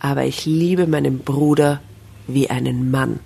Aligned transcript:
aber 0.00 0.24
ich 0.24 0.46
liebe 0.46 0.86
meinen 0.86 1.20
Bruder 1.20 1.80
wie 2.26 2.50
einen 2.50 2.90
Mann. 2.90 3.20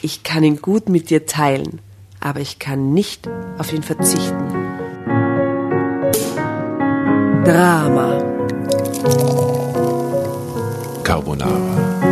Ich 0.00 0.22
kann 0.22 0.44
ihn 0.44 0.62
gut 0.62 0.88
mit 0.88 1.10
dir 1.10 1.26
teilen, 1.26 1.80
aber 2.20 2.40
ich 2.40 2.58
kann 2.58 2.94
nicht 2.94 3.28
auf 3.58 3.72
ihn 3.72 3.82
verzichten. 3.82 4.48
Drama. 7.44 8.22
Carbonara. 11.02 12.11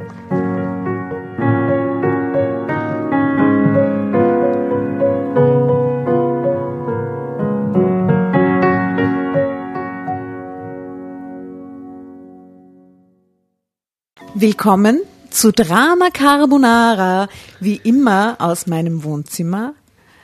Willkommen 14.41 15.03
zu 15.29 15.51
Drama 15.51 16.09
Carbonara, 16.09 17.29
wie 17.59 17.75
immer 17.75 18.37
aus 18.39 18.65
meinem 18.65 19.03
Wohnzimmer. 19.03 19.75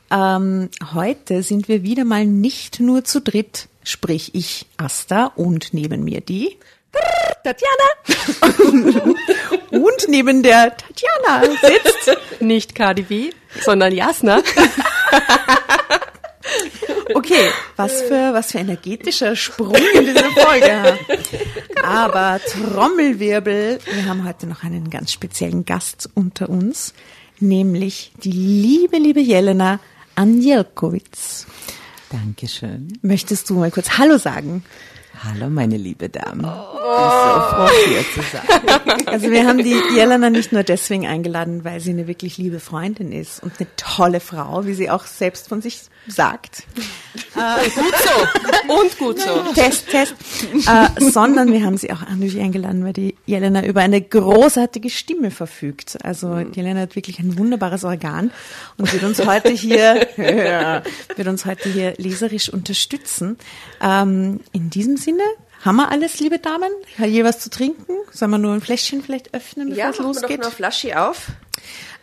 Ähm, 0.09 0.71
heute 0.95 1.43
sind 1.43 1.67
wir 1.67 1.83
wieder 1.83 2.03
mal 2.03 2.25
nicht 2.25 2.79
nur 2.79 3.03
zu 3.03 3.21
dritt, 3.21 3.67
sprich 3.83 4.33
ich, 4.33 4.65
Asta 4.77 5.27
und 5.35 5.71
neben 5.71 6.03
mir 6.03 6.21
die 6.21 6.57
Tatjana. 7.43 9.13
und 9.69 10.07
neben 10.07 10.41
der 10.41 10.75
Tatjana 10.75 11.55
sitzt 11.61 12.41
nicht 12.41 12.73
KDB, 12.73 13.35
sondern 13.61 13.93
Jasna. 13.93 14.41
Okay, 17.13 17.49
was 17.75 18.01
für, 18.01 18.33
was 18.33 18.51
für 18.51 18.59
energetischer 18.59 19.35
Sprung 19.35 19.75
in 19.93 20.05
dieser 20.05 20.29
Folge. 20.31 20.97
Aber 21.83 22.39
Trommelwirbel, 22.39 23.79
wir 23.85 24.05
haben 24.05 24.27
heute 24.27 24.47
noch 24.47 24.63
einen 24.63 24.89
ganz 24.89 25.11
speziellen 25.11 25.65
Gast 25.65 26.09
unter 26.13 26.49
uns, 26.49 26.93
nämlich 27.39 28.11
die 28.23 28.31
liebe, 28.31 28.97
liebe 28.97 29.21
Jelena 29.21 29.79
Anjelkowitz. 30.15 31.45
Dankeschön. 32.09 32.97
Möchtest 33.01 33.49
du 33.49 33.55
mal 33.55 33.71
kurz 33.71 33.97
Hallo 33.97 34.17
sagen? 34.17 34.63
Hallo, 35.23 35.49
meine 35.49 35.77
liebe 35.77 36.09
Dame. 36.09 36.47
Oh. 36.47 36.77
Ich 36.77 36.93
bin 36.93 37.31
so 37.33 37.39
froh, 37.49 37.69
hier 37.87 38.05
zu 38.13 38.21
sein. 38.21 39.07
Also 39.07 39.31
wir 39.31 39.47
haben 39.47 39.57
die 39.57 39.81
Jelena 39.95 40.29
nicht 40.29 40.51
nur 40.51 40.63
deswegen 40.63 41.07
eingeladen, 41.07 41.63
weil 41.63 41.79
sie 41.79 41.89
eine 41.91 42.07
wirklich 42.07 42.37
liebe 42.37 42.59
Freundin 42.59 43.11
ist 43.11 43.41
und 43.41 43.53
eine 43.59 43.67
tolle 43.77 44.19
Frau, 44.19 44.65
wie 44.65 44.73
sie 44.73 44.89
auch 44.89 45.05
selbst 45.05 45.47
von 45.47 45.61
sich 45.61 45.81
sagt. 46.07 46.63
Äh, 47.35 47.69
gut 47.69 47.93
so. 48.03 48.73
Und 48.73 48.97
gut 48.97 49.19
so. 49.19 49.53
Test, 49.55 49.89
Test. 49.89 50.15
Äh, 50.53 51.09
sondern 51.11 51.51
wir 51.51 51.63
haben 51.63 51.77
sie 51.77 51.91
auch 51.91 52.01
natürlich 52.01 52.39
eingeladen, 52.39 52.85
weil 52.85 52.93
die 52.93 53.15
Jelena 53.25 53.65
über 53.65 53.81
eine 53.81 54.01
großartige 54.01 54.89
Stimme 54.89 55.31
verfügt. 55.31 55.97
Also 56.03 56.27
mhm. 56.27 56.51
Jelena 56.53 56.81
hat 56.81 56.95
wirklich 56.95 57.19
ein 57.19 57.37
wunderbares 57.37 57.83
Organ 57.83 58.31
und 58.77 58.91
wird 58.93 59.03
uns 59.03 59.25
heute 59.25 59.49
hier, 59.49 60.07
wird 61.15 61.27
uns 61.27 61.45
heute 61.45 61.69
hier 61.69 61.93
leserisch 61.97 62.49
unterstützen. 62.49 63.37
Ähm, 63.81 64.41
in 64.51 64.69
diesem 64.69 64.95
Sinne, 64.97 65.06
haben 65.63 65.75
wir 65.77 65.91
alles, 65.91 66.19
liebe 66.19 66.39
Damen? 66.39 66.71
Hat 66.97 67.09
je 67.09 67.23
was 67.23 67.39
zu 67.39 67.49
trinken? 67.49 67.93
Sollen 68.11 68.31
wir 68.31 68.37
nur 68.37 68.53
ein 68.53 68.61
Fläschchen 68.61 69.01
vielleicht 69.01 69.33
öffnen, 69.33 69.69
bevor 69.69 69.83
ja, 69.83 69.89
es 69.89 69.97
losgeht? 69.97 70.29
Ja, 70.29 70.37
doch 70.37 70.45
eine 70.45 70.51
Flasche 70.51 71.01
auf. 71.01 71.31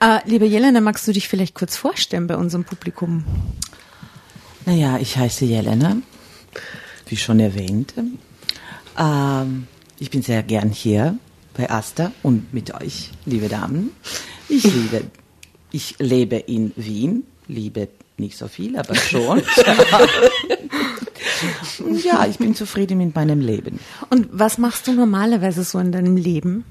Äh, 0.00 0.18
liebe 0.26 0.44
Jelena, 0.44 0.80
magst 0.80 1.06
du 1.06 1.12
dich 1.12 1.28
vielleicht 1.28 1.54
kurz 1.54 1.76
vorstellen 1.76 2.26
bei 2.26 2.36
unserem 2.36 2.64
Publikum? 2.64 3.24
Naja, 4.66 4.98
ich 4.98 5.16
heiße 5.16 5.44
Jelena, 5.44 5.98
wie 7.06 7.16
schon 7.16 7.40
erwähnt. 7.40 7.94
Ähm, 8.98 9.66
ich 9.98 10.10
bin 10.10 10.22
sehr 10.22 10.42
gern 10.42 10.70
hier 10.70 11.18
bei 11.56 11.70
Asta 11.70 12.12
und 12.22 12.52
mit 12.52 12.74
euch, 12.74 13.10
liebe 13.24 13.48
Damen. 13.48 13.90
Ich 14.48 14.64
liebe, 14.74 15.04
ich 15.70 15.96
lebe 15.98 16.36
in 16.36 16.72
Wien, 16.76 17.24
liebe 17.46 17.88
nicht 18.18 18.38
so 18.38 18.48
viel, 18.48 18.76
aber 18.76 18.94
schon. 18.94 19.38
ja, 22.04 22.26
ich 22.26 22.38
bin 22.38 22.54
zufrieden 22.54 22.98
mit 22.98 23.14
meinem 23.14 23.40
Leben. 23.40 23.80
Und 24.10 24.28
was 24.30 24.58
machst 24.58 24.86
du 24.86 24.92
normalerweise 24.92 25.64
so 25.64 25.78
in 25.78 25.92
deinem 25.92 26.16
Leben? 26.16 26.64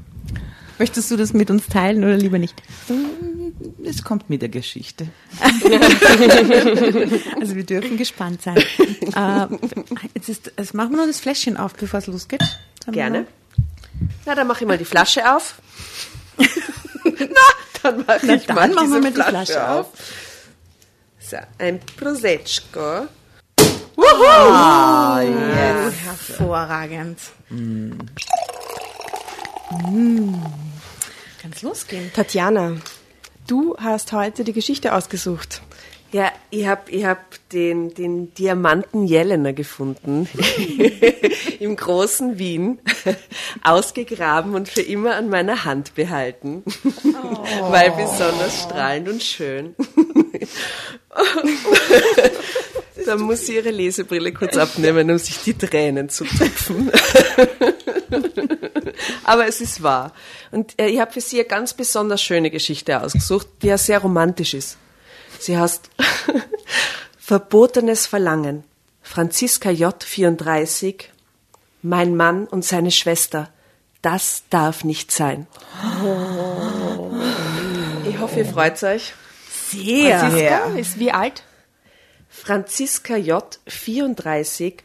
Möchtest 0.80 1.12
du 1.12 1.18
das 1.18 1.34
mit 1.34 1.52
uns 1.52 1.68
teilen 1.68 2.04
oder 2.04 2.18
lieber 2.18 2.40
nicht? 2.40 2.56
Es 3.84 4.04
kommt 4.04 4.30
mit 4.30 4.42
der 4.42 4.50
Geschichte. 4.50 5.08
also 7.40 7.56
wir 7.56 7.64
dürfen 7.64 7.98
gespannt 7.98 8.42
sein. 8.42 8.62
Äh, 9.16 9.48
jetzt, 10.16 10.30
ist, 10.30 10.52
jetzt 10.58 10.74
machen 10.74 10.92
wir 10.92 10.98
noch 10.98 11.06
das 11.06 11.20
Fläschchen 11.20 11.58
auf, 11.58 11.76
bevor 11.76 12.00
es 12.00 12.08
losgeht. 12.08 12.42
Dann 12.84 12.94
Gerne. 12.94 13.28
Na, 14.26 14.34
dann 14.34 14.48
mache 14.48 14.64
ich 14.64 14.68
mal 14.68 14.78
die 14.78 14.86
Flasche 14.86 15.36
auf. 15.36 15.62
Na, 16.38 16.46
dann 17.84 18.06
mache 18.08 18.34
ich 18.34 18.48
mal 18.48 18.70
machen 18.70 19.02
diese 19.02 19.12
Flasche, 19.12 19.30
Flasche 19.30 19.70
auf. 19.70 19.88
So, 21.34 21.40
ein 21.58 21.80
Prosecco. 21.80 23.08
Wuhu! 23.96 24.26
Ah, 24.30 25.20
yes. 25.20 25.96
Hervorragend. 26.06 27.18
Mm. 27.50 27.94
Mm. 29.90 30.44
Kann 31.42 31.52
es 31.52 31.64
losgehen? 31.64 32.12
Tatjana, 32.14 32.78
Du 33.48 33.76
hast 33.78 34.14
heute 34.14 34.44
die 34.44 34.54
Geschichte 34.54 34.94
ausgesucht. 34.94 35.64
Ja, 36.12 36.32
ich 36.52 36.68
hab, 36.68 36.90
ich 36.90 37.04
hab 37.04 37.20
den, 37.50 37.96
den 37.96 38.32
Diamanten 38.36 39.08
Jelena 39.08 39.54
gefunden 39.54 40.30
im 41.60 41.76
großen 41.76 42.38
Wien, 42.38 42.78
ausgegraben 43.64 44.54
und 44.54 44.70
für 44.70 44.84
immer 44.84 45.16
an 45.16 45.30
meiner 45.30 45.66
Hand 45.66 45.96
behalten, 45.96 46.64
oh. 46.86 47.72
weil 47.72 47.90
besonders 47.90 48.62
strahlend 48.62 49.10
und 49.10 49.24
schön. 49.24 49.76
da 53.06 53.18
muss 53.18 53.46
sie 53.46 53.56
ihre 53.56 53.72
Lesebrille 53.72 54.34
kurz 54.34 54.58
abnehmen, 54.58 55.12
um 55.12 55.18
sich 55.18 55.42
die 55.44 55.58
Tränen 55.58 56.10
zu 56.10 56.26
tupfen. 56.26 56.92
Aber 59.24 59.48
es 59.48 59.62
ist 59.62 59.84
wahr. 59.84 60.14
Und 60.52 60.80
äh, 60.80 60.88
ich 60.88 61.00
habe 61.00 61.12
für 61.12 61.22
sie 61.22 61.40
eine 61.40 61.48
ganz 61.48 61.74
besonders 61.74 62.22
schöne 62.22 62.52
Geschichte 62.52 63.02
ausgesucht, 63.02 63.48
die 63.62 63.68
ja 63.68 63.78
sehr 63.78 64.00
romantisch 64.00 64.54
ist. 64.54 64.78
Sie 65.40 65.58
heißt 65.58 65.90
Verbotenes 67.18 68.06
Verlangen. 68.06 68.64
Franziska 69.02 69.70
J. 69.70 70.04
34. 70.04 71.10
Mein 71.82 72.16
Mann 72.16 72.48
und 72.48 72.64
seine 72.64 72.92
Schwester. 72.92 73.50
Das 74.02 74.44
darf 74.50 74.84
nicht 74.84 75.12
sein. 75.12 75.48
Ich 78.10 78.20
hoffe, 78.20 78.40
ihr 78.40 78.46
freut 78.46 78.82
euch. 78.84 79.14
Sehr. 79.74 80.20
Franziska 80.20 80.66
ist 80.80 81.00
wie 81.00 81.12
alt? 81.12 81.44
Franziska 82.30 83.16
J. 83.16 83.60
34 83.68 84.76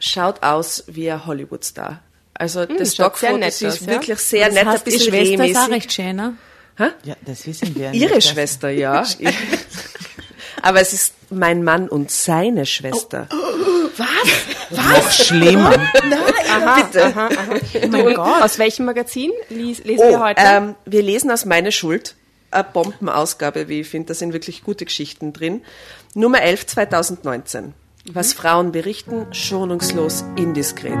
schaut 0.00 0.42
aus 0.42 0.84
wie 0.86 1.10
ein 1.10 1.26
Hollywood-Star. 1.26 2.00
Also 2.34 2.62
hm, 2.62 2.76
das 2.78 2.94
Stockfoto 2.94 3.36
ist 3.38 3.60
ja? 3.60 3.86
wirklich 3.86 4.18
sehr 4.18 4.46
das 4.46 4.54
nett, 4.54 4.66
heißt, 4.66 4.78
ein 4.78 4.84
bisschen 4.84 5.12
die 5.12 5.26
Schwester 5.26 5.46
ist 5.46 5.56
auch 5.56 5.68
recht 5.70 5.92
schön, 5.92 6.16
ne? 6.16 6.34
Ja, 7.02 7.16
das 7.26 7.46
wissen 7.46 7.74
wir. 7.74 7.92
Ihre 7.92 8.20
Schwester, 8.20 8.70
ja. 8.70 9.04
Aber 10.62 10.80
es 10.80 10.92
ist 10.92 11.14
mein 11.30 11.64
Mann 11.64 11.88
und 11.88 12.10
seine 12.10 12.66
Schwester. 12.66 13.28
Oh, 13.32 13.36
oh, 13.36 13.90
was? 13.96 14.06
Was? 14.70 14.86
Noch 14.86 15.10
schlimmer. 15.10 15.76
Nein, 16.08 16.20
aha, 16.50 16.82
bitte. 16.82 17.04
Aha, 17.06 17.26
aha. 17.26 17.54
Oh 17.82 17.88
mein 17.88 18.14
Gott. 18.14 18.42
Aus 18.42 18.58
welchem 18.58 18.84
Magazin 18.84 19.32
lesen 19.48 19.84
oh, 19.98 20.10
wir 20.10 20.20
heute? 20.20 20.40
Ähm, 20.44 20.74
wir 20.84 21.02
lesen 21.02 21.30
aus 21.30 21.44
Meine 21.44 21.72
Schuld. 21.72 22.14
Eine 22.50 22.64
Bombenausgabe, 22.64 23.68
wie 23.68 23.80
ich 23.80 23.88
finde. 23.88 24.08
Da 24.08 24.14
sind 24.14 24.32
wirklich 24.32 24.64
gute 24.64 24.86
Geschichten 24.86 25.32
drin. 25.32 25.62
Nummer 26.14 26.40
11 26.40 26.66
2019. 26.66 27.74
Was 28.10 28.32
Frauen 28.32 28.72
berichten, 28.72 29.26
schonungslos 29.34 30.24
indiskret. 30.36 30.98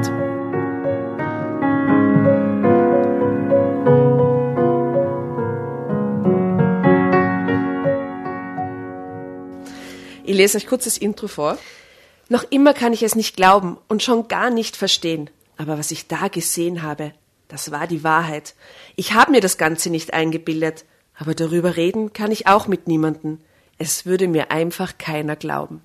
Ich 10.24 10.36
lese 10.36 10.58
euch 10.58 10.66
kurz 10.66 10.84
das 10.84 10.98
Intro 10.98 11.28
vor. 11.28 11.56
Noch 12.28 12.44
immer 12.50 12.74
kann 12.74 12.92
ich 12.92 13.02
es 13.02 13.14
nicht 13.14 13.36
glauben 13.36 13.78
und 13.88 14.02
schon 14.02 14.28
gar 14.28 14.50
nicht 14.50 14.76
verstehen. 14.76 15.30
Aber 15.56 15.78
was 15.78 15.90
ich 15.90 16.08
da 16.08 16.28
gesehen 16.28 16.82
habe, 16.82 17.12
das 17.48 17.70
war 17.70 17.86
die 17.86 18.04
Wahrheit. 18.04 18.54
Ich 18.96 19.14
habe 19.14 19.30
mir 19.30 19.40
das 19.40 19.56
Ganze 19.56 19.88
nicht 19.88 20.12
eingebildet, 20.12 20.84
aber 21.18 21.34
darüber 21.34 21.76
reden 21.76 22.12
kann 22.12 22.30
ich 22.30 22.46
auch 22.46 22.66
mit 22.66 22.86
niemanden. 22.86 23.40
Es 23.76 24.06
würde 24.06 24.28
mir 24.28 24.50
einfach 24.50 24.98
keiner 24.98 25.36
glauben. 25.36 25.80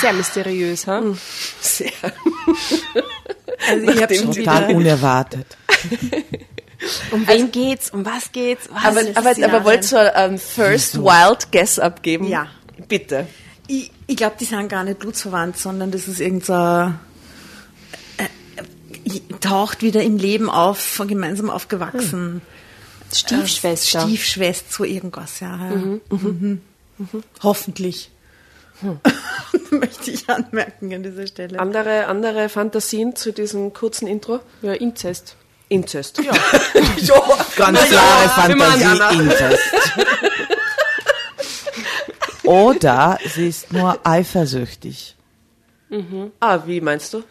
Sehr 0.00 0.12
mysteriös, 0.12 0.86
ha? 0.86 0.98
Hm? 0.98 1.18
Sehr. 1.60 1.90
Also 3.68 3.90
ich 3.90 4.02
habe 4.02 4.14
schon 4.14 4.32
total 4.32 4.74
unerwartet. 4.74 5.46
Um 7.10 7.26
wen 7.28 7.28
also, 7.28 7.46
geht's? 7.48 7.90
Um 7.90 8.06
was 8.06 8.32
geht's? 8.32 8.68
Was 8.72 8.84
aber 8.84 9.00
aber, 9.14 9.44
aber 9.44 9.64
wolltest 9.66 9.92
du 9.92 10.14
einen 10.14 10.38
First. 10.38 10.96
Wild 10.96 11.52
Guess 11.52 11.78
abgeben? 11.78 12.26
Ja. 12.26 12.46
Bitte. 12.88 13.26
Ich, 13.66 13.92
ich 14.06 14.16
glaube, 14.16 14.36
die 14.40 14.46
sind 14.46 14.68
gar 14.70 14.84
nicht 14.84 14.98
blutsverwandt, 14.98 15.58
sondern 15.58 15.90
das 15.90 16.08
ist 16.08 16.20
irgend 16.20 16.46
so 16.46 16.54
äh, 16.54 16.86
äh, 18.16 19.20
taucht 19.40 19.82
wieder 19.82 20.02
im 20.02 20.16
Leben 20.16 20.48
auf, 20.48 21.02
gemeinsam 21.06 21.50
aufgewachsen. 21.50 22.10
Hm. 22.10 22.40
Stiefschwester. 23.12 24.00
Äh, 24.00 24.02
Stiefschwester, 24.02 24.66
so 24.70 24.84
irgendwas, 24.84 25.40
ja. 25.40 25.56
ja. 25.56 25.76
Mhm. 25.76 26.00
Mhm. 26.10 26.20
Mhm. 26.20 26.60
mhm. 26.98 27.22
Hoffentlich. 27.42 28.10
Hm. 28.80 29.00
Möchte 29.78 30.10
ich 30.10 30.28
anmerken 30.28 30.92
an 30.94 31.02
dieser 31.02 31.26
Stelle. 31.26 31.58
Andere, 31.58 32.06
andere 32.06 32.48
Fantasien 32.48 33.14
zu 33.14 33.32
diesem 33.32 33.72
kurzen 33.72 34.08
Intro? 34.08 34.40
Ja, 34.62 34.72
Inzest. 34.72 35.36
Inzest. 35.68 36.18
Ja. 36.18 36.32
ja. 36.96 37.22
Ganz 37.56 37.80
klare 37.80 38.28
Fantasie, 38.28 39.18
Inzest. 39.18 39.62
Oder 42.44 43.18
sie 43.32 43.48
ist 43.48 43.72
nur 43.72 43.98
eifersüchtig. 44.02 45.14
Mhm. 45.88 46.32
Ah, 46.40 46.60
wie 46.66 46.80
meinst 46.80 47.14
du? 47.14 47.22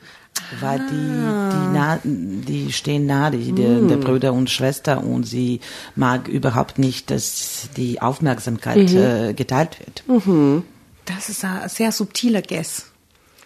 Weil 0.59 0.79
die, 0.79 0.85
die, 0.93 1.77
nah, 1.77 1.99
die 2.03 2.71
stehen 2.71 3.05
nah, 3.05 3.29
die, 3.29 3.51
die, 3.51 3.61
mm. 3.61 3.87
der 3.87 3.97
Brüder 3.97 4.33
und 4.33 4.49
Schwester, 4.49 5.03
und 5.03 5.23
sie 5.23 5.59
mag 5.95 6.27
überhaupt 6.27 6.79
nicht, 6.79 7.11
dass 7.11 7.69
die 7.77 8.01
Aufmerksamkeit 8.01 8.91
mhm. 8.91 8.97
äh, 8.97 9.33
geteilt 9.33 9.77
wird. 9.79 10.25
Mhm. 10.25 10.63
Das 11.05 11.29
ist 11.29 11.43
ein 11.43 11.67
sehr 11.69 11.91
subtiler 11.91 12.41
Guess. 12.41 12.85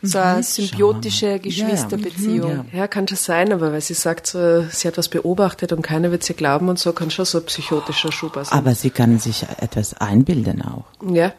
So 0.05 0.17
eine 0.19 0.39
mhm. 0.39 0.43
symbiotische 0.43 1.39
Geschwisterbeziehung. 1.39 2.49
Ja, 2.49 2.65
ja. 2.73 2.79
ja, 2.79 2.87
kann 2.87 3.07
schon 3.07 3.17
sein, 3.17 3.53
aber 3.53 3.71
weil 3.71 3.79
sie 3.79 3.93
sagt, 3.93 4.27
so, 4.27 4.63
sie 4.69 4.87
hat 4.89 4.97
was 4.97 5.07
beobachtet 5.07 5.71
und 5.71 5.81
keiner 5.81 6.11
wird 6.11 6.23
sie 6.23 6.33
glauben 6.33 6.67
und 6.67 6.77
so, 6.77 6.91
kann 6.91 7.09
schon 7.09 7.23
so 7.23 7.37
ein 7.37 7.45
psychotischer 7.45 8.11
Schuber 8.11 8.43
sein. 8.43 8.59
Aber 8.59 8.75
sie 8.75 8.89
kann 8.89 9.17
sich 9.19 9.45
etwas 9.59 9.93
einbilden 9.93 10.61
auch. 10.61 10.85
Ja. 11.09 11.31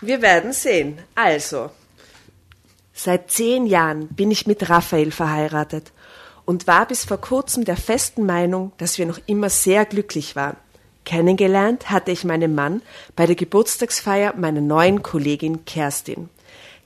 Wir 0.00 0.22
werden 0.22 0.54
sehen. 0.54 0.98
Also, 1.14 1.70
seit 3.02 3.30
zehn 3.30 3.66
Jahren 3.66 4.08
bin 4.08 4.30
ich 4.30 4.46
mit 4.46 4.68
Raphael 4.70 5.10
verheiratet 5.10 5.92
und 6.44 6.66
war 6.66 6.86
bis 6.86 7.04
vor 7.04 7.18
kurzem 7.18 7.64
der 7.64 7.76
festen 7.76 8.26
Meinung, 8.26 8.72
dass 8.78 8.98
wir 8.98 9.06
noch 9.06 9.18
immer 9.26 9.50
sehr 9.50 9.84
glücklich 9.84 10.36
waren. 10.36 10.56
Kennengelernt 11.04 11.90
hatte 11.90 12.12
ich 12.12 12.24
meinen 12.24 12.54
Mann 12.54 12.80
bei 13.16 13.26
der 13.26 13.34
Geburtstagsfeier 13.34 14.34
meiner 14.36 14.60
neuen 14.60 15.02
Kollegin 15.02 15.64
Kerstin. 15.64 16.28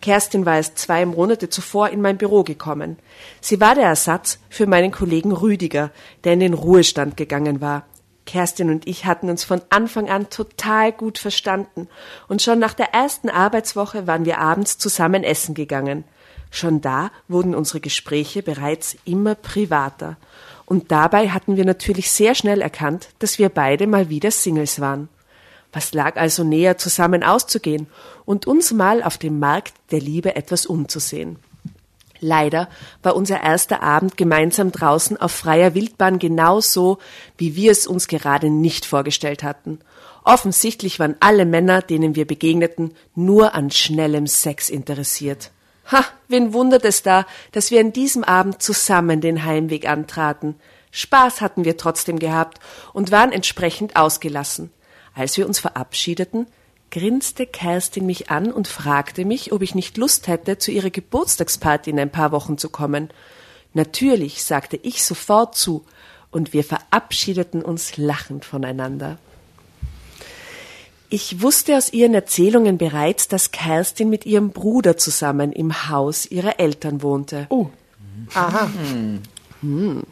Kerstin 0.01 0.47
war 0.47 0.57
erst 0.57 0.79
zwei 0.79 1.05
Monate 1.05 1.49
zuvor 1.49 1.89
in 1.89 2.01
mein 2.01 2.19
Büro 2.19 2.43
gekommen. 2.45 2.99
Sie 3.41 3.61
war 3.61 3.75
der 3.75 3.85
Ersatz 3.85 4.39
für 4.49 4.67
meinen 4.67 4.93
Kollegen 4.93 5.33
Rüdiger, 5.33 5.91
der 6.25 6.35
in 6.35 6.41
den 6.41 6.55
Ruhestand 6.55 7.17
gegangen 7.17 7.61
war. 7.61 7.85
Kerstin 8.27 8.71
und 8.71 8.87
ich 8.87 9.07
hatten 9.07 9.31
uns 9.31 9.45
von 9.45 9.63
Anfang 9.71 10.11
an 10.11 10.29
total 10.29 10.93
gut 10.93 11.19
verstanden, 11.19 11.89
und 12.29 12.43
schon 12.43 12.59
nach 12.59 12.75
der 12.75 12.93
ersten 12.93 13.31
Arbeitswoche 13.31 14.07
waren 14.07 14.25
wir 14.27 14.39
abends 14.39 14.79
zusammen 14.79 15.25
essen 15.25 15.55
gegangen. 15.55 16.05
Schon 16.51 16.81
da 16.81 17.11
wurden 17.29 17.55
unsere 17.55 17.81
Gespräche 17.81 18.43
bereits 18.43 18.97
immer 19.05 19.35
privater, 19.35 20.17
und 20.67 20.91
dabei 20.91 21.29
hatten 21.29 21.57
wir 21.57 21.65
natürlich 21.65 22.11
sehr 22.11 22.35
schnell 22.35 22.61
erkannt, 22.61 23.09
dass 23.21 23.39
wir 23.39 23.49
beide 23.49 23.87
mal 23.87 24.09
wieder 24.09 24.33
Singles 24.33 24.81
waren. 24.81 25.09
Was 25.73 25.95
lag 25.95 26.17
also 26.17 26.43
näher, 26.43 26.77
zusammen 26.77 27.23
auszugehen 27.23 27.87
und 28.25 28.47
uns 28.47 28.73
mal 28.73 29.03
auf 29.03 29.17
dem 29.17 29.39
Markt 29.39 29.75
der 29.93 30.01
Liebe 30.01 30.35
etwas 30.35 30.67
umzusehen? 30.67 31.39
Leider 32.21 32.69
war 33.03 33.15
unser 33.15 33.43
erster 33.43 33.83
Abend 33.83 34.17
gemeinsam 34.17 34.73
draußen 34.73 35.17
auf 35.19 35.33
freier 35.33 35.75
Wildbahn 35.75 36.19
genau 36.19 36.61
so, 36.61 36.99
wie 37.37 37.57
wir 37.57 37.71
es 37.71 37.87
uns 37.87 38.09
gerade 38.09 38.51
nicht 38.51 38.87
vorgestellt 38.87 39.43
hatten. 39.43 39.81
Offensichtlich 40.25 40.99
waren 40.99 41.17
alle 41.21 41.45
Männer, 41.45 41.83
denen 41.83 42.17
wir 42.17 42.27
begegneten, 42.27 42.95
nur 43.15 43.55
an 43.55 43.71
schnellem 43.71 44.27
Sex 44.27 44.71
interessiert. 44.71 45.53
Ha, 45.91 46.05
wen 46.29 46.53
wundert 46.53 46.85
es 46.85 47.03
da, 47.03 47.27
dass 47.53 47.71
wir 47.71 47.81
an 47.81 47.93
diesem 47.93 48.25
Abend 48.25 48.63
zusammen 48.63 49.21
den 49.21 49.45
Heimweg 49.45 49.89
antraten. 49.89 50.57
Spaß 50.91 51.41
hatten 51.41 51.65
wir 51.65 51.77
trotzdem 51.77 52.19
gehabt 52.19 52.59
und 52.93 53.11
waren 53.11 53.33
entsprechend 53.33 53.97
ausgelassen. 53.97 54.71
Als 55.15 55.37
wir 55.37 55.47
uns 55.47 55.59
verabschiedeten, 55.59 56.47
grinste 56.91 57.47
Kerstin 57.47 58.07
mich 58.07 58.31
an 58.31 58.53
und 58.53 58.69
fragte 58.69 59.25
mich, 59.25 59.53
ob 59.53 59.63
ich 59.63 59.75
nicht 59.75 59.97
Lust 59.97 60.29
hätte, 60.29 60.59
zu 60.59 60.71
ihrer 60.71 60.91
Geburtstagsparty 60.91 61.91
in 61.91 62.01
ein 62.01 62.11
paar 62.11 62.33
Wochen 62.33 62.59
zu 62.59 62.69
kommen. 62.69 63.11
Natürlich, 63.75 64.43
sagte 64.43 64.79
ich 64.83 65.05
sofort 65.05 65.55
zu, 65.55 65.85
und 66.31 66.53
wir 66.53 66.65
verabschiedeten 66.65 67.63
uns 67.63 67.97
lachend 67.97 68.45
voneinander. 68.45 69.19
Ich 71.09 71.41
wusste 71.41 71.77
aus 71.77 71.93
ihren 71.93 72.15
Erzählungen 72.15 72.79
bereits, 72.79 73.29
dass 73.29 73.53
Kerstin 73.53 74.11
mit 74.11 74.27
ihrem 74.27 74.51
Bruder 74.51 74.97
zusammen 74.97 75.53
im 75.53 75.89
Haus 75.89 76.27
ihrer 76.27 76.59
Eltern 76.59 77.03
wohnte. 77.03 77.47
Oh. 77.49 77.69
Aha. 78.35 78.71
Hm. 79.61 80.03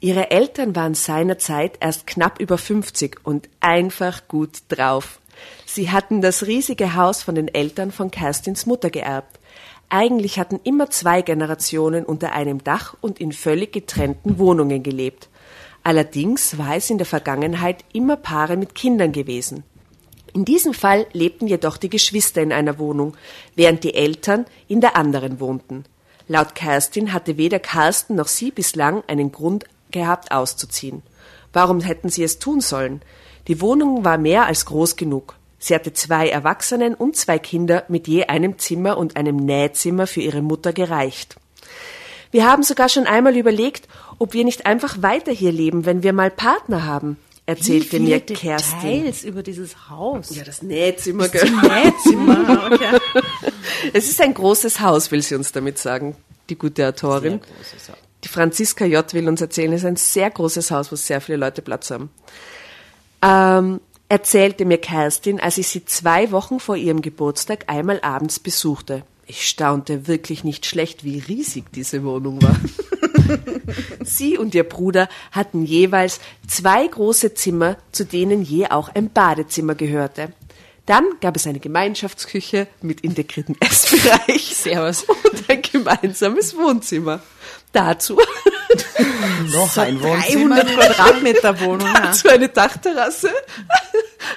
Ihre 0.00 0.30
Eltern 0.30 0.74
waren 0.76 0.94
seinerzeit 0.94 1.78
erst 1.80 2.06
knapp 2.06 2.40
über 2.40 2.58
50 2.58 3.20
und 3.24 3.48
einfach 3.60 4.28
gut 4.28 4.62
drauf. 4.68 5.20
Sie 5.66 5.90
hatten 5.90 6.20
das 6.20 6.46
riesige 6.46 6.94
Haus 6.94 7.22
von 7.22 7.34
den 7.34 7.48
Eltern 7.48 7.90
von 7.90 8.10
Kerstins 8.10 8.66
Mutter 8.66 8.90
geerbt. 8.90 9.40
Eigentlich 9.88 10.38
hatten 10.38 10.60
immer 10.64 10.90
zwei 10.90 11.22
Generationen 11.22 12.04
unter 12.04 12.32
einem 12.32 12.64
Dach 12.64 12.96
und 13.00 13.20
in 13.20 13.32
völlig 13.32 13.72
getrennten 13.72 14.38
Wohnungen 14.38 14.82
gelebt. 14.82 15.28
Allerdings 15.82 16.58
war 16.58 16.76
es 16.76 16.90
in 16.90 16.98
der 16.98 17.06
Vergangenheit 17.06 17.84
immer 17.92 18.16
Paare 18.16 18.56
mit 18.56 18.74
Kindern 18.74 19.12
gewesen. 19.12 19.64
In 20.34 20.44
diesem 20.44 20.72
Fall 20.72 21.06
lebten 21.12 21.46
jedoch 21.46 21.76
die 21.76 21.90
Geschwister 21.90 22.42
in 22.42 22.52
einer 22.52 22.78
Wohnung, 22.78 23.16
während 23.54 23.84
die 23.84 23.94
Eltern 23.94 24.46
in 24.66 24.80
der 24.80 24.96
anderen 24.96 25.40
wohnten. 25.40 25.84
Laut 26.26 26.54
Kerstin 26.54 27.12
hatte 27.12 27.36
weder 27.36 27.58
Carsten 27.58 28.14
noch 28.14 28.28
sie 28.28 28.50
bislang 28.50 29.02
einen 29.06 29.32
Grund 29.32 29.64
gehabt 29.90 30.32
auszuziehen. 30.32 31.02
Warum 31.52 31.80
hätten 31.80 32.08
sie 32.08 32.22
es 32.22 32.38
tun 32.38 32.60
sollen? 32.60 33.02
Die 33.48 33.60
Wohnung 33.60 34.04
war 34.04 34.16
mehr 34.16 34.46
als 34.46 34.64
groß 34.64 34.96
genug. 34.96 35.36
Sie 35.58 35.74
hatte 35.74 35.92
zwei 35.92 36.28
Erwachsenen 36.28 36.94
und 36.94 37.16
zwei 37.16 37.38
Kinder 37.38 37.84
mit 37.88 38.08
je 38.08 38.24
einem 38.24 38.58
Zimmer 38.58 38.96
und 38.96 39.16
einem 39.16 39.36
Nähzimmer 39.36 40.06
für 40.06 40.20
ihre 40.20 40.42
Mutter 40.42 40.72
gereicht. 40.72 41.36
Wir 42.30 42.50
haben 42.50 42.62
sogar 42.62 42.88
schon 42.88 43.06
einmal 43.06 43.36
überlegt, 43.36 43.86
ob 44.18 44.32
wir 44.32 44.44
nicht 44.44 44.64
einfach 44.64 45.02
weiter 45.02 45.32
hier 45.32 45.52
leben, 45.52 45.84
wenn 45.84 46.02
wir 46.02 46.14
mal 46.14 46.30
Partner 46.30 46.86
haben, 46.86 47.18
erzählte 47.46 48.00
mir 48.00 48.20
Kerstin. 48.20 49.04
Details 49.04 49.24
über 49.24 49.42
dieses 49.42 49.88
Haus. 49.90 50.34
Ja, 50.34 50.44
das 50.44 50.62
Nähzimmer, 50.62 51.28
das? 51.28 51.42
Nähzimmer. 51.44 52.70
Okay. 52.72 52.98
Es 53.92 54.08
ist 54.08 54.20
ein 54.20 54.32
großes 54.32 54.80
Haus, 54.80 55.10
will 55.10 55.22
sie 55.22 55.34
uns 55.34 55.50
damit 55.50 55.76
sagen, 55.76 56.14
die 56.48 56.56
gute 56.56 56.86
Autorin. 56.86 57.40
Die 58.22 58.28
Franziska 58.28 58.84
J. 58.84 59.12
will 59.12 59.28
uns 59.28 59.40
erzählen, 59.40 59.72
es 59.72 59.80
ist 59.80 59.86
ein 59.86 59.96
sehr 59.96 60.30
großes 60.30 60.70
Haus, 60.70 60.92
wo 60.92 60.96
sehr 60.96 61.20
viele 61.20 61.38
Leute 61.38 61.62
Platz 61.62 61.90
haben. 61.90 62.10
Ähm, 63.22 63.80
erzählte 64.08 64.64
mir 64.64 64.78
Kerstin, 64.78 65.40
als 65.40 65.58
ich 65.58 65.68
sie 65.68 65.84
zwei 65.84 66.30
Wochen 66.30 66.60
vor 66.60 66.76
ihrem 66.76 67.02
Geburtstag 67.02 67.64
einmal 67.66 68.00
abends 68.02 68.38
besuchte. 68.38 69.04
Ich 69.26 69.48
staunte 69.48 70.06
wirklich 70.08 70.44
nicht 70.44 70.66
schlecht, 70.66 71.04
wie 71.04 71.18
riesig 71.20 71.72
diese 71.72 72.04
Wohnung 72.04 72.42
war. 72.42 72.56
Sie 74.04 74.36
und 74.36 74.54
ihr 74.54 74.64
Bruder 74.64 75.08
hatten 75.30 75.64
jeweils 75.64 76.20
zwei 76.48 76.86
große 76.86 77.34
Zimmer, 77.34 77.76
zu 77.92 78.04
denen 78.04 78.42
je 78.42 78.66
auch 78.66 78.88
ein 78.94 79.10
Badezimmer 79.10 79.74
gehörte. 79.74 80.32
Dann 80.86 81.04
gab 81.20 81.36
es 81.36 81.46
eine 81.46 81.60
Gemeinschaftsküche 81.60 82.66
mit 82.80 83.02
integriertem 83.02 83.56
Essbereich 83.60 84.54
Servus. 84.56 85.04
und 85.04 85.48
ein 85.48 85.62
gemeinsames 85.62 86.56
Wohnzimmer. 86.56 87.20
Dazu, 87.72 88.18
Noch 89.52 89.76
ein 89.76 90.00
Wohnzimmer. 90.02 90.56
300 90.56 90.74
Quadratmeter 90.74 91.60
Wohnung. 91.60 91.88
Dazu 91.94 92.28
eine 92.28 92.48
Dachterrasse, 92.48 93.30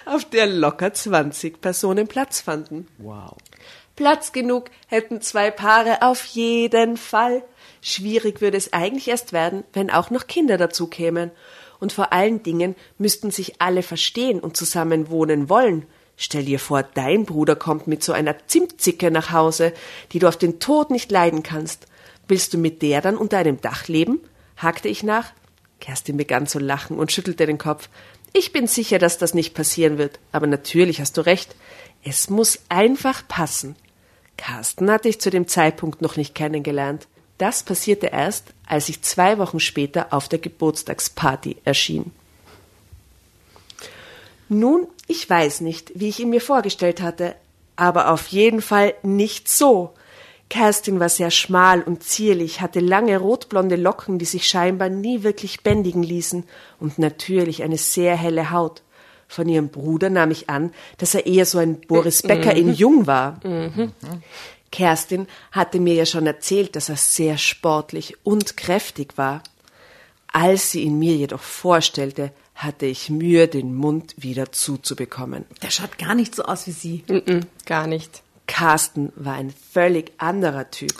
auf 0.05 0.25
der 0.25 0.47
locker 0.47 0.93
20 0.93 1.61
Personen 1.61 2.07
Platz 2.07 2.41
fanden. 2.41 2.87
Wow. 2.97 3.35
Platz 3.95 4.33
genug 4.33 4.71
hätten 4.87 5.21
zwei 5.21 5.51
Paare 5.51 6.01
auf 6.01 6.25
jeden 6.25 6.97
Fall. 6.97 7.43
Schwierig 7.81 8.41
würde 8.41 8.57
es 8.57 8.73
eigentlich 8.73 9.07
erst 9.07 9.31
werden, 9.31 9.63
wenn 9.71 9.89
auch 9.89 10.09
noch 10.09 10.27
Kinder 10.27 10.57
dazu 10.57 10.87
kämen. 10.87 11.31
Und 11.79 11.93
vor 11.93 12.11
allen 12.11 12.43
Dingen 12.43 12.75
müssten 12.97 13.31
sich 13.31 13.61
alle 13.61 13.83
verstehen 13.83 14.39
und 14.39 14.57
zusammen 14.57 15.09
wohnen 15.09 15.49
wollen. 15.49 15.85
Stell 16.17 16.45
dir 16.45 16.59
vor, 16.59 16.83
dein 16.83 17.25
Bruder 17.25 17.55
kommt 17.55 17.87
mit 17.87 18.03
so 18.03 18.11
einer 18.11 18.47
Zimtzicke 18.47 19.11
nach 19.11 19.31
Hause, 19.31 19.73
die 20.11 20.19
du 20.19 20.27
auf 20.27 20.37
den 20.37 20.59
Tod 20.59 20.89
nicht 20.89 21.11
leiden 21.11 21.43
kannst. 21.43 21.87
Willst 22.27 22.53
du 22.53 22.57
mit 22.57 22.81
der 22.81 23.01
dann 23.01 23.17
unter 23.17 23.37
einem 23.37 23.61
Dach 23.61 23.87
leben? 23.87 24.21
hakte 24.57 24.87
ich 24.87 25.03
nach. 25.03 25.31
Kerstin 25.79 26.17
begann 26.17 26.47
zu 26.47 26.59
lachen 26.59 26.97
und 26.97 27.11
schüttelte 27.11 27.45
den 27.45 27.57
Kopf. 27.57 27.89
Ich 28.33 28.51
bin 28.51 28.67
sicher, 28.67 28.97
dass 28.99 29.17
das 29.17 29.33
nicht 29.33 29.53
passieren 29.53 29.97
wird, 29.97 30.19
aber 30.31 30.47
natürlich 30.47 30.99
hast 30.99 31.17
du 31.17 31.21
recht. 31.21 31.55
Es 32.03 32.29
muss 32.29 32.59
einfach 32.69 33.27
passen. 33.27 33.75
Carsten 34.37 34.91
hatte 34.91 35.09
ich 35.09 35.21
zu 35.21 35.29
dem 35.29 35.47
Zeitpunkt 35.47 36.01
noch 36.01 36.17
nicht 36.17 36.35
kennengelernt. 36.35 37.07
Das 37.37 37.63
passierte 37.63 38.07
erst, 38.07 38.53
als 38.65 38.89
ich 38.89 39.01
zwei 39.01 39.37
Wochen 39.37 39.59
später 39.59 40.07
auf 40.11 40.29
der 40.29 40.39
Geburtstagsparty 40.39 41.57
erschien. 41.65 42.11
Nun, 44.47 44.87
ich 45.07 45.29
weiß 45.29 45.61
nicht, 45.61 45.91
wie 45.95 46.09
ich 46.09 46.19
ihn 46.19 46.29
mir 46.29 46.41
vorgestellt 46.41 47.01
hatte, 47.01 47.35
aber 47.75 48.11
auf 48.11 48.27
jeden 48.27 48.61
Fall 48.61 48.93
nicht 49.03 49.49
so. 49.49 49.93
Kerstin 50.49 50.99
war 50.99 51.09
sehr 51.09 51.31
schmal 51.31 51.81
und 51.81 52.03
zierlich, 52.03 52.61
hatte 52.61 52.79
lange 52.79 53.17
rotblonde 53.17 53.75
Locken, 53.75 54.19
die 54.19 54.25
sich 54.25 54.47
scheinbar 54.47 54.89
nie 54.89 55.23
wirklich 55.23 55.63
bändigen 55.63 56.03
ließen, 56.03 56.43
und 56.79 56.99
natürlich 56.99 57.63
eine 57.63 57.77
sehr 57.77 58.15
helle 58.15 58.51
Haut. 58.51 58.83
Von 59.35 59.49
ihrem 59.49 59.67
Bruder 59.67 60.09
nahm 60.09 60.31
ich 60.31 60.49
an, 60.49 60.71
dass 60.97 61.13
er 61.13 61.25
eher 61.25 61.45
so 61.45 61.57
ein 61.57 61.81
Boris 61.81 62.21
Becker 62.21 62.55
in 62.55 62.73
Jung 62.73 63.05
war. 63.05 63.41
Kerstin 64.71 65.27
hatte 65.51 65.81
mir 65.81 65.93
ja 65.93 66.05
schon 66.05 66.25
erzählt, 66.25 66.77
dass 66.77 66.87
er 66.87 66.95
sehr 66.95 67.37
sportlich 67.37 68.15
und 68.23 68.55
kräftig 68.55 69.17
war. 69.17 69.43
Als 70.31 70.71
sie 70.71 70.83
ihn 70.83 70.99
mir 70.99 71.17
jedoch 71.17 71.41
vorstellte, 71.41 72.31
hatte 72.55 72.85
ich 72.85 73.09
Mühe, 73.09 73.49
den 73.49 73.75
Mund 73.75 74.15
wieder 74.15 74.53
zuzubekommen. 74.53 75.43
Der 75.61 75.69
schaut 75.69 75.97
gar 75.97 76.15
nicht 76.15 76.33
so 76.33 76.43
aus 76.43 76.65
wie 76.65 76.71
sie. 76.71 77.03
Mm-mm, 77.09 77.41
gar 77.65 77.87
nicht. 77.87 78.23
Carsten 78.47 79.11
war 79.17 79.33
ein 79.33 79.53
völlig 79.73 80.13
anderer 80.17 80.71
Typ. 80.71 80.95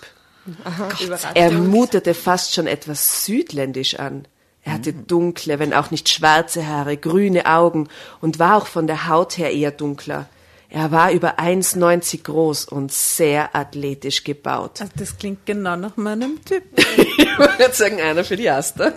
Aha. 0.66 0.90
Er 1.36 1.52
mutete 1.52 2.14
fast 2.14 2.54
schon 2.54 2.68
etwas 2.68 3.26
südländisch 3.26 3.96
an. 3.96 4.28
Er 4.66 4.74
hatte 4.74 4.94
dunkle, 4.94 5.60
wenn 5.60 5.74
auch 5.74 5.92
nicht 5.92 6.10
schwarze 6.10 6.68
Haare, 6.68 6.98
grüne 6.98 7.46
Augen 7.46 7.88
und 8.20 8.40
war 8.40 8.58
auch 8.58 8.66
von 8.66 8.88
der 8.88 9.08
Haut 9.08 9.38
her 9.38 9.54
eher 9.54 9.72
dunkler. 9.72 10.28
Er 10.70 10.92
war 10.92 11.12
über 11.12 11.40
1,90 11.40 12.24
groß 12.24 12.66
und 12.66 12.92
sehr 12.92 13.56
athletisch 13.56 14.24
gebaut. 14.24 14.82
Also 14.82 14.92
das 14.98 15.18
klingt 15.18 15.46
genau 15.46 15.76
nach 15.76 15.96
meinem 15.96 16.44
Typ. 16.44 16.64
Ich 17.18 17.60
jetzt 17.60 17.78
sagen, 17.78 18.02
einer 18.02 18.24
für 18.24 18.38
die 18.38 18.50
Aster. 18.50 18.94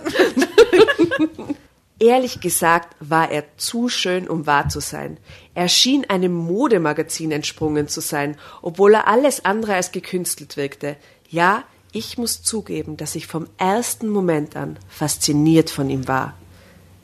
Ehrlich 1.99 2.39
gesagt 2.39 2.95
war 2.99 3.29
er 3.29 3.43
zu 3.57 3.89
schön, 3.89 4.27
um 4.27 4.47
wahr 4.47 4.69
zu 4.69 4.79
sein. 4.79 5.17
Er 5.53 5.67
schien 5.67 6.09
einem 6.09 6.33
Modemagazin 6.33 7.31
entsprungen 7.31 7.87
zu 7.87 8.01
sein, 8.01 8.37
obwohl 8.61 8.93
er 8.93 9.07
alles 9.07 9.45
andere 9.45 9.75
als 9.75 9.91
gekünstelt 9.91 10.57
wirkte. 10.57 10.95
Ja, 11.29 11.63
ich 11.91 12.17
muss 12.17 12.43
zugeben, 12.43 12.97
dass 12.97 13.15
ich 13.15 13.27
vom 13.27 13.47
ersten 13.57 14.09
Moment 14.09 14.55
an 14.55 14.77
fasziniert 14.87 15.69
von 15.69 15.89
ihm 15.89 16.07
war. 16.07 16.35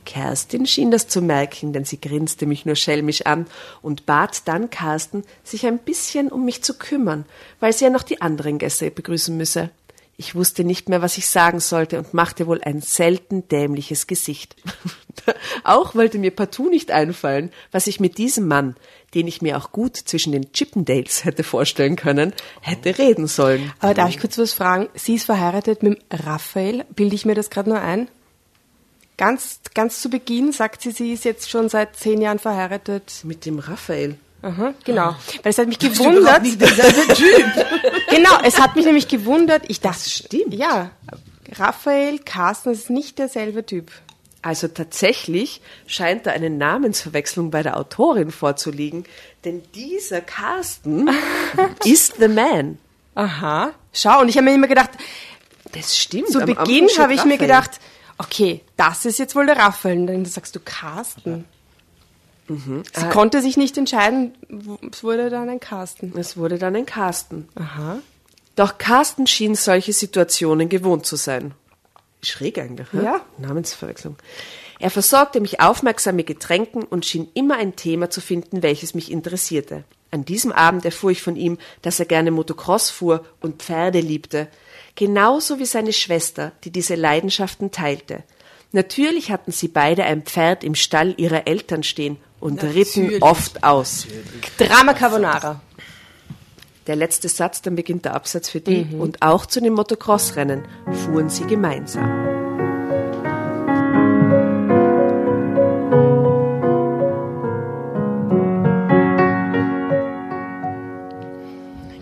Kerstin 0.05 0.67
schien 0.67 0.91
das 0.91 1.07
zu 1.07 1.21
merken, 1.21 1.73
denn 1.73 1.83
sie 1.83 1.99
grinste 1.99 2.45
mich 2.45 2.65
nur 2.65 2.75
schelmisch 2.75 3.25
an 3.25 3.47
und 3.81 4.05
bat 4.05 4.47
dann 4.47 4.69
Carsten, 4.69 5.23
sich 5.43 5.65
ein 5.65 5.79
bisschen 5.79 6.31
um 6.31 6.45
mich 6.45 6.63
zu 6.63 6.77
kümmern, 6.77 7.25
weil 7.59 7.73
sie 7.73 7.85
ja 7.85 7.89
noch 7.89 8.03
die 8.03 8.21
anderen 8.21 8.59
Gäste 8.59 8.91
begrüßen 8.91 9.35
müsse. 9.35 9.71
Ich 10.17 10.35
wusste 10.35 10.63
nicht 10.63 10.87
mehr, 10.87 11.01
was 11.01 11.17
ich 11.17 11.27
sagen 11.27 11.59
sollte 11.59 11.97
und 11.97 12.13
machte 12.13 12.47
wohl 12.47 12.61
ein 12.61 12.81
selten 12.81 13.47
dämliches 13.49 14.07
Gesicht. 14.07 14.55
auch 15.63 15.95
wollte 15.95 16.17
mir 16.17 16.31
partout 16.31 16.69
nicht 16.69 16.91
einfallen, 16.91 17.51
was 17.71 17.87
ich 17.87 17.99
mit 17.99 18.17
diesem 18.17 18.47
Mann, 18.47 18.75
den 19.13 19.27
ich 19.27 19.41
mir 19.41 19.57
auch 19.57 19.71
gut 19.71 19.95
zwischen 19.95 20.31
den 20.31 20.51
Chippendales 20.51 21.25
hätte 21.25 21.43
vorstellen 21.43 21.95
können, 21.95 22.33
hätte 22.61 22.97
reden 22.97 23.27
sollen. 23.27 23.71
Aber 23.79 23.93
darf 23.93 24.09
ich 24.09 24.19
kurz 24.19 24.37
was 24.37 24.53
fragen? 24.53 24.87
Sie 24.93 25.15
ist 25.15 25.25
verheiratet 25.25 25.83
mit 25.83 26.01
Raphael. 26.11 26.85
Bilde 26.95 27.15
ich 27.15 27.25
mir 27.25 27.35
das 27.35 27.49
gerade 27.49 27.69
nur 27.69 27.81
ein? 27.81 28.07
Ganz, 29.17 29.61
ganz 29.73 30.01
zu 30.01 30.09
Beginn 30.09 30.51
sagt 30.51 30.81
sie, 30.81 30.91
sie 30.91 31.13
ist 31.13 31.23
jetzt 31.23 31.49
schon 31.49 31.69
seit 31.69 31.95
zehn 31.95 32.21
Jahren 32.21 32.39
verheiratet. 32.39 33.21
Mit 33.23 33.45
dem 33.45 33.59
Raphael. 33.59 34.17
Aha, 34.41 34.73
genau. 34.83 35.15
Weil 35.41 35.49
es 35.51 35.57
hat 35.57 35.67
mich 35.67 35.79
gewundert. 35.79 36.43
genau, 38.09 38.37
es 38.43 38.59
hat 38.59 38.75
mich 38.75 38.85
nämlich 38.85 39.07
gewundert. 39.07 39.63
Ich 39.69 39.79
dachte, 39.79 39.97
Das 39.97 40.11
stimmt. 40.11 40.53
Ja, 40.53 40.91
Raphael 41.53 42.19
Carsten 42.19 42.71
ist 42.71 42.89
nicht 42.89 43.17
derselbe 43.17 43.65
Typ. 43.65 43.91
Also 44.45 44.67
tatsächlich 44.67 45.59
scheint 45.87 46.27
da 46.27 46.31
eine 46.31 46.51
Namensverwechslung 46.51 47.49
bei 47.49 47.63
der 47.63 47.77
Autorin 47.77 48.29
vorzuliegen, 48.29 49.03
denn 49.43 49.63
dieser 49.73 50.21
Carsten 50.21 51.09
ist 51.83 52.17
the 52.19 52.27
man. 52.27 52.77
Aha. 53.15 53.71
Schau, 53.91 54.21
und 54.21 54.29
ich 54.29 54.37
habe 54.37 54.45
mir 54.45 54.53
immer 54.53 54.67
gedacht, 54.67 54.91
Das 55.71 55.97
stimmt. 55.97 56.27
zu 56.27 56.41
Beginn 56.41 56.87
habe 56.99 57.15
ich 57.15 57.25
mir 57.25 57.39
gedacht, 57.39 57.71
okay, 58.19 58.61
das 58.77 59.05
ist 59.05 59.17
jetzt 59.17 59.35
wohl 59.35 59.47
der 59.47 59.57
Raphael. 59.57 60.01
Und 60.01 60.07
dann 60.07 60.25
sagst 60.25 60.55
du 60.55 60.59
Carsten. 60.63 61.45
Sie 62.47 63.09
konnte 63.09 63.41
sich 63.41 63.57
nicht 63.57 63.75
entscheiden, 63.79 64.35
es 64.91 65.03
wurde 65.03 65.31
dann 65.31 65.49
ein 65.49 65.59
Carsten. 65.59 66.13
Es 66.15 66.37
wurde 66.37 66.59
dann 66.59 66.75
ein 66.75 66.85
Carsten. 66.85 67.49
Aha. 67.55 67.97
Doch 68.55 68.77
Carsten 68.77 69.25
schien 69.25 69.55
solche 69.55 69.91
Situationen 69.91 70.69
gewohnt 70.69 71.07
zu 71.07 71.15
sein. 71.15 71.55
Schräg 72.25 72.57
eigentlich, 72.57 72.91
ne? 72.93 73.03
Ja. 73.03 73.25
Namensverwechslung. 73.37 74.17
Er 74.79 74.89
versorgte 74.89 75.39
mich 75.39 75.61
aufmerksam 75.61 76.17
mit 76.17 76.27
Getränken 76.27 76.83
und 76.83 77.05
schien 77.05 77.29
immer 77.33 77.57
ein 77.57 77.75
Thema 77.75 78.09
zu 78.09 78.21
finden, 78.21 78.61
welches 78.61 78.93
mich 78.93 79.11
interessierte. 79.11 79.85
An 80.11 80.25
diesem 80.25 80.51
Abend 80.51 80.85
erfuhr 80.85 81.11
ich 81.11 81.21
von 81.21 81.35
ihm, 81.35 81.57
dass 81.81 81.99
er 81.99 82.05
gerne 82.05 82.31
Motocross 82.31 82.89
fuhr 82.89 83.25
und 83.41 83.61
Pferde 83.61 83.99
liebte. 83.99 84.47
Genauso 84.95 85.59
wie 85.59 85.65
seine 85.65 85.93
Schwester, 85.93 86.51
die 86.63 86.71
diese 86.71 86.95
Leidenschaften 86.95 87.71
teilte. 87.71 88.23
Natürlich 88.71 89.31
hatten 89.31 89.51
sie 89.51 89.67
beide 89.67 90.03
ein 90.03 90.23
Pferd 90.23 90.63
im 90.63 90.75
Stall 90.75 91.13
ihrer 91.17 91.47
Eltern 91.47 91.83
stehen 91.83 92.17
und 92.39 92.63
ritten 92.63 93.21
oft 93.21 93.63
aus. 93.63 94.07
Drama 94.57 94.93
Carbonara. 94.93 95.61
Der 96.87 96.95
letzte 96.95 97.29
Satz, 97.29 97.61
dann 97.63 97.75
beginnt 97.75 98.05
der 98.05 98.13
Absatz 98.13 98.49
für 98.49 98.61
die. 98.61 98.85
Mhm. 98.85 99.01
Und 99.01 99.21
auch 99.21 99.45
zu 99.45 99.59
den 99.59 99.73
Motocross-Rennen 99.73 100.67
fuhren 101.05 101.29
sie 101.29 101.45
gemeinsam. 101.45 102.35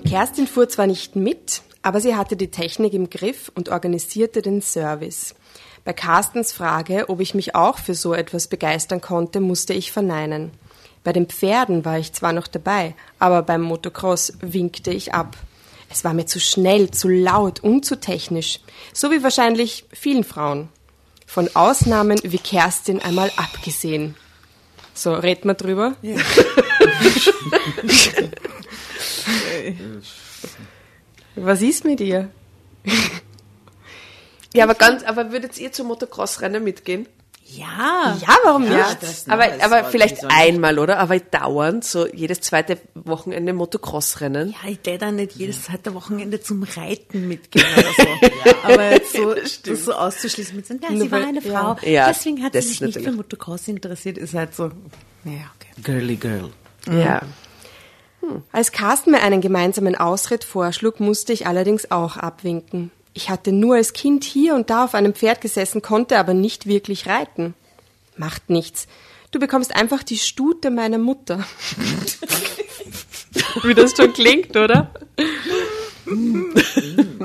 Kerstin 0.06 0.46
fuhr 0.46 0.70
zwar 0.70 0.86
nicht 0.86 1.16
mit, 1.16 1.64
aber 1.82 2.00
sie 2.00 2.16
hatte 2.16 2.36
die 2.36 2.52
Technik 2.52 2.94
im 2.94 3.10
Griff 3.10 3.52
und 3.56 3.70
organisierte 3.70 4.42
den 4.42 4.62
Service. 4.62 5.34
Bei 5.86 5.94
Carstens 5.94 6.54
Frage, 6.54 7.10
ob 7.10 7.20
ich 7.20 7.34
mich 7.34 7.56
auch 7.56 7.78
für 7.78 7.96
so 7.96 8.14
etwas 8.14 8.48
begeistern 8.48 9.02
konnte, 9.02 9.40
musste 9.40 9.74
ich 9.74 9.92
verneinen. 9.92 10.52
Bei 11.04 11.12
den 11.14 11.28
Pferden 11.28 11.84
war 11.86 12.00
ich 12.00 12.14
zwar 12.14 12.32
noch 12.34 12.48
dabei, 12.48 12.96
aber 13.20 13.42
beim 13.42 13.62
Motocross 13.62 14.34
winkte 14.40 14.92
ich 14.92 15.14
ab. 15.14 15.36
Es 15.90 16.04
war 16.04 16.14
mir 16.14 16.26
zu 16.26 16.40
schnell, 16.40 16.90
zu 16.92 17.08
laut 17.08 17.60
und 17.60 17.86
zu 17.86 18.00
technisch, 18.00 18.62
so 18.94 19.12
wie 19.12 19.22
wahrscheinlich 19.22 19.86
vielen 19.92 20.24
Frauen. 20.24 20.70
Von 21.28 21.50
Ausnahmen 21.56 22.20
wie 22.24 22.38
Kerstin 22.38 23.02
einmal 23.02 23.32
abgesehen. 23.38 24.16
So, 24.94 25.14
red 25.14 25.46
mal 25.46 25.56
drüber. 25.56 25.96
Ja. 26.02 26.16
Was 31.36 31.62
ist 31.62 31.84
mit 31.86 32.00
ihr? 32.00 32.30
ja, 34.54 34.64
aber 34.64 34.76
ganz, 34.76 35.04
aber 35.04 35.32
würdet 35.32 35.58
ihr 35.58 35.72
zum 35.72 35.88
Motocross-Rennen 35.88 36.64
mitgehen? 36.64 37.08
Ja. 37.58 38.18
Ja, 38.22 38.38
warum 38.44 38.64
Ja, 38.66 38.88
nicht? 38.90 39.04
das, 39.04 39.28
aber 39.28 39.46
aber 39.62 39.84
vielleicht 39.86 40.24
einmal, 40.26 40.80
oder? 40.80 41.00
Aber 41.00 41.20
dauernd, 41.20 41.84
so 41.84 42.08
jedes 42.08 42.42
zweite 42.42 42.78
Wochenende 42.96 43.54
Motocross-Rennen. 43.54 44.50
Ja, 44.64 44.70
ich 44.70 44.80
tät 44.80 45.02
da 45.02 45.12
nicht 45.12 45.34
jedes 45.34 45.64
zweite 45.64 45.94
Wochenende 45.94 46.42
zum 46.42 46.64
Reiten 46.64 47.28
mitgehen 47.28 47.66
oder 47.78 47.90
so. 47.98 48.52
Aber 48.64 48.92
jetzt 48.92 49.14
so, 49.14 49.34
das 49.72 49.86
so 49.86 49.94
auszuschließen 49.94 50.56
mit 50.56 50.66
so, 50.68 50.74
ja, 50.76 50.90
sie 50.98 51.12
war 51.12 51.26
eine 51.26 51.42
Frau, 51.42 51.76
Ja, 51.82 52.08
deswegen 52.08 52.44
hat 52.44 52.54
sie 52.54 52.60
das 52.60 52.68
sich 52.68 52.82
nicht 52.82 52.96
natürlich. 52.96 53.10
für 53.10 53.16
Motocross 53.16 53.68
interessiert, 53.68 54.18
ist 54.18 54.34
halt 54.34 54.56
so, 54.56 54.72
naja, 55.24 55.52
okay. 55.60 55.70
Girly 55.84 56.16
girl. 56.16 56.50
Ja. 56.92 57.22
Als 58.52 58.72
Carsten 58.72 59.12
mir 59.12 59.22
einen 59.22 59.42
gemeinsamen 59.42 59.96
Ausritt 59.96 60.44
vorschlug, 60.44 61.00
musste 61.00 61.34
ich 61.34 61.46
allerdings 61.46 61.92
auch 61.92 62.16
abwinken. 62.18 62.92
Ich 63.14 63.30
hatte 63.30 63.52
nur 63.52 63.76
als 63.76 63.94
Kind 63.94 64.24
hier 64.24 64.56
und 64.56 64.70
da 64.70 64.86
auf 64.86 64.96
einem 64.96 65.14
Pferd 65.14 65.42
gesessen, 65.42 65.82
konnte 65.82 66.18
aber 66.18 66.34
nicht 66.34 66.66
wirklich 66.66 67.08
reiten. 67.08 67.54
Macht 68.18 68.50
nichts. 68.50 68.88
Du 69.32 69.40
bekommst 69.40 69.76
einfach 69.76 70.04
die 70.04 70.18
Stute 70.18 70.72
meiner 70.72 70.98
Mutter. 70.98 71.40
Wie 73.64 73.74
das 73.74 73.96
schon 73.96 74.14
klingt, 74.14 74.56
oder? 74.58 74.92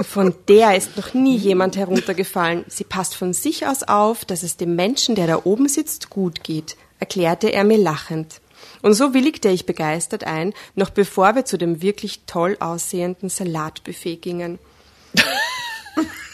Von 0.03 0.35
der 0.49 0.77
ist 0.77 0.97
noch 0.97 1.15
nie 1.15 1.37
jemand 1.37 1.77
heruntergefallen. 1.77 2.65
Sie 2.69 2.85
passt 2.85 3.15
von 3.15 3.33
sich 3.33 3.67
aus 3.67 3.83
auf, 3.83 4.25
dass 4.25 4.43
es 4.43 4.57
dem 4.57 4.77
Menschen, 4.77 5.15
der 5.15 5.27
da 5.27 5.41
oben 5.45 5.69
sitzt, 5.69 6.11
gut 6.11 6.45
geht, 6.45 6.77
erklärte 6.99 7.53
er 7.53 7.65
mir 7.65 7.79
lachend. 7.79 8.41
Und 8.83 8.95
so 8.95 9.15
willigte 9.15 9.49
ich 9.49 9.67
begeistert 9.67 10.25
ein, 10.25 10.53
noch 10.75 10.91
bevor 10.91 11.35
wir 11.35 11.45
zu 11.45 11.59
dem 11.59 11.83
wirklich 11.83 12.21
toll 12.27 12.57
aussehenden 12.61 13.29
Salatbuffet 13.29 14.17
gingen. 14.17 14.59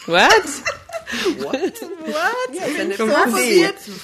What? 0.07 0.31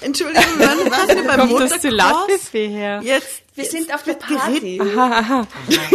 Entschuldigung, 0.02 0.44
wann 0.58 0.92
warst 0.92 1.12
du 1.12 1.16
beim 1.16 1.26
Kommt 1.40 1.52
Motocross? 1.52 1.70
das 1.72 1.82
Salatbuffet 1.82 2.68
her? 2.70 3.02
Jetzt, 3.04 3.44
Wir 3.56 3.66
sind 3.66 3.94
auf 3.94 4.04
der. 4.04 4.14
Party. 4.14 4.80
Aha, 4.82 5.20
aha. 5.20 5.48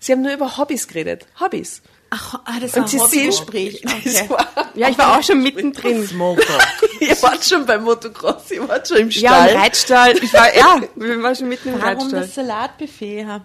Sie 0.00 0.12
haben 0.12 0.22
nur 0.22 0.32
über 0.32 0.56
Hobbys 0.56 0.86
geredet. 0.88 1.26
Hobbys. 1.40 1.82
Ach, 2.10 2.40
ah, 2.44 2.60
das 2.60 2.74
Und 2.74 2.82
war 2.82 2.88
Sie 2.88 3.00
ein 3.00 3.08
sehen- 3.08 3.32
Hobbygespräch. 3.32 3.82
Okay. 3.86 4.28
Ja, 4.74 4.88
ich 4.90 4.98
war 4.98 5.18
auch 5.18 5.22
schon 5.22 5.42
mittendrin. 5.42 6.06
Smalltalk. 6.06 6.62
ihr 7.00 7.22
wart 7.22 7.42
schon 7.44 7.64
beim 7.64 7.84
Motocross, 7.84 8.50
ihr 8.50 8.68
wart 8.68 8.86
schon 8.88 8.98
im 8.98 9.10
Ja, 9.10 9.30
Stall. 9.30 9.48
im 9.50 9.56
Reitstall. 9.60 10.18
Ich 10.22 10.32
war, 10.34 10.54
ja, 10.54 10.80
wir 10.94 11.22
waren 11.22 11.34
schon 11.36 11.48
mitten 11.48 11.68
im 11.70 11.80
Warum 11.80 11.98
Reitstall. 11.98 12.20
das 12.20 12.34
Salatbuffet? 12.34 13.20
Ja. 13.22 13.40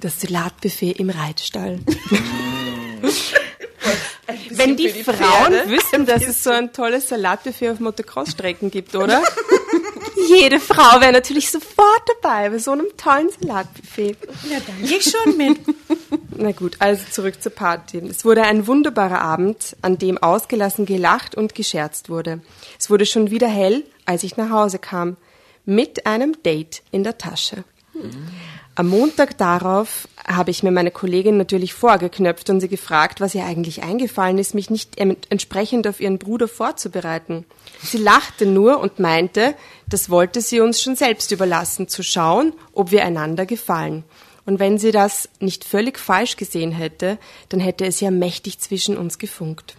Das 0.00 0.20
Salatbuffet 0.20 0.92
im 1.00 1.10
Reitstall. 1.10 1.80
Wenn 4.58 4.76
die, 4.76 4.92
die 4.92 5.04
Frauen 5.04 5.16
Pferde. 5.16 5.70
wüssten, 5.70 6.06
dass 6.06 6.26
es 6.26 6.42
so 6.42 6.50
ein 6.50 6.72
tolles 6.72 7.08
Salatbuffet 7.08 7.70
auf 7.70 7.80
Motocross-Strecken 7.80 8.70
gibt, 8.70 8.94
oder? 8.94 9.22
Jede 10.28 10.60
Frau 10.60 11.00
wäre 11.00 11.12
natürlich 11.12 11.50
sofort 11.50 12.02
dabei 12.22 12.50
bei 12.50 12.58
so 12.58 12.72
einem 12.72 12.86
tollen 12.96 13.28
Salatbuffet. 13.30 14.16
ja, 14.50 14.58
dann 14.66 14.88
geh 14.88 14.96
ich 14.96 15.10
schon 15.10 15.36
mit. 15.36 15.58
Na 16.36 16.52
gut, 16.52 16.76
also 16.78 17.04
zurück 17.10 17.42
zur 17.42 17.52
Party. 17.52 17.98
Es 17.98 18.24
wurde 18.24 18.42
ein 18.42 18.66
wunderbarer 18.66 19.20
Abend, 19.20 19.76
an 19.82 19.98
dem 19.98 20.18
ausgelassen 20.18 20.86
gelacht 20.86 21.34
und 21.34 21.54
gescherzt 21.54 22.08
wurde. 22.08 22.40
Es 22.78 22.90
wurde 22.90 23.06
schon 23.06 23.30
wieder 23.30 23.48
hell, 23.48 23.84
als 24.04 24.22
ich 24.22 24.36
nach 24.36 24.50
Hause 24.50 24.78
kam, 24.78 25.16
mit 25.64 26.06
einem 26.06 26.42
Date 26.42 26.82
in 26.90 27.04
der 27.04 27.18
Tasche. 27.18 27.64
Am 28.74 28.88
Montag 28.88 29.36
darauf 29.38 30.08
habe 30.26 30.50
ich 30.50 30.62
mir 30.62 30.70
meine 30.70 30.90
Kollegin 30.90 31.36
natürlich 31.36 31.74
vorgeknöpft 31.74 32.48
und 32.50 32.60
sie 32.60 32.68
gefragt, 32.68 33.20
was 33.20 33.34
ihr 33.34 33.44
eigentlich 33.44 33.82
eingefallen 33.82 34.38
ist, 34.38 34.54
mich 34.54 34.70
nicht 34.70 34.98
entsprechend 34.98 35.86
auf 35.86 36.00
ihren 36.00 36.18
Bruder 36.18 36.48
vorzubereiten. 36.48 37.44
Sie 37.82 37.98
lachte 37.98 38.46
nur 38.46 38.80
und 38.80 38.98
meinte, 38.98 39.54
das 39.88 40.10
wollte 40.10 40.40
sie 40.40 40.60
uns 40.60 40.80
schon 40.80 40.96
selbst 40.96 41.32
überlassen, 41.32 41.88
zu 41.88 42.02
schauen, 42.02 42.52
ob 42.72 42.90
wir 42.90 43.04
einander 43.04 43.46
gefallen. 43.46 44.04
Und 44.44 44.58
wenn 44.58 44.78
sie 44.78 44.90
das 44.90 45.28
nicht 45.40 45.64
völlig 45.64 45.98
falsch 45.98 46.36
gesehen 46.36 46.72
hätte, 46.72 47.18
dann 47.48 47.60
hätte 47.60 47.84
es 47.86 48.00
ja 48.00 48.10
mächtig 48.10 48.58
zwischen 48.58 48.96
uns 48.96 49.18
gefunkt. 49.18 49.76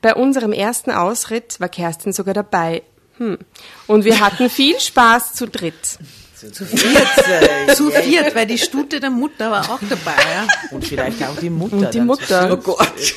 Bei 0.00 0.14
unserem 0.14 0.52
ersten 0.52 0.90
Ausritt 0.90 1.60
war 1.60 1.68
Kerstin 1.68 2.12
sogar 2.12 2.34
dabei. 2.34 2.82
Hm. 3.18 3.38
Und 3.86 4.04
wir 4.04 4.20
hatten 4.20 4.48
viel 4.48 4.80
Spaß 4.80 5.34
zu 5.34 5.46
dritt. 5.46 5.98
Zu 6.40 6.64
viert. 6.64 7.76
Zu 7.76 7.90
viert, 7.90 8.34
weil 8.34 8.46
die 8.46 8.58
Stute 8.58 8.98
der 9.00 9.10
Mutter 9.10 9.50
war 9.50 9.70
auch 9.70 9.80
dabei. 9.88 10.16
Ja. 10.32 10.46
Und 10.70 10.86
vielleicht 10.86 11.22
auch 11.22 11.36
die 11.36 11.50
Mutter. 11.50 11.76
Und 11.76 11.94
die 11.94 12.00
Mutter. 12.00 12.52
Oh 12.52 12.56
Gott. 12.56 12.88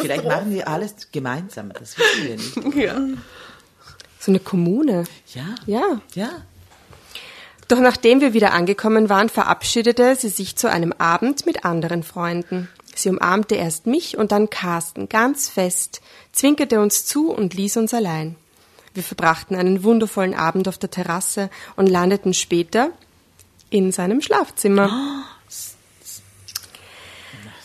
Vielleicht 0.00 0.24
machen 0.24 0.50
wir 0.52 0.68
alles 0.68 0.94
gemeinsam, 1.12 1.72
das 1.72 1.96
wissen 1.98 2.24
wir 2.24 2.36
nicht. 3.04 3.18
So 4.18 4.30
eine 4.32 4.40
Kommune. 4.40 5.04
Ja. 5.34 5.54
Ja. 5.66 6.00
Ja. 6.14 6.30
Doch 7.68 7.80
nachdem 7.80 8.20
wir 8.20 8.32
wieder 8.32 8.52
angekommen 8.52 9.08
waren, 9.08 9.28
verabschiedete 9.28 10.16
sie 10.16 10.28
sich 10.28 10.56
zu 10.56 10.70
einem 10.70 10.92
Abend 10.92 11.46
mit 11.46 11.64
anderen 11.64 12.02
Freunden. 12.02 12.68
Sie 12.94 13.10
umarmte 13.10 13.56
erst 13.56 13.86
mich 13.86 14.16
und 14.16 14.32
dann 14.32 14.48
Carsten 14.48 15.08
ganz 15.08 15.48
fest, 15.48 16.00
zwinkerte 16.32 16.80
uns 16.80 17.04
zu 17.04 17.30
und 17.30 17.54
ließ 17.54 17.76
uns 17.76 17.92
allein. 17.92 18.36
Wir 18.96 19.02
verbrachten 19.02 19.54
einen 19.56 19.84
wundervollen 19.84 20.34
Abend 20.34 20.68
auf 20.68 20.78
der 20.78 20.90
Terrasse 20.90 21.50
und 21.76 21.86
landeten 21.86 22.32
später 22.32 22.88
in 23.68 23.92
seinem 23.92 24.22
Schlafzimmer. 24.22 25.22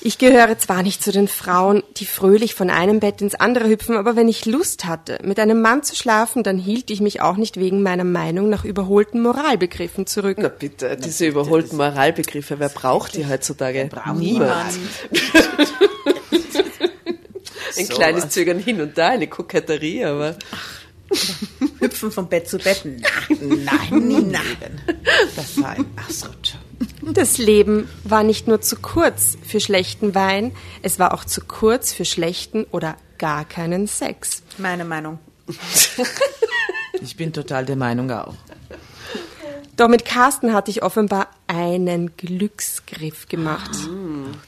Ich 0.01 0.17
gehöre 0.17 0.57
zwar 0.57 0.83
nicht 0.83 1.01
zu 1.01 1.13
den 1.13 1.29
Frauen, 1.29 1.83
die 1.95 2.05
fröhlich 2.05 2.53
von 2.53 2.69
einem 2.69 2.99
Bett 2.99 3.21
ins 3.21 3.35
andere 3.35 3.69
hüpfen, 3.69 3.95
aber 3.95 4.17
wenn 4.17 4.27
ich 4.27 4.45
Lust 4.45 4.83
hatte, 4.83 5.19
mit 5.23 5.39
einem 5.39 5.61
Mann 5.61 5.83
zu 5.83 5.95
schlafen, 5.95 6.43
dann 6.43 6.57
hielt 6.57 6.91
ich 6.91 6.99
mich 6.99 7.21
auch 7.21 7.37
nicht 7.37 7.57
wegen 7.57 7.81
meiner 7.81 8.03
Meinung 8.03 8.49
nach 8.49 8.65
überholten 8.65 9.21
Moralbegriffen 9.21 10.07
zurück. 10.07 10.37
Na 10.41 10.49
bitte, 10.49 10.97
diese 10.97 11.27
überholten 11.27 11.77
Moralbegriffe, 11.77 12.59
wer 12.59 12.69
braucht 12.69 13.15
die 13.15 13.25
heutzutage? 13.25 13.87
Braucht 13.89 14.17
Niemand. 14.17 14.73
Ein 17.77 17.85
So 17.85 17.93
kleines 17.93 18.23
was. 18.23 18.31
Zögern 18.31 18.59
hin 18.59 18.81
und 18.81 18.97
da, 18.97 19.09
eine 19.09 19.27
Koketterie, 19.27 20.03
aber 20.03 20.35
Hüpfen 21.79 22.11
von 22.11 22.27
Bett 22.27 22.47
zu 22.47 22.57
Bett. 22.57 22.83
Nein, 22.85 24.31
nein. 24.31 24.81
Das 25.35 25.61
war 25.61 25.71
ein, 25.71 25.85
schon. 26.09 27.13
Das 27.13 27.37
Leben 27.37 27.89
war 28.03 28.23
nicht 28.23 28.47
nur 28.47 28.61
zu 28.61 28.75
kurz 28.75 29.37
für 29.45 29.59
schlechten 29.59 30.15
Wein, 30.15 30.51
es 30.81 30.99
war 30.99 31.13
auch 31.13 31.25
zu 31.25 31.41
kurz 31.41 31.93
für 31.93 32.05
schlechten 32.05 32.65
oder 32.65 32.95
gar 33.17 33.45
keinen 33.45 33.87
Sex. 33.87 34.43
Meine 34.57 34.85
Meinung. 34.85 35.19
Ich 37.03 37.15
bin 37.15 37.33
total 37.33 37.65
der 37.65 37.77
Meinung 37.77 38.11
auch. 38.11 38.35
Doch 39.75 39.87
mit 39.87 40.05
Carsten 40.05 40.53
hatte 40.53 40.69
ich 40.69 40.83
offenbar 40.83 41.29
einen 41.47 42.15
Glücksgriff 42.15 43.27
gemacht. 43.27 43.71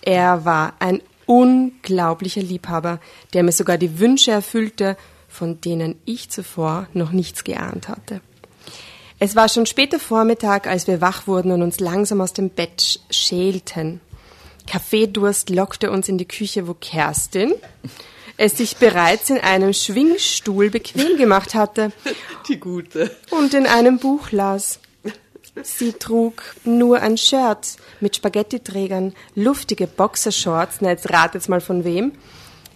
Er 0.04 0.46
war 0.46 0.74
ein 0.80 1.02
unglaublicher 1.26 2.42
Liebhaber, 2.42 3.00
der 3.34 3.44
mir 3.44 3.52
sogar 3.52 3.78
die 3.78 3.98
Wünsche 4.00 4.32
erfüllte, 4.32 4.98
von 5.34 5.60
denen 5.60 5.96
ich 6.06 6.30
zuvor 6.30 6.88
noch 6.94 7.12
nichts 7.12 7.44
geahnt 7.44 7.90
hatte. 7.90 8.22
Es 9.20 9.36
war 9.36 9.50
schon 9.50 9.66
später 9.66 10.00
Vormittag, 10.00 10.68
als 10.68 10.86
wir 10.88 11.02
wach 11.02 11.28
wurden 11.28 11.52
und 11.52 11.62
uns 11.62 11.80
langsam 11.80 12.22
aus 12.22 12.34
dem 12.34 12.50
Bett 12.50 12.82
sch- 12.82 13.00
schälten. 13.10 14.00
Kaffeedurst 14.68 15.50
lockte 15.50 15.92
uns 15.92 16.08
in 16.08 16.18
die 16.18 16.28
Küche, 16.28 16.68
wo 16.68 16.74
Kerstin 16.74 17.54
es 18.38 18.58
sich 18.58 18.78
bereits 18.78 19.30
in 19.30 19.38
einem 19.40 19.74
Schwingstuhl 19.74 20.70
bequem 20.70 21.18
gemacht 21.18 21.54
hatte 21.56 21.92
die 22.48 22.60
gute. 22.60 23.16
und 23.32 23.54
in 23.54 23.66
einem 23.66 23.98
Buch 24.00 24.32
las. 24.32 24.80
Sie 25.62 25.94
trug 25.94 26.42
nur 26.64 27.00
ein 27.02 27.16
Shirt 27.18 27.78
mit 28.00 28.16
Spaghettiträgern, 28.16 29.14
luftige 29.36 29.86
Boxershorts, 29.86 30.78
na 30.82 30.90
jetzt 30.90 31.12
rat 31.12 31.36
jetzt 31.36 31.48
mal 31.48 31.62
von 31.62 31.84
wem, 31.84 32.14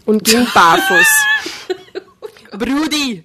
und 0.05 0.23
ging 0.23 0.45
barfuß. 0.53 1.07
Brudi! 2.51 3.23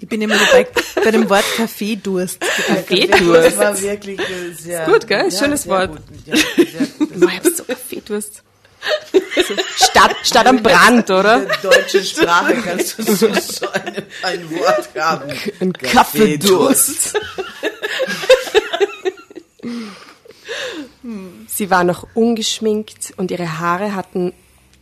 Die 0.00 0.06
bin 0.06 0.22
immer 0.22 0.38
bei, 0.50 0.66
bei 1.04 1.10
dem 1.10 1.28
Wort 1.28 1.44
Kaffeedurst. 1.56 2.40
Kaffeedurst. 2.40 3.46
Das 3.46 3.58
war 3.58 3.80
wirklich 3.80 4.20
sehr 4.56 4.86
Ist 4.86 4.92
gut, 4.92 5.06
gell? 5.06 5.30
Schönes 5.30 5.64
sehr 5.64 5.72
Wort. 5.72 5.90
Gut. 5.90 6.02
Ja, 6.26 6.36
sehr 6.36 6.86
gut. 6.98 7.10
Ich 7.16 7.36
hab 7.36 7.46
so 7.46 7.64
Kaffeedurst. 7.64 8.42
So, 9.36 9.54
statt, 9.76 10.16
statt 10.22 10.46
am 10.46 10.62
Brand, 10.62 11.10
oder? 11.10 11.42
In 11.42 11.48
der 11.48 11.56
deutschen 11.70 12.04
Sprache 12.04 12.54
kannst 12.64 12.98
du 12.98 13.02
so, 13.02 13.34
so 13.34 13.70
ein, 13.72 14.02
ein 14.22 14.50
Wort 14.50 14.88
haben. 14.98 15.30
Ein 15.60 15.72
Kaffeedurst. 15.74 17.18
Sie 21.46 21.70
war 21.70 21.84
noch 21.84 22.06
ungeschminkt 22.14 23.12
und 23.18 23.30
ihre 23.30 23.58
Haare 23.58 23.94
hatten 23.94 24.32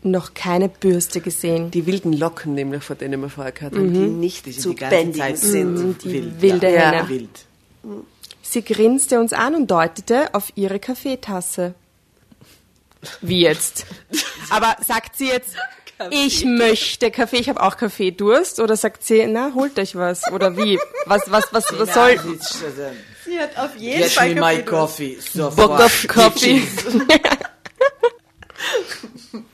noch 0.02 0.34
keine 0.34 0.68
Bürste 0.68 1.20
gesehen. 1.20 1.70
Die 1.70 1.87
wilden 1.87 2.12
Locken 2.12 2.54
nämlich, 2.54 2.82
von 2.82 2.96
denen 2.98 3.20
wir 3.20 3.30
vorher 3.30 3.52
gehört 3.52 3.74
haben, 3.74 3.92
die 3.92 4.00
nicht 4.00 4.46
Die 4.46 4.52
sind 4.52 4.62
zu 4.62 4.68
die 4.70 4.76
ganze 4.76 4.96
bändigen 4.96 5.26
Zeit 5.26 5.38
sind. 5.38 5.74
Mhm, 5.74 5.98
die 5.98 6.12
wild, 6.12 6.42
wilde 6.42 6.72
ja. 6.72 6.92
Henne. 6.92 7.08
Wild. 7.08 7.46
Sie 8.42 8.62
grinste 8.62 9.20
uns 9.20 9.32
an 9.32 9.54
und 9.54 9.70
deutete 9.70 10.34
auf 10.34 10.52
ihre 10.54 10.78
Kaffeetasse. 10.78 11.74
Wie 13.20 13.40
jetzt? 13.40 13.87
Aber 14.50 14.76
sagt 14.84 15.16
sie 15.16 15.28
jetzt, 15.28 15.54
ich 16.11 16.44
möchte 16.44 17.11
Kaffee, 17.11 17.38
ich 17.38 17.48
habe 17.48 17.62
auch 17.62 17.76
Kaffeedurst? 17.76 18.61
Oder 18.61 18.76
sagt 18.76 19.04
sie, 19.04 19.26
na, 19.26 19.52
holt 19.54 19.78
euch 19.78 19.96
was? 19.96 20.30
Oder 20.32 20.56
wie? 20.56 20.78
Was, 21.06 21.22
was, 21.26 21.52
was, 21.52 21.64
was 21.76 21.92
soll... 21.92 22.12
Ja, 22.12 22.20
sie 23.24 23.38
hat 23.38 23.58
auf 23.58 23.76
jeden 23.76 24.08
Get 24.08 24.34
me 24.34 24.40
my 24.40 24.64
coffee. 24.64 25.18
Sofort. 25.20 25.56
Bock 25.56 25.80
auf 25.80 26.06
Coffee. 26.08 26.62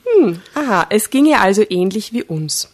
hm, 0.05 0.41
aha, 0.55 0.87
es 0.91 1.11
ging 1.11 1.27
ihr 1.27 1.41
also 1.41 1.63
ähnlich 1.69 2.13
wie 2.13 2.23
uns. 2.23 2.69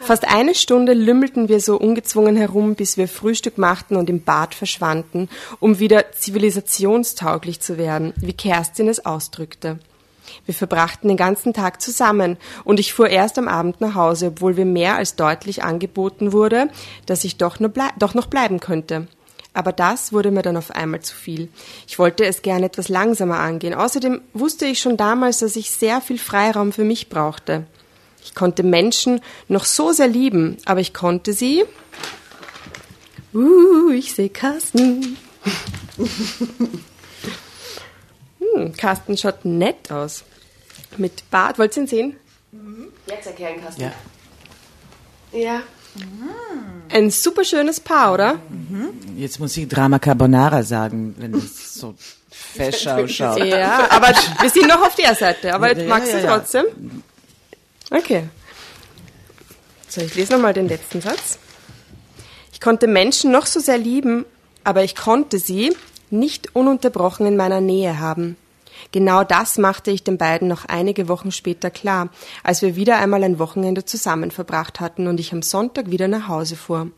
Fast 0.00 0.26
eine 0.26 0.56
Stunde 0.56 0.94
lümmelten 0.94 1.48
wir 1.48 1.60
so 1.60 1.76
ungezwungen 1.76 2.36
herum, 2.36 2.74
bis 2.74 2.96
wir 2.96 3.06
Frühstück 3.06 3.56
machten 3.56 3.94
und 3.94 4.10
im 4.10 4.24
Bad 4.24 4.52
verschwanden, 4.52 5.28
um 5.60 5.78
wieder 5.78 6.10
zivilisationstauglich 6.10 7.60
zu 7.60 7.78
werden, 7.78 8.12
wie 8.16 8.32
Kerstin 8.32 8.88
es 8.88 9.06
ausdrückte. 9.06 9.78
Wir 10.44 10.54
verbrachten 10.54 11.06
den 11.06 11.16
ganzen 11.16 11.52
Tag 11.52 11.80
zusammen 11.80 12.36
und 12.64 12.80
ich 12.80 12.92
fuhr 12.92 13.08
erst 13.10 13.38
am 13.38 13.46
Abend 13.46 13.80
nach 13.80 13.94
Hause, 13.94 14.28
obwohl 14.28 14.54
mir 14.54 14.64
mehr 14.64 14.96
als 14.96 15.14
deutlich 15.14 15.62
angeboten 15.62 16.32
wurde, 16.32 16.68
dass 17.06 17.22
ich 17.22 17.36
doch, 17.36 17.60
nur 17.60 17.72
doch 17.98 18.14
noch 18.14 18.26
bleiben 18.26 18.58
könnte. 18.58 19.06
Aber 19.54 19.72
das 19.72 20.12
wurde 20.12 20.30
mir 20.30 20.42
dann 20.42 20.56
auf 20.56 20.70
einmal 20.70 21.00
zu 21.00 21.14
viel. 21.14 21.48
Ich 21.86 21.98
wollte 21.98 22.24
es 22.24 22.42
gern 22.42 22.62
etwas 22.62 22.88
langsamer 22.88 23.38
angehen. 23.38 23.74
Außerdem 23.74 24.22
wusste 24.32 24.64
ich 24.64 24.80
schon 24.80 24.96
damals, 24.96 25.38
dass 25.38 25.56
ich 25.56 25.70
sehr 25.70 26.00
viel 26.00 26.18
Freiraum 26.18 26.72
für 26.72 26.84
mich 26.84 27.10
brauchte. 27.10 27.66
Ich 28.24 28.34
konnte 28.34 28.62
Menschen 28.62 29.20
noch 29.48 29.64
so 29.64 29.92
sehr 29.92 30.08
lieben, 30.08 30.56
aber 30.64 30.80
ich 30.80 30.94
konnte 30.94 31.32
sie. 31.32 31.64
Uh, 33.34 33.90
ich 33.90 34.14
sehe 34.14 34.30
Carsten. 34.30 35.16
hm, 38.38 38.76
Carsten 38.76 39.16
schaut 39.18 39.44
nett 39.44 39.90
aus. 39.90 40.24
Mit 40.96 41.30
Bart. 41.30 41.58
Wollt 41.58 41.76
ihr 41.76 41.82
ihn 41.82 41.88
sehen? 41.88 42.16
Jetzt 43.06 43.26
erklären, 43.26 43.60
Carsten. 43.60 43.82
Ja. 43.82 43.92
Ja. 45.32 45.62
Ein 46.88 47.10
super 47.10 47.44
schönes 47.44 47.80
Paar, 47.80 48.12
oder? 48.12 48.38
Jetzt 49.16 49.40
muss 49.40 49.56
ich 49.56 49.66
Drama 49.68 49.98
Carbonara 49.98 50.62
sagen, 50.62 51.14
wenn 51.18 51.34
es 51.34 51.74
so 51.74 51.94
fesch 52.30 52.86
ausschaut. 52.86 53.38
Ja, 53.44 53.90
aber 53.90 54.08
wir 54.40 54.50
sind 54.50 54.68
noch 54.68 54.82
auf 54.82 54.94
der 54.94 55.14
Seite. 55.14 55.54
Aber 55.54 55.76
Ja, 55.76 55.88
magst 55.88 56.12
du 56.12 56.18
ja, 56.18 56.24
ja. 56.24 56.36
trotzdem? 56.38 56.64
Okay. 57.90 58.24
So, 59.88 60.00
ich 60.00 60.14
lese 60.14 60.32
nochmal 60.32 60.52
den 60.54 60.68
letzten 60.68 61.00
Satz. 61.00 61.38
Ich 62.52 62.60
konnte 62.60 62.86
Menschen 62.86 63.30
noch 63.30 63.46
so 63.46 63.60
sehr 63.60 63.78
lieben, 63.78 64.24
aber 64.64 64.84
ich 64.84 64.94
konnte 64.96 65.38
sie 65.38 65.74
nicht 66.10 66.54
ununterbrochen 66.54 67.26
in 67.26 67.36
meiner 67.36 67.60
Nähe 67.60 67.98
haben. 67.98 68.36
Genau 68.90 69.24
das 69.24 69.58
machte 69.58 69.90
ich 69.90 70.02
den 70.02 70.18
beiden 70.18 70.48
noch 70.48 70.64
einige 70.64 71.08
Wochen 71.08 71.30
später 71.30 71.70
klar, 71.70 72.10
als 72.42 72.62
wir 72.62 72.76
wieder 72.76 72.98
einmal 72.98 73.22
ein 73.22 73.38
Wochenende 73.38 73.84
zusammen 73.84 74.30
verbracht 74.30 74.80
hatten 74.80 75.06
und 75.06 75.20
ich 75.20 75.32
am 75.32 75.42
Sonntag 75.42 75.90
wieder 75.90 76.08
nach 76.08 76.28
Hause 76.28 76.56
fuhr. 76.56 76.90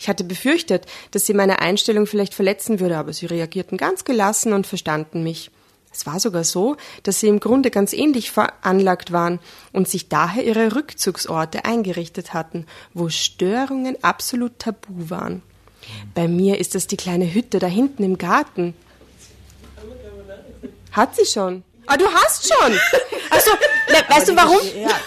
Ich 0.00 0.08
hatte 0.08 0.24
befürchtet, 0.24 0.86
dass 1.10 1.26
sie 1.26 1.34
meine 1.34 1.60
Einstellung 1.60 2.06
vielleicht 2.06 2.34
verletzen 2.34 2.80
würde, 2.80 2.98
aber 2.98 3.12
sie 3.12 3.26
reagierten 3.26 3.78
ganz 3.78 4.04
gelassen 4.04 4.52
und 4.52 4.66
verstanden 4.66 5.22
mich. 5.22 5.50
Es 5.92 6.06
war 6.06 6.20
sogar 6.20 6.44
so, 6.44 6.76
dass 7.02 7.20
sie 7.20 7.28
im 7.28 7.40
Grunde 7.40 7.70
ganz 7.70 7.92
ähnlich 7.92 8.30
veranlagt 8.30 9.10
waren 9.10 9.40
und 9.72 9.88
sich 9.88 10.08
daher 10.08 10.44
ihre 10.44 10.76
Rückzugsorte 10.76 11.64
eingerichtet 11.64 12.34
hatten, 12.34 12.66
wo 12.94 13.08
Störungen 13.08 13.96
absolut 14.04 14.58
tabu 14.58 15.10
waren. 15.10 15.42
Bei 16.14 16.28
mir 16.28 16.58
ist 16.58 16.74
das 16.74 16.86
die 16.86 16.96
kleine 16.96 17.32
Hütte 17.32 17.58
da 17.58 17.66
hinten 17.66 18.04
im 18.04 18.18
Garten. 18.18 18.74
Hat 20.92 21.14
sie 21.16 21.24
schon? 21.26 21.62
Ah, 21.86 21.96
du 21.96 22.04
hast 22.06 22.46
schon. 22.52 22.72
Achso, 23.30 23.50
na, 23.90 24.14
weißt 24.16 24.28
du 24.28 24.36
warum? 24.36 24.58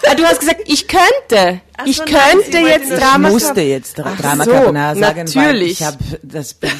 Ah, 0.08 0.16
du 0.16 0.24
hast 0.24 0.40
gesagt, 0.40 0.62
ich 0.66 0.88
könnte. 0.88 1.62
Ich 1.86 1.98
so, 1.98 2.04
nein, 2.06 2.14
könnte 2.14 2.58
wollte 2.58 2.70
jetzt 2.70 2.92
Drama. 2.92 3.28
Ich 3.28 3.34
musste 3.34 3.62
jetzt 3.62 4.00
Dra- 4.00 4.14
Ach 4.16 4.20
Drama 4.22 4.44
so, 4.46 4.52
Carbonara 4.52 4.96
sagen, 4.96 5.36
weil 5.36 5.46
natürlich. 5.46 5.72
ich 5.74 5.84
habe 5.84 5.98
das 6.24 6.54
Bild 6.56 6.74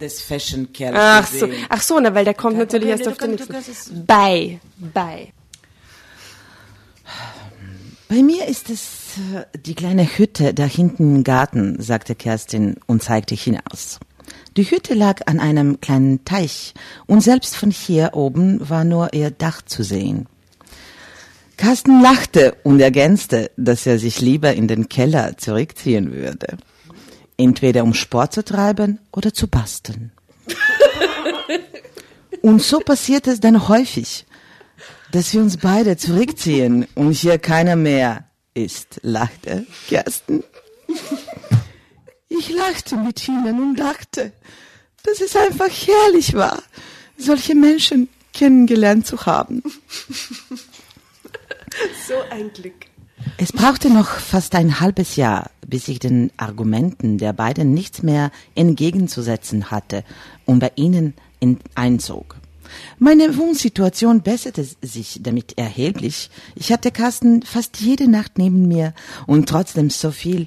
des 0.00 0.20
Fashion 0.20 0.70
Kerls 0.72 0.96
Ach 0.98 1.26
so, 1.26 1.48
ach 1.70 1.80
so, 1.82 1.98
na, 1.98 2.14
weil 2.14 2.26
der 2.26 2.34
kommt 2.34 2.58
natürlich 2.58 2.88
Problem, 2.90 3.06
erst 3.06 3.08
auf 3.08 3.16
den 3.18 3.30
nächsten. 3.64 4.04
Bei, 4.06 4.60
bei. 4.76 5.32
Bei 8.08 8.22
mir 8.22 8.46
ist 8.46 8.70
es 8.70 8.82
äh, 9.34 9.44
die 9.58 9.74
kleine 9.74 10.04
Hütte 10.04 10.54
da 10.54 10.64
hinten 10.64 11.16
im 11.16 11.24
Garten, 11.24 11.80
sagte 11.82 12.14
Kerstin 12.14 12.76
und 12.86 13.02
zeigte 13.02 13.34
hinaus. 13.34 13.98
Die 14.56 14.70
Hütte 14.70 14.94
lag 14.94 15.20
an 15.26 15.38
einem 15.38 15.80
kleinen 15.80 16.24
Teich 16.24 16.72
und 17.06 17.20
selbst 17.20 17.56
von 17.56 17.70
hier 17.70 18.12
oben 18.14 18.66
war 18.68 18.84
nur 18.84 19.12
ihr 19.12 19.30
Dach 19.30 19.60
zu 19.60 19.82
sehen. 19.82 20.26
Carsten 21.58 22.00
lachte 22.02 22.56
und 22.62 22.80
ergänzte, 22.80 23.50
dass 23.56 23.86
er 23.86 23.98
sich 23.98 24.20
lieber 24.20 24.54
in 24.54 24.66
den 24.66 24.88
Keller 24.88 25.36
zurückziehen 25.36 26.12
würde. 26.12 26.56
Entweder 27.36 27.82
um 27.82 27.92
Sport 27.92 28.32
zu 28.32 28.44
treiben 28.44 28.98
oder 29.12 29.34
zu 29.34 29.46
basteln. 29.46 30.12
Und 32.42 32.62
so 32.62 32.78
passiert 32.78 33.26
es 33.26 33.40
dann 33.40 33.68
häufig, 33.68 34.24
dass 35.12 35.34
wir 35.34 35.40
uns 35.40 35.56
beide 35.56 35.96
zurückziehen 35.96 36.86
und 36.94 37.12
hier 37.12 37.38
keiner 37.38 37.74
mehr 37.74 38.24
ist, 38.54 39.00
lachte 39.02 39.66
Kerstin. 39.88 40.44
Ich 42.38 42.50
lachte 42.50 42.96
mit 42.96 43.26
ihnen 43.28 43.60
und 43.60 43.76
dachte, 43.76 44.32
dass 45.04 45.20
es 45.20 45.36
einfach 45.36 45.68
herrlich 45.68 46.34
war, 46.34 46.62
solche 47.16 47.54
Menschen 47.54 48.08
kennengelernt 48.32 49.06
zu 49.06 49.24
haben. 49.26 49.62
So 52.08 52.14
ein 52.30 52.50
Glück. 52.54 52.86
Es 53.36 53.52
brauchte 53.52 53.90
noch 53.90 54.08
fast 54.08 54.54
ein 54.54 54.80
halbes 54.80 55.16
Jahr, 55.16 55.50
bis 55.66 55.88
ich 55.88 55.98
den 55.98 56.30
Argumenten 56.38 57.18
der 57.18 57.34
beiden 57.34 57.74
nichts 57.74 58.02
mehr 58.02 58.30
entgegenzusetzen 58.54 59.70
hatte 59.70 60.04
und 60.46 60.60
bei 60.60 60.72
ihnen 60.76 61.14
in, 61.38 61.58
einzog. 61.74 62.36
Meine 62.98 63.36
Wohnsituation 63.36 64.22
besserte 64.22 64.66
sich 64.80 65.20
damit 65.22 65.58
erheblich. 65.58 66.30
Ich 66.54 66.72
hatte 66.72 66.90
Carsten 66.90 67.42
fast 67.42 67.78
jede 67.80 68.08
Nacht 68.08 68.38
neben 68.38 68.68
mir 68.68 68.94
und 69.26 69.48
trotzdem 69.48 69.90
so 69.90 70.10
viel 70.10 70.46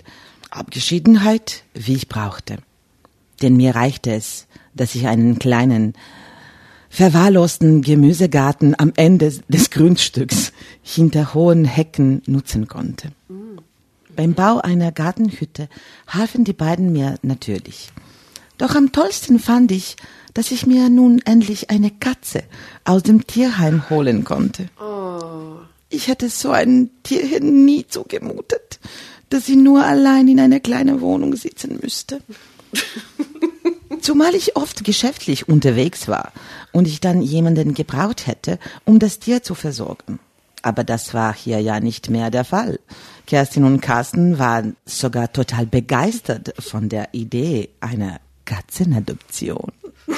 Abgeschiedenheit, 0.59 1.63
wie 1.73 1.95
ich 1.95 2.09
brauchte. 2.09 2.57
Denn 3.41 3.55
mir 3.55 3.75
reichte 3.75 4.11
es, 4.11 4.47
dass 4.73 4.95
ich 4.95 5.07
einen 5.07 5.39
kleinen, 5.39 5.93
verwahrlosten 6.89 7.81
Gemüsegarten 7.81 8.75
am 8.77 8.91
Ende 8.95 9.31
des 9.47 9.69
Grundstücks 9.69 10.51
hinter 10.81 11.33
hohen 11.33 11.65
Hecken 11.65 12.21
nutzen 12.25 12.67
konnte. 12.67 13.11
Beim 14.15 14.33
Bau 14.33 14.59
einer 14.59 14.91
Gartenhütte 14.91 15.69
halfen 16.07 16.43
die 16.43 16.53
beiden 16.53 16.91
mir 16.91 17.15
natürlich. 17.21 17.91
Doch 18.57 18.75
am 18.75 18.91
tollsten 18.91 19.39
fand 19.39 19.71
ich, 19.71 19.95
dass 20.33 20.51
ich 20.51 20.65
mir 20.65 20.89
nun 20.89 21.21
endlich 21.23 21.69
eine 21.69 21.91
Katze 21.91 22.43
aus 22.83 23.03
dem 23.03 23.25
Tierheim 23.25 23.89
holen 23.89 24.25
konnte. 24.25 24.69
Ich 25.89 26.07
hätte 26.07 26.29
so 26.29 26.51
ein 26.51 26.89
Tierchen 27.03 27.65
nie 27.65 27.87
zugemutet, 27.87 28.79
dass 29.29 29.45
sie 29.45 29.55
nur 29.55 29.83
allein 29.83 30.27
in 30.27 30.39
einer 30.39 30.59
kleinen 30.59 31.01
Wohnung 31.01 31.35
sitzen 31.35 31.79
müsste. 31.81 32.21
Zumal 34.01 34.35
ich 34.35 34.55
oft 34.55 34.83
geschäftlich 34.83 35.47
unterwegs 35.49 36.07
war 36.07 36.31
und 36.71 36.87
ich 36.87 36.99
dann 36.99 37.21
jemanden 37.21 37.73
gebraucht 37.73 38.27
hätte, 38.27 38.59
um 38.85 38.99
das 38.99 39.19
Tier 39.19 39.43
zu 39.43 39.55
versorgen. 39.55 40.19
Aber 40.61 40.83
das 40.83 41.13
war 41.13 41.33
hier 41.33 41.59
ja 41.59 41.79
nicht 41.79 42.09
mehr 42.09 42.29
der 42.29 42.45
Fall. 42.45 42.79
Kerstin 43.27 43.63
und 43.63 43.81
Carsten 43.81 44.39
waren 44.39 44.75
sogar 44.85 45.31
total 45.31 45.65
begeistert 45.65 46.53
von 46.59 46.89
der 46.89 47.09
Idee 47.13 47.69
einer 47.79 48.19
Katzenadoption. 48.45 49.71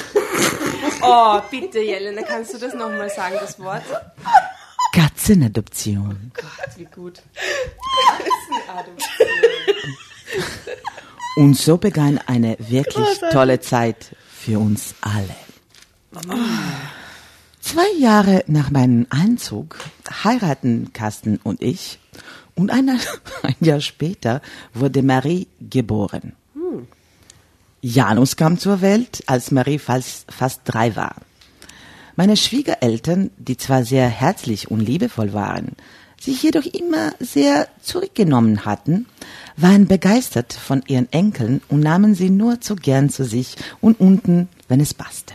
Oh, 1.04 1.40
bitte, 1.50 1.80
Jelena, 1.80 2.22
kannst 2.22 2.54
du 2.54 2.60
das 2.60 2.74
nochmal 2.74 3.10
sagen, 3.10 3.36
das 3.40 3.60
Wort? 3.60 3.82
Katzenadoption. 4.94 6.32
Gott, 6.34 6.78
wie 6.78 6.86
gut. 6.86 7.22
Und 11.38 11.58
so 11.58 11.78
begann 11.78 12.20
eine 12.26 12.58
wirklich 12.60 13.20
tolle 13.32 13.60
Zeit 13.62 14.16
für 14.30 14.60
uns 14.60 14.96
alle. 15.02 15.36
Zwei 17.62 17.88
Jahre 18.00 18.44
nach 18.48 18.70
meinem 18.70 19.08
Einzug 19.10 19.78
heiraten 20.24 20.92
Carsten 20.94 21.38
und 21.44 21.62
ich 21.62 22.00
und 22.56 22.72
ein, 22.72 22.90
ein 23.44 23.56
Jahr 23.60 23.82
später 23.82 24.42
wurde 24.74 25.04
Marie 25.04 25.48
geboren. 25.60 26.34
Janus 27.82 28.36
kam 28.36 28.60
zur 28.60 28.82
Welt, 28.82 29.24
als 29.26 29.52
Marie 29.52 29.80
fast, 29.80 30.32
fast 30.32 30.62
drei 30.66 30.96
war. 30.96 31.16
Meine 32.16 32.38
Schwiegereltern, 32.38 33.32
die 33.38 33.58
zwar 33.58 33.84
sehr 33.86 34.08
herzlich 34.08 34.70
und 34.70 34.80
liebevoll 34.80 35.34
waren, 35.34 35.76
sich 36.20 36.44
jedoch 36.44 36.66
immer 36.66 37.14
sehr 37.20 37.68
zurückgenommen 37.82 38.66
hatten, 38.66 39.08
waren 39.58 39.88
begeistert 39.88 40.54
von 40.54 40.84
ihren 40.88 41.12
Enkeln 41.12 41.62
und 41.68 41.80
nahmen 41.80 42.16
sie 42.16 42.30
nur 42.30 42.62
zu 42.62 42.76
gern 42.76 43.10
zu 43.10 43.24
sich 43.26 43.56
und 43.80 44.00
unten, 44.00 44.48
wenn 44.68 44.80
es 44.80 44.94
passte. 44.94 45.34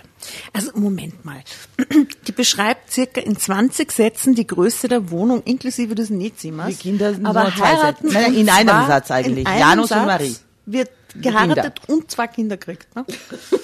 Also 0.53 0.73
Moment 0.75 1.25
mal. 1.25 1.43
Die 2.27 2.33
beschreibt 2.33 2.93
circa 2.93 3.21
in 3.21 3.37
20 3.37 3.93
Sätzen 3.93 4.35
die 4.35 4.47
Größe 4.47 4.89
der 4.89 5.11
Wohnung 5.11 5.43
inklusive 5.45 5.95
des 5.95 6.11
Nähzimmers. 6.11 6.69
Die 6.69 6.75
Kinder 6.75 7.15
sind 7.15 7.27
aber 7.27 7.55
heiraten. 7.57 8.09
Nein, 8.13 8.27
und 8.27 8.35
in 8.35 8.49
einem 8.49 8.87
Satz 8.87 9.11
eigentlich. 9.11 9.47
Janus 9.47 9.91
und 9.93 9.99
Satz 9.99 10.07
Marie. 10.07 10.37
Wird 10.67 10.91
geheiratet 11.21 11.81
und 11.89 12.11
zwei 12.11 12.27
Kinder 12.27 12.57
kriegt. 12.57 12.95
Ne? 12.97 13.05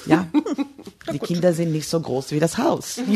Ja, 0.06 0.26
die 1.12 1.18
Kinder 1.18 1.52
sind 1.52 1.72
nicht 1.72 1.88
so 1.88 2.00
groß 2.00 2.30
wie 2.32 2.40
das 2.40 2.58
Haus. 2.58 3.00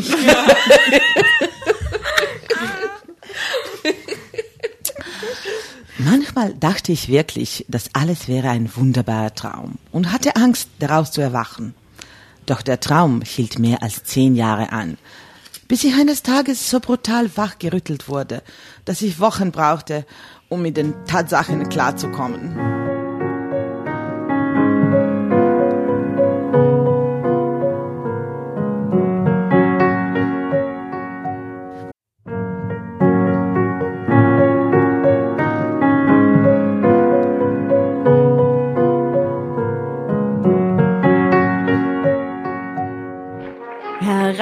Manchmal 5.99 6.53
dachte 6.53 6.91
ich 6.91 7.09
wirklich, 7.09 7.65
das 7.67 7.89
alles 7.93 8.27
wäre 8.27 8.49
ein 8.49 8.69
wunderbarer 8.75 9.33
Traum 9.33 9.75
und 9.91 10.11
hatte 10.11 10.35
Angst, 10.35 10.69
daraus 10.79 11.11
zu 11.11 11.21
erwachen. 11.21 11.73
Doch 12.45 12.61
der 12.61 12.79
Traum 12.79 13.21
hielt 13.21 13.59
mehr 13.59 13.83
als 13.83 14.03
zehn 14.03 14.35
Jahre 14.35 14.71
an, 14.71 14.97
bis 15.67 15.83
ich 15.83 15.95
eines 15.95 16.23
Tages 16.23 16.69
so 16.69 16.79
brutal 16.79 17.35
wachgerüttelt 17.35 18.07
wurde, 18.07 18.41
dass 18.85 19.01
ich 19.01 19.19
Wochen 19.19 19.51
brauchte, 19.51 20.05
um 20.47 20.61
mit 20.61 20.77
den 20.77 20.93
Tatsachen 21.07 21.67
klarzukommen. 21.67 22.86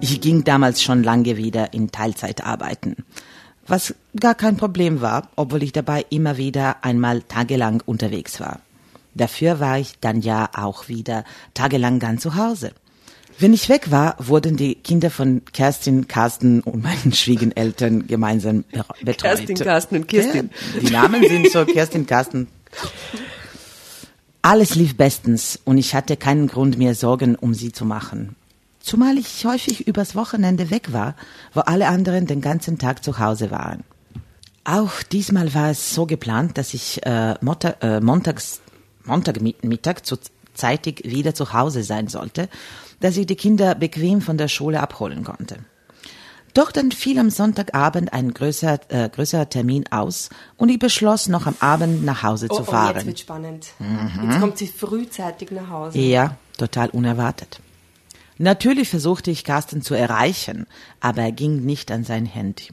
Ich 0.00 0.20
ging 0.20 0.44
damals 0.44 0.82
schon 0.82 1.02
lange 1.02 1.36
wieder 1.36 1.72
in 1.74 1.90
Teilzeit 1.92 2.44
arbeiten, 2.44 2.96
was 3.66 3.94
gar 4.18 4.34
kein 4.34 4.56
Problem 4.56 5.00
war, 5.00 5.28
obwohl 5.36 5.62
ich 5.62 5.72
dabei 5.72 6.04
immer 6.10 6.36
wieder 6.36 6.84
einmal 6.84 7.22
tagelang 7.22 7.82
unterwegs 7.84 8.40
war. 8.40 8.60
Dafür 9.14 9.60
war 9.60 9.78
ich 9.78 9.98
dann 10.00 10.20
ja 10.20 10.48
auch 10.54 10.88
wieder 10.88 11.24
tagelang 11.54 11.98
ganz 11.98 12.22
zu 12.22 12.36
Hause. 12.36 12.72
Wenn 13.38 13.52
ich 13.54 13.68
weg 13.68 13.90
war, 13.90 14.16
wurden 14.18 14.56
die 14.56 14.74
Kinder 14.74 15.10
von 15.10 15.42
Kerstin, 15.52 16.08
Carsten 16.08 16.60
und 16.60 16.82
meinen 16.82 17.12
Schwiegeneltern 17.14 18.06
gemeinsam 18.06 18.64
be- 18.70 18.84
betreut. 19.02 19.36
Kerstin, 19.36 19.56
Carsten 19.56 19.96
und 19.96 20.08
Kirstin. 20.08 20.50
Ja, 20.74 20.80
die 20.80 20.90
Namen 20.92 21.28
sind 21.28 21.50
so 21.50 21.64
Kerstin, 21.64 22.06
Carsten. 22.06 22.48
Alles 24.42 24.74
lief 24.74 24.96
bestens 24.96 25.58
und 25.64 25.76
ich 25.78 25.94
hatte 25.94 26.16
keinen 26.16 26.46
Grund 26.48 26.78
mir 26.78 26.94
Sorgen 26.94 27.34
um 27.34 27.52
sie 27.54 27.72
zu 27.72 27.84
machen. 27.84 28.36
Zumal 28.80 29.18
ich 29.18 29.44
häufig 29.44 29.86
übers 29.86 30.14
Wochenende 30.16 30.70
weg 30.70 30.92
war, 30.92 31.14
wo 31.52 31.60
alle 31.60 31.88
anderen 31.88 32.26
den 32.26 32.40
ganzen 32.40 32.78
Tag 32.78 33.04
zu 33.04 33.18
Hause 33.18 33.50
waren. 33.50 33.84
Auch 34.64 35.02
diesmal 35.02 35.52
war 35.54 35.70
es 35.70 35.94
so 35.94 36.06
geplant, 36.06 36.58
dass 36.58 36.74
ich 36.74 37.04
äh, 37.04 37.34
Montag, 37.40 37.82
äh, 37.82 38.00
montags, 38.00 38.60
Montagmittag 39.04 40.02
zu 40.02 40.16
zeitig 40.54 41.02
wieder 41.04 41.34
zu 41.34 41.52
Hause 41.52 41.82
sein 41.82 42.08
sollte, 42.08 42.48
dass 43.00 43.16
ich 43.16 43.26
die 43.26 43.36
Kinder 43.36 43.74
bequem 43.74 44.20
von 44.20 44.36
der 44.36 44.48
Schule 44.48 44.80
abholen 44.80 45.24
konnte. 45.24 45.58
Doch 46.52 46.72
dann 46.72 46.90
fiel 46.90 47.18
am 47.18 47.30
Sonntagabend 47.30 48.12
ein 48.12 48.34
größer, 48.34 48.80
äh, 48.88 49.08
größerer 49.08 49.48
Termin 49.48 49.84
aus 49.90 50.30
und 50.56 50.68
ich 50.68 50.78
beschloss, 50.78 51.28
noch 51.28 51.46
am 51.46 51.54
Abend 51.60 52.04
nach 52.04 52.22
Hause 52.24 52.48
Oh, 52.50 52.56
zu 52.56 52.62
oh, 52.62 52.64
jetzt 52.64 52.70
fahren. 52.70 53.06
wird 53.06 53.20
spannend. 53.20 53.68
Jetzt 54.22 54.40
kommt 54.40 54.58
sie 54.58 54.66
frühzeitig 54.66 55.52
nach 55.52 55.70
Hause. 55.70 55.98
Ja, 55.98 56.36
total 56.58 56.90
unerwartet. 56.90 57.60
Natürlich 58.42 58.88
versuchte 58.88 59.30
ich 59.30 59.44
Carsten 59.44 59.82
zu 59.82 59.92
erreichen, 59.92 60.66
aber 60.98 61.20
er 61.20 61.32
ging 61.32 61.62
nicht 61.66 61.90
an 61.90 62.04
sein 62.04 62.24
Handy. 62.24 62.68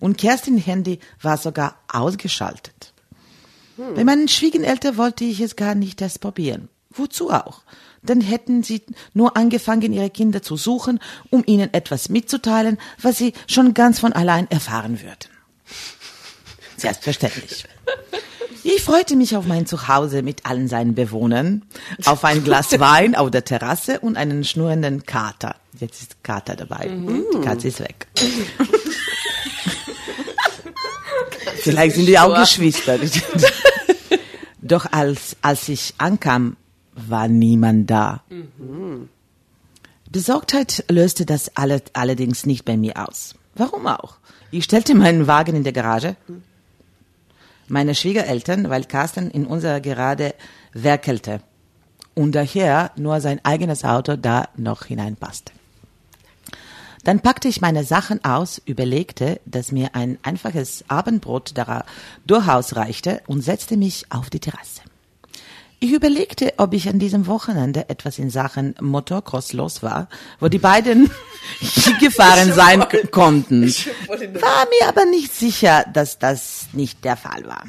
Und 0.00 0.16
Kerstins 0.16 0.66
Handy 0.66 1.00
war 1.20 1.36
sogar 1.36 1.76
ausgeschaltet. 1.86 2.94
Bei 3.76 4.04
meinen 4.04 4.26
Schwiegeneltern 4.26 4.96
wollte 4.96 5.24
ich 5.24 5.40
es 5.40 5.56
gar 5.56 5.74
nicht 5.74 6.00
erst 6.00 6.22
probieren. 6.22 6.70
Wozu 6.88 7.28
auch? 7.30 7.60
Dann 8.02 8.22
hätten 8.22 8.62
sie 8.62 8.80
nur 9.12 9.36
angefangen, 9.36 9.92
ihre 9.92 10.08
Kinder 10.08 10.40
zu 10.40 10.56
suchen, 10.56 10.98
um 11.28 11.42
ihnen 11.44 11.74
etwas 11.74 12.08
mitzuteilen, 12.08 12.78
was 13.02 13.18
sie 13.18 13.34
schon 13.46 13.74
ganz 13.74 13.98
von 13.98 14.14
allein 14.14 14.50
erfahren 14.50 15.02
würden. 15.02 15.30
Selbstverständlich. 16.78 17.66
Ich 18.66 18.82
freute 18.82 19.14
mich 19.14 19.36
auf 19.36 19.46
mein 19.46 19.66
Zuhause 19.66 20.22
mit 20.22 20.46
allen 20.46 20.68
seinen 20.68 20.94
Bewohnern, 20.94 21.62
auf 22.06 22.24
ein 22.24 22.42
Glas 22.44 22.72
Wein 22.80 23.14
auf 23.14 23.30
der 23.30 23.44
Terrasse 23.44 24.00
und 24.00 24.16
einen 24.16 24.42
schnurrenden 24.42 25.04
Kater. 25.04 25.56
Jetzt 25.78 26.00
ist 26.00 26.24
Kater 26.24 26.56
dabei. 26.56 26.88
Die 26.88 27.40
Katze 27.42 27.68
ist 27.68 27.80
weg. 27.80 28.06
Vielleicht 31.56 31.96
sind 31.96 32.06
die 32.06 32.18
auch 32.18 32.34
Geschwister. 32.34 32.98
Doch 34.62 34.90
als, 34.90 35.36
als 35.42 35.68
ich 35.68 35.92
ankam, 35.98 36.56
war 36.94 37.28
niemand 37.28 37.90
da. 37.90 38.22
Besorgtheit 40.10 40.84
löste 40.88 41.26
das 41.26 41.54
alle, 41.54 41.82
allerdings 41.92 42.46
nicht 42.46 42.64
bei 42.64 42.78
mir 42.78 43.08
aus. 43.08 43.34
Warum 43.56 43.86
auch? 43.86 44.16
Ich 44.50 44.64
stellte 44.64 44.94
meinen 44.94 45.26
Wagen 45.26 45.54
in 45.54 45.64
der 45.64 45.72
Garage. 45.72 46.16
Meine 47.68 47.94
Schwiegereltern, 47.94 48.68
weil 48.68 48.84
Carsten 48.84 49.30
in 49.30 49.46
unserer 49.46 49.80
Gerade 49.80 50.34
werkelte 50.72 51.40
und 52.14 52.34
daher 52.34 52.92
nur 52.96 53.20
sein 53.20 53.40
eigenes 53.44 53.84
Auto 53.84 54.16
da 54.16 54.48
noch 54.56 54.84
hineinpasste. 54.84 55.52
Dann 57.04 57.20
packte 57.20 57.48
ich 57.48 57.60
meine 57.60 57.84
Sachen 57.84 58.24
aus, 58.24 58.62
überlegte, 58.64 59.40
dass 59.44 59.72
mir 59.72 59.94
ein 59.94 60.18
einfaches 60.22 60.84
Abendbrot 60.88 61.52
durchaus 62.26 62.76
reichte 62.76 63.20
und 63.26 63.42
setzte 63.42 63.76
mich 63.76 64.06
auf 64.10 64.30
die 64.30 64.40
Terrasse. 64.40 64.80
Ich 65.84 65.92
überlegte, 65.92 66.54
ob 66.56 66.72
ich 66.72 66.88
an 66.88 66.98
diesem 66.98 67.26
Wochenende 67.26 67.90
etwas 67.90 68.18
in 68.18 68.30
Sachen 68.30 68.74
Motocross 68.80 69.52
los 69.52 69.82
war, 69.82 70.08
wo 70.40 70.48
die 70.48 70.56
beiden 70.58 71.10
gefahren 72.00 72.54
sein 72.54 72.88
k- 72.88 73.06
konnten. 73.08 73.64
War 73.68 74.66
mir 74.80 74.88
aber 74.88 75.04
nicht 75.04 75.34
sicher, 75.34 75.84
dass 75.92 76.18
das 76.18 76.68
nicht 76.72 77.04
der 77.04 77.18
Fall 77.18 77.44
war. 77.44 77.64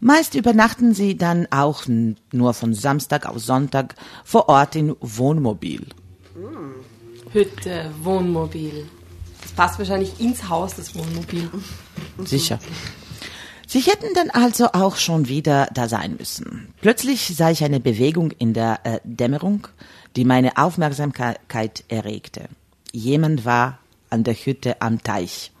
Meist 0.00 0.34
übernachten 0.34 0.94
sie 0.94 1.16
dann 1.16 1.46
auch 1.52 1.84
nur 2.32 2.54
von 2.54 2.74
Samstag 2.74 3.24
auf 3.26 3.38
Sonntag 3.38 3.94
vor 4.24 4.48
Ort 4.48 4.74
in 4.74 4.96
Wohnmobil. 4.98 5.86
Hütte, 7.32 7.92
Wohnmobil. 8.02 8.84
Das 9.42 9.52
passt 9.52 9.78
wahrscheinlich 9.78 10.18
ins 10.18 10.48
Haus, 10.48 10.74
das 10.74 10.92
Wohnmobil. 10.96 11.48
Sicher. 12.24 12.58
Sie 13.68 13.80
hätten 13.80 14.14
dann 14.14 14.30
also 14.30 14.68
auch 14.72 14.96
schon 14.96 15.28
wieder 15.28 15.68
da 15.74 15.88
sein 15.88 16.16
müssen. 16.16 16.72
Plötzlich 16.80 17.36
sah 17.36 17.50
ich 17.50 17.62
eine 17.62 17.80
Bewegung 17.80 18.30
in 18.30 18.54
der 18.54 18.80
äh, 18.84 19.00
Dämmerung, 19.04 19.68
die 20.16 20.24
meine 20.24 20.56
Aufmerksamkeit 20.56 21.84
erregte. 21.88 22.48
Jemand 22.92 23.44
war 23.44 23.78
an 24.08 24.24
der 24.24 24.32
Hütte 24.34 24.80
am 24.80 25.02
Teich. 25.02 25.52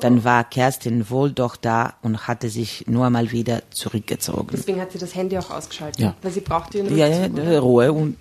Dann 0.00 0.24
war 0.24 0.44
Kerstin 0.44 1.10
wohl 1.10 1.32
doch 1.32 1.56
da 1.56 1.94
und 2.00 2.26
hatte 2.26 2.48
sich 2.48 2.86
nur 2.86 3.10
mal 3.10 3.32
wieder 3.32 3.62
zurückgezogen. 3.70 4.48
Deswegen 4.52 4.80
hat 4.80 4.92
sie 4.92 4.98
das 4.98 5.14
Handy 5.14 5.36
auch 5.36 5.50
ausgeschaltet. 5.50 6.00
Ja. 6.00 6.14
Weil 6.22 6.32
sie 6.32 6.40
brauchte 6.40 6.78
ihren 6.78 6.96
Ja, 6.96 7.06
ja, 7.06 7.26
oder? 7.26 7.60
Ruhe 7.60 7.92
und 7.92 8.16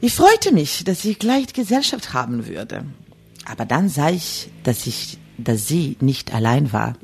ich 0.00 0.14
freute 0.14 0.52
mich, 0.52 0.84
dass 0.84 1.04
ich 1.04 1.18
gleich 1.18 1.52
Gesellschaft 1.52 2.14
haben 2.14 2.46
würde. 2.46 2.86
Aber 3.44 3.66
dann 3.66 3.88
sah 3.88 4.10
ich, 4.10 4.50
dass 4.62 4.86
ich, 4.86 5.18
dass 5.38 5.68
sie 5.68 5.96
nicht 6.00 6.34
allein 6.34 6.72
war. 6.72 6.94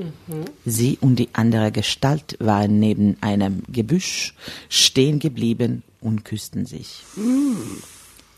Sie 0.64 0.98
und 1.00 1.16
die 1.16 1.28
andere 1.32 1.72
Gestalt 1.72 2.36
waren 2.40 2.78
neben 2.78 3.16
einem 3.20 3.62
Gebüsch 3.68 4.34
stehen 4.68 5.18
geblieben 5.18 5.82
und 6.00 6.24
küssten 6.24 6.66
sich. 6.66 7.02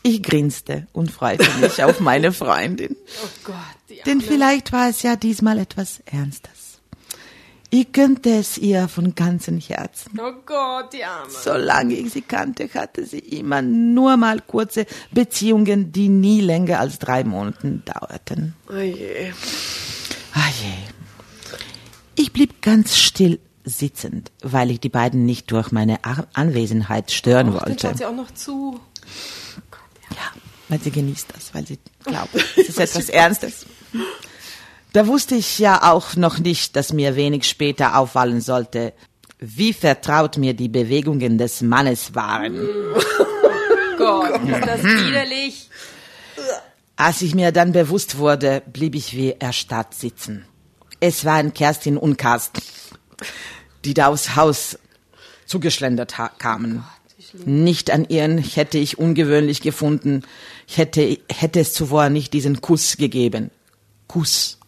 Ich 0.01 0.21
grinste 0.21 0.87
und 0.91 1.11
freute 1.11 1.47
mich 1.61 1.83
auf 1.83 1.99
meine 1.99 2.31
Freundin. 2.33 2.95
Oh 3.23 3.27
Gott. 3.45 4.05
Denn 4.05 4.19
vielleicht 4.19 4.73
war 4.73 4.89
es 4.89 5.01
ja 5.01 5.15
diesmal 5.15 5.57
etwas 5.59 6.01
Ernstes. 6.05 6.62
Ich 7.75 7.91
gönnte 7.91 8.29
es 8.29 8.59
ihr 8.59 8.87
von 8.87 9.15
ganzem 9.15 9.59
Herzen. 9.59 10.19
Oh 10.19 10.31
Gott, 10.45 10.93
die 10.93 11.03
Arme. 11.03 11.27
Solange 11.31 11.95
ich 11.95 12.13
sie 12.13 12.21
kannte, 12.21 12.69
hatte 12.71 13.03
sie 13.03 13.17
immer 13.17 13.63
nur 13.63 14.15
mal 14.15 14.41
kurze 14.41 14.85
Beziehungen, 15.09 15.91
die 15.91 16.07
nie 16.07 16.41
länger 16.41 16.79
als 16.79 16.99
drei 16.99 17.23
Monate 17.23 17.81
dauerten. 17.83 18.53
Oh 18.69 18.77
je. 18.77 19.31
Ah 20.35 20.49
je. 20.61 22.21
Ich 22.21 22.31
blieb 22.31 22.61
ganz 22.61 22.95
still 22.95 23.39
sitzend, 23.63 24.31
weil 24.43 24.69
ich 24.69 24.79
die 24.79 24.89
beiden 24.89 25.25
nicht 25.25 25.49
durch 25.51 25.71
meine 25.71 25.97
Anwesenheit 26.33 27.09
stören 27.09 27.47
Dann 27.47 27.55
wollte. 27.55 27.87
schaut 27.87 27.97
sie 27.97 28.05
auch 28.05 28.13
noch 28.15 28.29
zu. 28.35 28.79
Ja, 30.11 30.39
weil 30.69 30.79
sie 30.79 30.91
genießt 30.91 31.29
das, 31.35 31.55
weil 31.55 31.65
sie 31.65 31.79
glaubt, 32.03 32.35
es 32.35 32.69
ist 32.69 32.79
etwas 32.79 33.09
Ernstes. 33.09 33.65
Da 34.93 35.07
wusste 35.07 35.33
ich 35.35 35.57
ja 35.57 35.91
auch 35.91 36.15
noch 36.15 36.37
nicht, 36.37 36.75
dass 36.75 36.93
mir 36.93 37.15
wenig 37.15 37.49
später 37.49 37.97
auffallen 37.97 38.41
sollte, 38.41 38.93
wie 39.39 39.73
vertraut 39.73 40.37
mir 40.37 40.53
die 40.53 40.69
Bewegungen 40.69 41.37
des 41.39 41.61
Mannes 41.61 42.13
waren. 42.13 42.55
Gott, 43.97 44.41
ist 44.43 44.65
das 44.65 44.83
widerlich. 44.83 45.69
Als 46.95 47.23
ich 47.23 47.33
mir 47.33 47.51
dann 47.51 47.71
bewusst 47.71 48.19
wurde, 48.19 48.61
blieb 48.71 48.93
ich 48.93 49.17
wie 49.17 49.31
erstarrt 49.31 49.95
sitzen. 49.95 50.45
Es 50.99 51.25
waren 51.25 51.53
Kerstin 51.53 51.97
und 51.97 52.17
Carsten, 52.17 52.61
die 53.83 53.95
da 53.95 54.07
aufs 54.07 54.35
Haus 54.35 54.77
zugeschlendert 55.45 56.15
kamen. 56.37 56.83
Nicht 57.45 57.89
an 57.89 58.05
ihren 58.07 58.37
hätte 58.37 58.77
ich 58.77 58.99
ungewöhnlich 58.99 59.61
gefunden, 59.61 60.21
ich 60.67 60.77
hätte, 60.77 61.17
hätte 61.29 61.59
es 61.59 61.73
zuvor 61.73 62.09
nicht 62.09 62.31
diesen 62.33 62.61
Kuss 62.61 62.95
gegeben. 62.97 63.49
Kuss. 64.07 64.59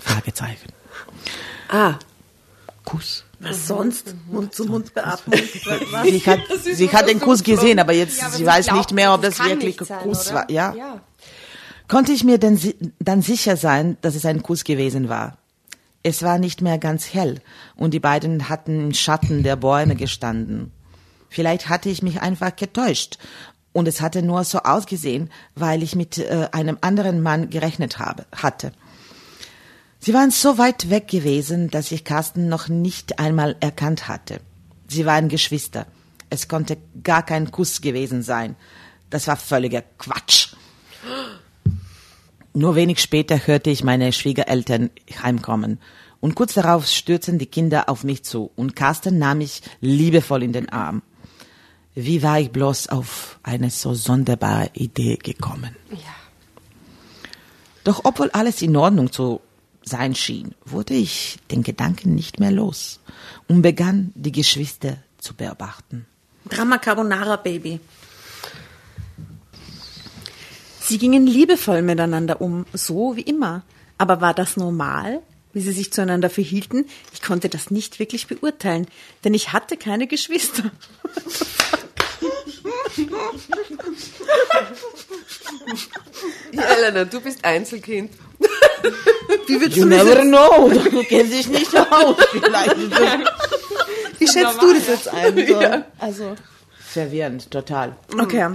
Fragezeichen. 0.00 0.72
Ah, 1.68 1.94
Kuss. 2.84 3.24
was 3.38 3.66
sonst? 3.66 4.14
Mund-zu-Mund-Beatmung. 4.30 5.38
Was? 5.92 6.06
Sie 6.06 6.20
hat, 6.20 6.40
sie 6.64 6.90
hat 6.92 7.08
den 7.08 7.20
Kuss 7.20 7.42
gesehen, 7.42 7.78
aber 7.78 7.92
jetzt, 7.92 8.18
Ja, 8.20 8.26
aber 8.26 8.36
sie 8.36 8.46
weiß 8.46 8.66
glaubt 8.66 8.78
nicht 8.78 8.92
mehr, 8.94 9.14
ob 9.14 9.22
das 9.22 9.36
das 9.36 9.46
wirklich 9.46 9.78
sein, 9.80 10.00
Kuss 10.02 10.26
oder? 10.28 10.34
war. 10.36 10.50
Ja. 10.50 10.74
Ja. 10.74 11.00
Konnte 11.88 12.12
ich 12.12 12.24
mir 12.24 12.38
denn 12.38 12.56
si 12.56 12.76
dann 12.98 13.22
sicher 13.22 13.56
sein, 13.56 13.96
dass 14.00 14.14
es 14.14 14.24
ein 14.24 14.42
Kuss 14.42 14.64
gewesen 14.64 15.08
war? 15.08 15.38
Es 16.02 16.22
war 16.22 16.38
nicht 16.38 16.62
mehr 16.62 16.78
ganz 16.78 17.12
hell 17.12 17.40
und 17.76 17.92
die 17.94 18.00
beiden 18.00 18.48
hatten 18.48 18.86
im 18.86 18.94
Schatten 18.94 19.42
der 19.42 19.56
Bäume 19.56 19.96
gestanden. 19.96 20.72
Vielleicht 21.28 21.68
hatte 21.68 21.88
ich 21.90 22.02
mich 22.02 22.20
einfach 22.22 22.56
getäuscht 22.56 23.18
und 23.72 23.86
es 23.86 24.00
hatte 24.00 24.22
nur 24.22 24.42
so 24.44 24.58
ausgesehen, 24.60 25.30
weil 25.54 25.82
ich 25.82 25.94
mit 25.94 26.18
äh, 26.18 26.48
einem 26.52 26.78
anderen 26.80 27.20
Mann 27.22 27.50
gerechnet 27.50 27.98
habe, 27.98 28.24
hatte. 28.34 28.72
Sie 30.02 30.14
waren 30.14 30.30
so 30.30 30.56
weit 30.56 30.88
weg 30.88 31.08
gewesen, 31.08 31.68
dass 31.68 31.92
ich 31.92 32.04
Carsten 32.04 32.48
noch 32.48 32.68
nicht 32.68 33.18
einmal 33.18 33.56
erkannt 33.60 34.08
hatte. 34.08 34.40
Sie 34.88 35.04
waren 35.04 35.28
Geschwister. 35.28 35.86
Es 36.30 36.48
konnte 36.48 36.78
gar 37.02 37.22
kein 37.22 37.50
Kuss 37.50 37.82
gewesen 37.82 38.22
sein. 38.22 38.56
Das 39.10 39.26
war 39.26 39.36
völliger 39.36 39.82
Quatsch. 39.98 40.54
Nur 42.54 42.76
wenig 42.76 43.00
später 43.00 43.46
hörte 43.46 43.68
ich 43.68 43.84
meine 43.84 44.12
Schwiegereltern 44.12 44.90
heimkommen. 45.22 45.78
Und 46.20 46.34
kurz 46.34 46.54
darauf 46.54 46.86
stürzten 46.86 47.38
die 47.38 47.46
Kinder 47.46 47.88
auf 47.88 48.02
mich 48.02 48.24
zu 48.24 48.50
und 48.56 48.74
Carsten 48.76 49.18
nahm 49.18 49.38
mich 49.38 49.62
liebevoll 49.80 50.42
in 50.42 50.52
den 50.52 50.68
Arm. 50.70 51.02
Wie 51.94 52.22
war 52.22 52.40
ich 52.40 52.50
bloß 52.50 52.88
auf 52.88 53.38
eine 53.42 53.68
so 53.68 53.94
sonderbare 53.94 54.70
Idee 54.74 55.16
gekommen? 55.16 55.76
Ja. 55.90 56.14
Doch 57.84 58.00
obwohl 58.04 58.30
alles 58.30 58.62
in 58.62 58.76
Ordnung 58.76 59.12
zu 59.12 59.40
sein 59.82 60.14
schien, 60.14 60.54
wurde 60.64 60.94
ich 60.94 61.38
den 61.50 61.62
Gedanken 61.62 62.14
nicht 62.14 62.40
mehr 62.40 62.50
los 62.50 63.00
und 63.48 63.62
begann, 63.62 64.12
die 64.14 64.32
Geschwister 64.32 64.98
zu 65.18 65.34
beobachten. 65.34 66.06
Drama 66.48 66.78
Carbonara 66.78 67.36
Baby. 67.36 67.80
Sie 70.80 70.98
gingen 70.98 71.26
liebevoll 71.26 71.82
miteinander 71.82 72.40
um, 72.40 72.66
so 72.72 73.14
wie 73.16 73.22
immer. 73.22 73.62
Aber 73.98 74.20
war 74.20 74.34
das 74.34 74.56
normal, 74.56 75.20
wie 75.52 75.60
sie 75.60 75.72
sich 75.72 75.92
zueinander 75.92 76.30
verhielten? 76.30 76.86
Ich 77.12 77.22
konnte 77.22 77.48
das 77.48 77.70
nicht 77.70 77.98
wirklich 77.98 78.26
beurteilen, 78.26 78.86
denn 79.22 79.34
ich 79.34 79.52
hatte 79.52 79.76
keine 79.76 80.06
Geschwister. 80.06 80.70
Ja, 86.52 86.62
Elena, 86.62 87.04
du 87.04 87.20
bist 87.20 87.44
Einzelkind. 87.44 88.10
Wie 89.46 89.60
würdest 89.60 89.76
You 89.76 89.84
du 89.84 89.90
das 89.90 90.04
never 90.04 90.16
jetzt, 90.18 90.28
know, 90.28 90.68
du 90.90 91.02
kennst 91.04 91.32
dich 91.32 91.48
nicht 91.48 91.76
aus. 91.76 92.16
Vielleicht 92.30 92.76
Wie 94.18 94.28
schätzt 94.28 94.62
du 94.62 94.72
das 94.74 94.86
jetzt 94.86 95.08
ein? 95.08 95.46
So, 95.46 95.56
Also, 95.98 96.34
verwirrend, 96.78 97.50
total. 97.50 97.96
okay. 98.18 98.48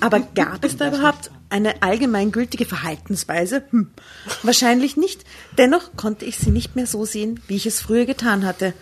Aber 0.00 0.20
gab 0.20 0.64
es 0.64 0.76
da 0.76 0.88
überhaupt 0.88 1.30
eine 1.50 1.82
allgemeingültige 1.82 2.64
Verhaltensweise? 2.64 3.64
Hm. 3.70 3.90
Wahrscheinlich 4.44 4.96
nicht. 4.96 5.24
Dennoch 5.56 5.96
konnte 5.96 6.24
ich 6.24 6.38
sie 6.38 6.50
nicht 6.50 6.76
mehr 6.76 6.86
so 6.86 7.04
sehen, 7.04 7.40
wie 7.48 7.56
ich 7.56 7.66
es 7.66 7.80
früher 7.80 8.04
getan 8.06 8.46
hatte. 8.46 8.72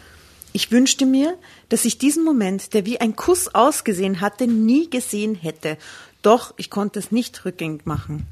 Ich 0.53 0.71
wünschte 0.71 1.07
mir, 1.07 1.37
dass 1.71 1.85
ich 1.87 1.99
diesen 1.99 2.25
Moment, 2.25 2.75
der 2.75 2.85
wie 2.87 3.01
ein 3.01 3.17
Kuss 3.17 3.55
ausgesehen 3.55 4.21
hatte, 4.21 4.47
nie 4.47 4.89
gesehen 4.91 5.35
hätte. 5.35 5.79
Doch 6.23 6.53
ich 6.57 6.71
konnte 6.71 6.99
es 6.99 7.11
nicht 7.11 7.45
rückgängig 7.45 7.87
machen. 7.87 8.27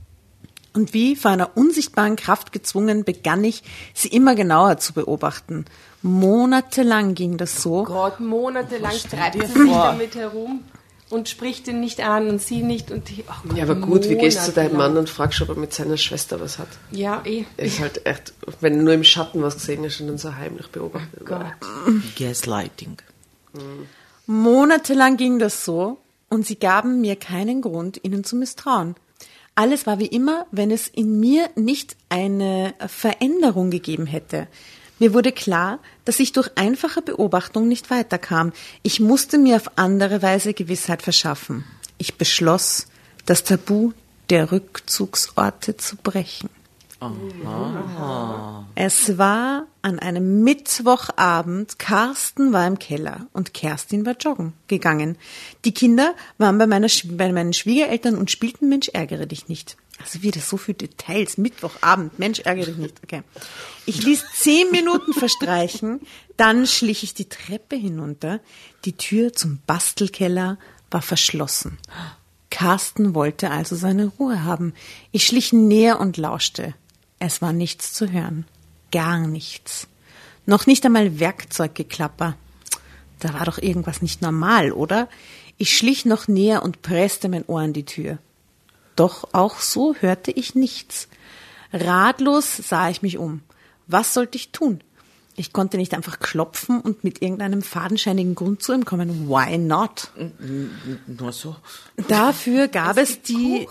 Und 0.74 0.92
wie 0.92 1.14
von 1.14 1.32
einer 1.32 1.56
unsichtbaren 1.56 2.16
Kraft 2.16 2.52
gezwungen, 2.52 3.04
begann 3.04 3.44
ich, 3.44 3.62
sie 3.94 4.08
immer 4.08 4.34
genauer 4.34 4.78
zu 4.78 4.92
beobachten. 4.92 5.66
Monatelang 6.02 7.14
ging 7.14 7.36
das 7.36 7.62
so. 7.62 7.84
Gott, 7.84 8.18
monatelang 8.20 8.92
streitet 8.92 9.42
dir 9.42 9.46
sie 9.46 9.52
sich 9.52 9.70
vor? 9.70 9.84
damit 9.84 10.16
herum 10.16 10.64
und 11.10 11.28
spricht 11.28 11.68
ihn 11.68 11.80
nicht 11.80 12.00
an 12.00 12.28
und 12.28 12.42
sie 12.42 12.62
nicht. 12.62 12.90
Und 12.90 13.08
die, 13.08 13.24
oh 13.28 13.48
Gott, 13.48 13.56
Ja, 13.56 13.64
aber 13.64 13.76
gut, 13.76 14.08
wie 14.08 14.16
gehst 14.16 14.40
du 14.40 14.44
zu 14.46 14.52
deinem. 14.52 14.76
Mann 14.76 14.96
und 14.96 15.08
fragst, 15.08 15.40
ob 15.42 15.50
er 15.50 15.54
mit 15.54 15.72
seiner 15.72 15.96
Schwester 15.96 16.40
was 16.40 16.58
hat? 16.58 16.68
Ja, 16.90 17.22
eh. 17.24 17.44
Ist 17.56 17.80
halt 17.80 18.04
echt, 18.04 18.34
wenn 18.60 18.78
du 18.78 18.84
nur 18.84 18.94
im 18.94 19.04
Schatten 19.04 19.42
was 19.42 19.54
gesehen 19.54 19.84
hast 19.84 20.00
und 20.00 20.08
dann 20.08 20.18
so 20.18 20.34
heimlich 20.34 20.68
beobachtet. 20.68 21.24
Gott. 21.24 21.46
Gaslighting. 22.18 22.96
Monatelang 24.26 25.16
ging 25.16 25.38
das 25.38 25.64
so 25.64 25.98
und 26.30 26.46
sie 26.46 26.56
gaben 26.58 27.00
mir 27.00 27.16
keinen 27.16 27.62
Grund, 27.62 28.00
ihnen 28.02 28.24
zu 28.24 28.34
misstrauen. 28.36 28.96
Alles 29.54 29.86
war 29.86 29.98
wie 29.98 30.06
immer, 30.06 30.46
wenn 30.50 30.70
es 30.70 30.88
in 30.88 31.20
mir 31.20 31.48
nicht 31.54 31.96
eine 32.08 32.74
Veränderung 32.86 33.70
gegeben 33.70 34.06
hätte. 34.06 34.48
Mir 34.98 35.14
wurde 35.14 35.32
klar, 35.32 35.78
dass 36.04 36.20
ich 36.20 36.32
durch 36.32 36.50
einfache 36.56 37.02
Beobachtung 37.02 37.68
nicht 37.68 37.90
weiterkam. 37.90 38.52
Ich 38.82 39.00
musste 39.00 39.38
mir 39.38 39.56
auf 39.56 39.76
andere 39.76 40.22
Weise 40.22 40.54
Gewissheit 40.54 41.02
verschaffen. 41.02 41.64
Ich 41.98 42.16
beschloss, 42.16 42.86
das 43.26 43.44
Tabu 43.44 43.92
der 44.30 44.50
Rückzugsorte 44.50 45.76
zu 45.76 45.96
brechen. 45.96 46.48
Es 48.74 49.18
war 49.18 49.66
an 49.82 49.98
einem 49.98 50.42
Mittwochabend. 50.42 51.78
Carsten 51.78 52.52
war 52.52 52.66
im 52.66 52.78
Keller 52.78 53.26
und 53.32 53.54
Kerstin 53.54 54.06
war 54.06 54.16
joggen 54.18 54.52
gegangen. 54.68 55.16
Die 55.64 55.74
Kinder 55.74 56.14
waren 56.38 56.58
bei, 56.58 56.66
meiner, 56.66 56.88
bei 57.04 57.32
meinen 57.32 57.52
Schwiegereltern 57.52 58.16
und 58.16 58.30
spielten 58.30 58.68
Mensch 58.68 58.88
ärgere 58.88 59.26
dich 59.26 59.48
nicht. 59.48 59.76
Also 60.00 60.22
wieder 60.22 60.40
so 60.40 60.56
viele 60.56 60.78
Details. 60.78 61.38
Mittwochabend, 61.38 62.18
Mensch 62.18 62.40
ärgere 62.40 62.66
dich 62.66 62.76
nicht. 62.76 63.00
Okay. 63.04 63.22
Ich 63.86 64.02
ließ 64.02 64.24
zehn 64.34 64.70
Minuten 64.70 65.12
verstreichen, 65.12 66.00
dann 66.36 66.66
schlich 66.66 67.04
ich 67.04 67.14
die 67.14 67.28
Treppe 67.28 67.76
hinunter. 67.76 68.40
Die 68.84 68.96
Tür 68.96 69.32
zum 69.32 69.60
Bastelkeller 69.66 70.58
war 70.90 71.02
verschlossen. 71.02 71.78
Carsten 72.50 73.14
wollte 73.14 73.50
also 73.50 73.76
seine 73.76 74.06
Ruhe 74.06 74.44
haben. 74.44 74.74
Ich 75.10 75.26
schlich 75.26 75.52
näher 75.52 76.00
und 76.00 76.16
lauschte. 76.16 76.74
Es 77.26 77.40
war 77.40 77.54
nichts 77.54 77.94
zu 77.94 78.12
hören. 78.12 78.44
Gar 78.92 79.26
nichts. 79.26 79.88
Noch 80.44 80.66
nicht 80.66 80.84
einmal 80.84 81.18
Werkzeuggeklapper. 81.20 82.36
Da 83.18 83.32
war 83.32 83.46
doch 83.46 83.56
irgendwas 83.56 84.02
nicht 84.02 84.20
normal, 84.20 84.72
oder? 84.72 85.08
Ich 85.56 85.74
schlich 85.74 86.04
noch 86.04 86.28
näher 86.28 86.62
und 86.62 86.82
presste 86.82 87.30
mein 87.30 87.46
Ohr 87.46 87.62
an 87.62 87.72
die 87.72 87.86
Tür. 87.86 88.18
Doch 88.94 89.26
auch 89.32 89.60
so 89.60 89.94
hörte 89.94 90.32
ich 90.32 90.54
nichts. 90.54 91.08
Ratlos 91.72 92.58
sah 92.58 92.90
ich 92.90 93.00
mich 93.00 93.16
um. 93.16 93.40
Was 93.86 94.12
sollte 94.12 94.36
ich 94.36 94.52
tun? 94.52 94.82
Ich 95.36 95.52
konnte 95.52 95.76
nicht 95.76 95.94
einfach 95.94 96.20
klopfen 96.20 96.80
und 96.80 97.02
mit 97.02 97.20
irgendeinem 97.20 97.62
fadenscheinigen 97.62 98.34
Grund 98.34 98.62
zu 98.62 98.72
ihm 98.72 98.84
kommen. 98.84 99.28
Why 99.28 99.58
not? 99.58 100.10
Nur 101.06 101.32
so. 101.32 101.56
Dafür 102.08 102.68
gab 102.68 102.98
es 102.98 103.22
die. 103.22 103.66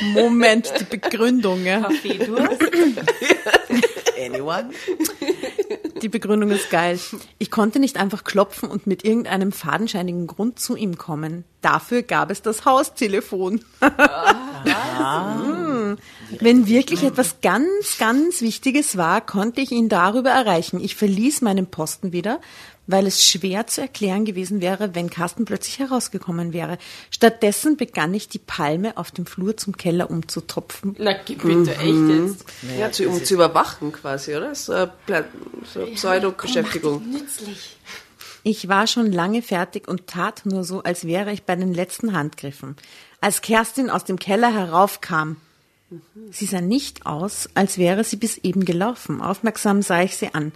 Moment, 0.14 0.72
die 0.80 0.84
Begründung. 0.84 1.64
Ja. 1.64 1.86
Anyone? 4.18 4.70
Die 6.00 6.08
Begründung 6.08 6.50
ist 6.50 6.70
geil. 6.70 6.98
Ich 7.38 7.50
konnte 7.50 7.80
nicht 7.80 7.98
einfach 7.98 8.24
klopfen 8.24 8.70
und 8.70 8.86
mit 8.86 9.04
irgendeinem 9.04 9.52
fadenscheinigen 9.52 10.26
Grund 10.26 10.58
zu 10.58 10.74
ihm 10.76 10.96
kommen. 10.96 11.44
Dafür 11.60 12.02
gab 12.02 12.30
es 12.30 12.40
das 12.40 12.64
Haustelefon. 12.64 13.62
Hm. 15.98 16.38
Wenn 16.40 16.66
wirklich 16.66 17.02
etwas 17.02 17.40
ganz, 17.40 17.98
ganz 17.98 18.40
Wichtiges 18.40 18.96
war, 18.96 19.20
konnte 19.20 19.60
ich 19.60 19.72
ihn 19.72 19.88
darüber 19.88 20.30
erreichen. 20.30 20.80
Ich 20.82 20.96
verließ 20.96 21.42
meinen 21.42 21.66
Posten 21.66 22.12
wieder, 22.12 22.40
weil 22.86 23.06
es 23.06 23.24
schwer 23.24 23.66
zu 23.66 23.80
erklären 23.80 24.24
gewesen 24.24 24.60
wäre, 24.60 24.94
wenn 24.94 25.10
Carsten 25.10 25.44
plötzlich 25.44 25.78
herausgekommen 25.78 26.52
wäre. 26.52 26.78
Stattdessen 27.10 27.76
begann 27.76 28.12
ich 28.14 28.28
die 28.28 28.38
Palme 28.38 28.96
auf 28.96 29.10
dem 29.10 29.26
Flur 29.26 29.56
zum 29.56 29.76
Keller 29.76 30.10
umzutropfen. 30.10 30.96
Na, 30.98 31.12
geh 31.24 31.34
bitte, 31.34 31.76
echt 31.76 31.84
jetzt. 31.84 32.44
Ja, 32.78 32.90
zu, 32.90 33.08
um 33.08 33.24
zu 33.24 33.34
überwachen 33.34 33.92
quasi, 33.92 34.34
oder? 34.34 34.54
So 34.54 34.88
so 35.72 35.80
eine 35.80 35.90
Pseudo-Beschäftigung. 35.94 37.02
Ich 38.42 38.68
war 38.68 38.86
schon 38.86 39.12
lange 39.12 39.42
fertig 39.42 39.86
und 39.86 40.06
tat 40.06 40.46
nur 40.46 40.64
so, 40.64 40.82
als 40.82 41.04
wäre 41.04 41.30
ich 41.32 41.42
bei 41.42 41.56
den 41.56 41.74
letzten 41.74 42.14
Handgriffen. 42.14 42.76
Als 43.20 43.42
Kerstin 43.42 43.90
aus 43.90 44.04
dem 44.04 44.18
Keller 44.18 44.52
heraufkam, 44.52 45.36
sie 46.30 46.46
sah 46.46 46.60
nicht 46.60 47.06
aus, 47.06 47.48
als 47.54 47.78
wäre 47.78 48.04
sie 48.04 48.16
bis 48.16 48.38
eben 48.38 48.64
gelaufen. 48.64 49.20
Aufmerksam 49.20 49.82
sah 49.82 50.02
ich 50.02 50.16
sie 50.16 50.34
an. 50.34 50.52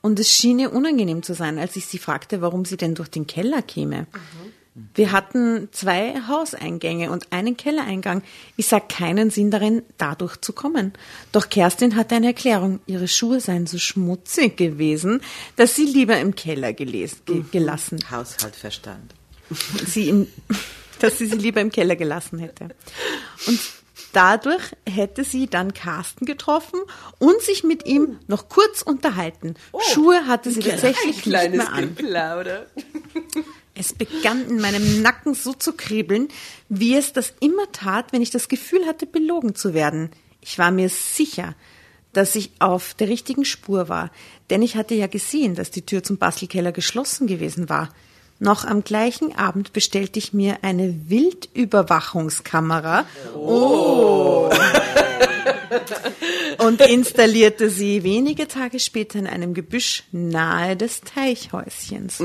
Und 0.00 0.20
es 0.20 0.30
schien 0.30 0.58
ihr 0.58 0.72
unangenehm 0.72 1.22
zu 1.22 1.34
sein, 1.34 1.58
als 1.58 1.74
ich 1.76 1.86
sie 1.86 1.98
fragte, 1.98 2.40
warum 2.40 2.64
sie 2.64 2.76
denn 2.76 2.94
durch 2.94 3.08
den 3.08 3.26
Keller 3.26 3.62
käme. 3.62 4.06
Wir 4.94 5.10
hatten 5.10 5.68
zwei 5.72 6.20
Hauseingänge 6.28 7.10
und 7.10 7.32
einen 7.32 7.56
Kellereingang. 7.56 8.22
Ich 8.56 8.66
sah 8.66 8.78
keinen 8.78 9.30
Sinn 9.30 9.50
darin, 9.50 9.82
dadurch 9.96 10.36
zu 10.36 10.52
kommen. 10.52 10.92
Doch 11.32 11.48
Kerstin 11.48 11.96
hatte 11.96 12.14
eine 12.14 12.26
Erklärung. 12.26 12.80
Ihre 12.86 13.08
Schuhe 13.08 13.40
seien 13.40 13.66
so 13.66 13.78
schmutzig 13.78 14.58
gewesen, 14.58 15.22
dass 15.56 15.74
sie 15.74 15.86
lieber 15.86 16.20
im 16.20 16.34
Keller 16.34 16.74
geles 16.74 17.24
ge 17.24 17.42
gelassen 17.50 17.98
Haushaltverstand. 18.10 19.14
sie 19.86 20.10
im, 20.10 20.26
dass 20.98 21.18
sie 21.18 21.26
sie 21.26 21.38
lieber 21.38 21.62
im 21.62 21.72
Keller 21.72 21.96
gelassen 21.96 22.38
hätte. 22.38 22.68
Und 23.46 23.58
dadurch 24.16 24.72
hätte 24.88 25.24
sie 25.24 25.46
dann 25.46 25.74
Carsten 25.74 26.24
getroffen 26.24 26.80
und 27.18 27.40
sich 27.42 27.64
mit 27.64 27.84
ihm 27.84 28.18
noch 28.26 28.48
kurz 28.48 28.80
unterhalten. 28.80 29.54
Schuhe 29.92 30.26
hatte 30.26 30.50
sie 30.50 30.60
tatsächlich 30.60 31.26
nicht 31.26 31.50
mehr 31.52 31.70
an. 31.70 31.94
Geplauder. 31.94 32.66
Es 33.74 33.92
begann 33.92 34.48
in 34.48 34.58
meinem 34.58 35.02
Nacken 35.02 35.34
so 35.34 35.52
zu 35.52 35.74
kribbeln, 35.74 36.28
wie 36.70 36.96
es 36.96 37.12
das 37.12 37.34
immer 37.40 37.70
tat, 37.72 38.14
wenn 38.14 38.22
ich 38.22 38.30
das 38.30 38.48
Gefühl 38.48 38.86
hatte, 38.86 39.04
belogen 39.04 39.54
zu 39.54 39.74
werden. 39.74 40.10
Ich 40.40 40.58
war 40.58 40.70
mir 40.70 40.88
sicher, 40.88 41.54
dass 42.14 42.34
ich 42.36 42.52
auf 42.58 42.94
der 42.94 43.08
richtigen 43.08 43.44
Spur 43.44 43.90
war, 43.90 44.10
denn 44.48 44.62
ich 44.62 44.76
hatte 44.76 44.94
ja 44.94 45.08
gesehen, 45.08 45.54
dass 45.54 45.70
die 45.70 45.84
Tür 45.84 46.02
zum 46.02 46.16
Bastelkeller 46.16 46.72
geschlossen 46.72 47.26
gewesen 47.26 47.68
war. 47.68 47.90
Noch 48.38 48.64
am 48.64 48.84
gleichen 48.84 49.34
Abend 49.36 49.72
bestellte 49.72 50.18
ich 50.18 50.32
mir 50.34 50.58
eine 50.62 51.08
Wildüberwachungskamera. 51.08 53.06
Oh. 53.34 54.50
Und 56.58 56.80
installierte 56.80 57.70
sie 57.70 58.02
wenige 58.02 58.46
Tage 58.48 58.78
später 58.78 59.18
in 59.18 59.26
einem 59.26 59.54
Gebüsch 59.54 60.04
nahe 60.12 60.76
des 60.76 61.00
Teichhäuschens. 61.00 62.20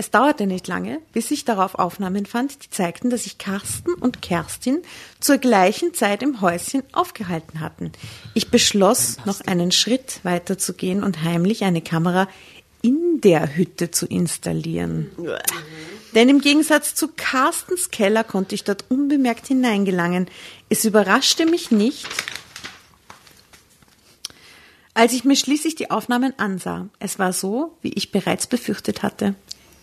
Es 0.00 0.10
dauerte 0.10 0.46
nicht 0.46 0.66
lange, 0.66 1.00
bis 1.12 1.30
ich 1.30 1.44
darauf 1.44 1.74
Aufnahmen 1.74 2.24
fand, 2.24 2.64
die 2.64 2.70
zeigten, 2.70 3.10
dass 3.10 3.24
sich 3.24 3.36
Carsten 3.36 3.92
und 3.92 4.22
Kerstin 4.22 4.78
zur 5.20 5.36
gleichen 5.36 5.92
Zeit 5.92 6.22
im 6.22 6.40
Häuschen 6.40 6.82
aufgehalten 6.92 7.60
hatten. 7.60 7.92
Ich 8.32 8.50
beschloss, 8.50 9.18
noch 9.26 9.42
einen 9.42 9.72
Schritt 9.72 10.20
weiter 10.22 10.56
zu 10.56 10.72
gehen 10.72 11.04
und 11.04 11.22
heimlich 11.22 11.64
eine 11.64 11.82
Kamera 11.82 12.28
in 12.82 13.20
der 13.20 13.56
Hütte 13.56 13.90
zu 13.90 14.06
installieren. 14.06 15.10
Denn 16.14 16.28
im 16.28 16.40
Gegensatz 16.40 16.94
zu 16.94 17.08
Carstens 17.08 17.90
Keller 17.90 18.24
konnte 18.24 18.54
ich 18.54 18.64
dort 18.64 18.84
unbemerkt 18.88 19.46
hineingelangen. 19.46 20.28
Es 20.68 20.84
überraschte 20.84 21.46
mich 21.46 21.70
nicht, 21.70 22.08
als 24.94 25.12
ich 25.12 25.24
mir 25.24 25.36
schließlich 25.36 25.76
die 25.76 25.90
Aufnahmen 25.90 26.38
ansah. 26.38 26.88
Es 26.98 27.18
war 27.18 27.32
so, 27.32 27.76
wie 27.80 27.92
ich 27.92 28.10
bereits 28.10 28.46
befürchtet 28.46 29.02
hatte. 29.02 29.34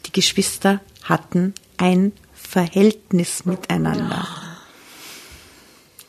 Die 0.06 0.12
Geschwister 0.12 0.82
hatten 1.04 1.54
ein 1.78 2.12
Verhältnis 2.34 3.46
miteinander. 3.46 4.28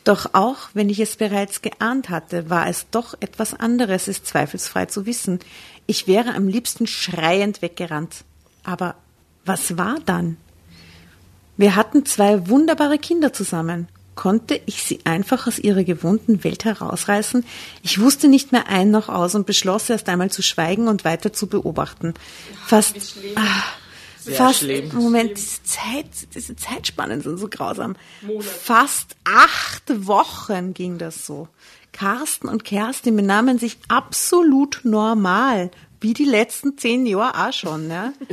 Doch 0.03 0.33
auch 0.33 0.69
wenn 0.73 0.89
ich 0.89 0.99
es 0.99 1.17
bereits 1.17 1.61
geahnt 1.61 2.09
hatte, 2.09 2.49
war 2.49 2.67
es 2.67 2.87
doch 2.89 3.13
etwas 3.19 3.53
anderes, 3.53 4.07
es 4.07 4.23
zweifelsfrei 4.23 4.85
zu 4.87 5.05
wissen. 5.05 5.39
Ich 5.89 6.05
wäre 6.05 6.35
am 6.35 6.47
liebsten 6.47 6.85
schreiend 6.85 7.63
weggerannt. 7.63 8.23
Aber 8.63 8.93
was 9.43 9.75
war 9.75 9.97
dann? 10.05 10.37
Wir 11.57 11.75
hatten 11.75 12.05
zwei 12.05 12.47
wunderbare 12.47 12.99
Kinder 12.99 13.33
zusammen. 13.33 13.87
Konnte 14.13 14.61
ich 14.67 14.83
sie 14.83 14.99
einfach 15.05 15.47
aus 15.47 15.57
ihrer 15.57 15.83
gewohnten 15.83 16.43
Welt 16.43 16.63
herausreißen? 16.63 17.43
Ich 17.81 17.99
wusste 17.99 18.27
nicht 18.27 18.51
mehr 18.51 18.67
ein 18.67 18.91
noch 18.91 19.09
aus 19.09 19.33
und 19.33 19.47
beschloss 19.47 19.89
erst 19.89 20.09
einmal 20.09 20.29
zu 20.29 20.43
schweigen 20.43 20.87
und 20.87 21.05
weiter 21.05 21.33
zu 21.33 21.47
beobachten. 21.47 22.13
Fast, 22.67 22.95
ah, 23.33 23.63
fast, 24.35 24.59
schlimm. 24.59 24.89
Moment, 24.93 25.37
diese 25.37 25.63
Zeit, 25.63 26.05
diese 26.33 26.55
Zeitspannen 26.55 27.21
sind 27.21 27.37
so 27.37 27.47
grausam. 27.47 27.95
Fast 28.39 29.15
acht 29.23 30.07
Wochen 30.07 30.73
ging 30.73 30.97
das 30.97 31.25
so. 31.25 31.47
Carsten 31.91 32.47
und 32.47 32.63
Kerstin 32.63 33.15
benahmen 33.15 33.59
sich 33.59 33.77
absolut 33.87 34.81
normal, 34.83 35.71
wie 36.01 36.13
die 36.13 36.25
letzten 36.25 36.77
zehn 36.77 37.05
Jahre 37.05 37.47
auch 37.47 37.53
schon, 37.53 37.87
ne? 37.87 38.13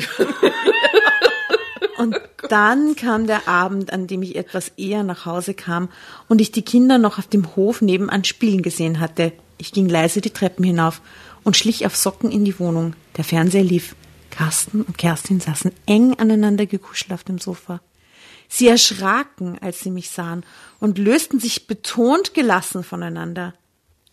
Und 1.98 2.20
dann 2.48 2.94
kam 2.94 3.26
der 3.26 3.48
Abend, 3.48 3.92
an 3.92 4.06
dem 4.06 4.22
ich 4.22 4.36
etwas 4.36 4.68
eher 4.76 5.02
nach 5.02 5.24
Hause 5.24 5.54
kam 5.54 5.88
und 6.28 6.40
ich 6.40 6.52
die 6.52 6.62
Kinder 6.62 6.98
noch 6.98 7.18
auf 7.18 7.26
dem 7.26 7.56
Hof 7.56 7.80
nebenan 7.80 8.24
spielen 8.24 8.62
gesehen 8.62 9.00
hatte. 9.00 9.32
Ich 9.58 9.72
ging 9.72 9.88
leise 9.88 10.20
die 10.20 10.30
Treppen 10.30 10.64
hinauf 10.64 11.00
und 11.42 11.56
schlich 11.56 11.86
auf 11.86 11.96
Socken 11.96 12.30
in 12.30 12.44
die 12.44 12.58
Wohnung. 12.58 12.94
Der 13.16 13.24
Fernseher 13.24 13.64
lief. 13.64 13.96
Carsten 14.36 14.82
und 14.82 14.98
Kerstin 14.98 15.40
saßen 15.40 15.72
eng 15.86 16.18
aneinander 16.18 16.66
gekuschelt 16.66 17.12
auf 17.12 17.24
dem 17.24 17.38
Sofa. 17.38 17.80
Sie 18.48 18.68
erschraken, 18.68 19.58
als 19.60 19.80
sie 19.80 19.90
mich 19.90 20.10
sahen 20.10 20.44
und 20.78 20.98
lösten 20.98 21.40
sich 21.40 21.66
betont 21.66 22.34
gelassen 22.34 22.84
voneinander. 22.84 23.54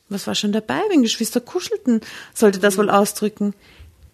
Was 0.09 0.26
war 0.26 0.36
schon 0.36 0.53
dabei, 0.53 0.82
wenn 0.89 1.01
Geschwister 1.01 1.41
kuschelten, 1.41 2.01
sollte 2.34 2.59
das 2.59 2.78
wohl 2.78 2.89
ausdrücken. 2.89 3.53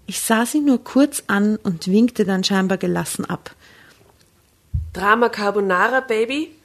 Ich 0.08 0.20
sah 0.20 0.46
sie 0.46 0.62
nur 0.62 0.84
kurz 0.84 1.24
an 1.28 1.58
und 1.58 1.88
winkte 1.88 2.26
dann 2.26 2.44
scheinbar 2.44 2.80
gelassen 2.80 3.26
ab. 3.26 3.56
Drama 4.94 5.30
Carbonara, 5.30 6.00
Baby? 6.00 6.56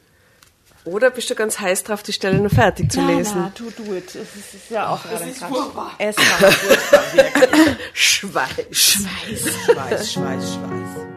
Oder 0.84 1.10
bist 1.10 1.30
du 1.30 1.34
ganz 1.34 1.58
heiß 1.58 1.84
drauf, 1.84 2.02
die 2.02 2.12
Stelle 2.12 2.38
noch 2.38 2.50
fertig 2.50 2.92
zu 2.92 3.00
na, 3.00 3.16
lesen? 3.16 3.38
Ja, 3.38 3.52
tu 3.54 3.70
du 3.70 3.94
it. 3.94 4.08
Es 4.08 4.16
ist, 4.16 4.54
ist, 4.54 4.70
ja 4.70 4.88
auch 4.88 5.00
Ach, 5.02 5.12
Es 5.14 5.26
ist 5.26 5.42
furchtbar. 5.42 5.92
Es 5.98 6.16
war 6.18 6.52
furchtbar. 6.52 7.76
Schweiß. 7.94 8.66
Schweiß. 8.70 9.40
Schweiß, 9.64 10.12
Schweiß, 10.12 10.54
Schweiß. 10.54 11.14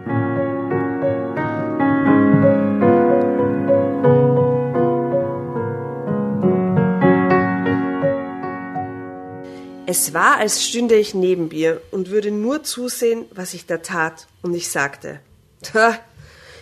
Es 9.90 10.14
war, 10.14 10.38
als 10.38 10.64
stünde 10.64 10.96
ich 10.96 11.14
neben 11.14 11.52
ihr 11.52 11.82
und 11.92 12.10
würde 12.10 12.32
nur 12.32 12.64
zusehen, 12.64 13.26
was 13.32 13.54
ich 13.54 13.66
da 13.66 13.80
tat, 13.80 14.28
und 14.42 14.54
ich 14.54 14.70
sagte, 14.70 15.20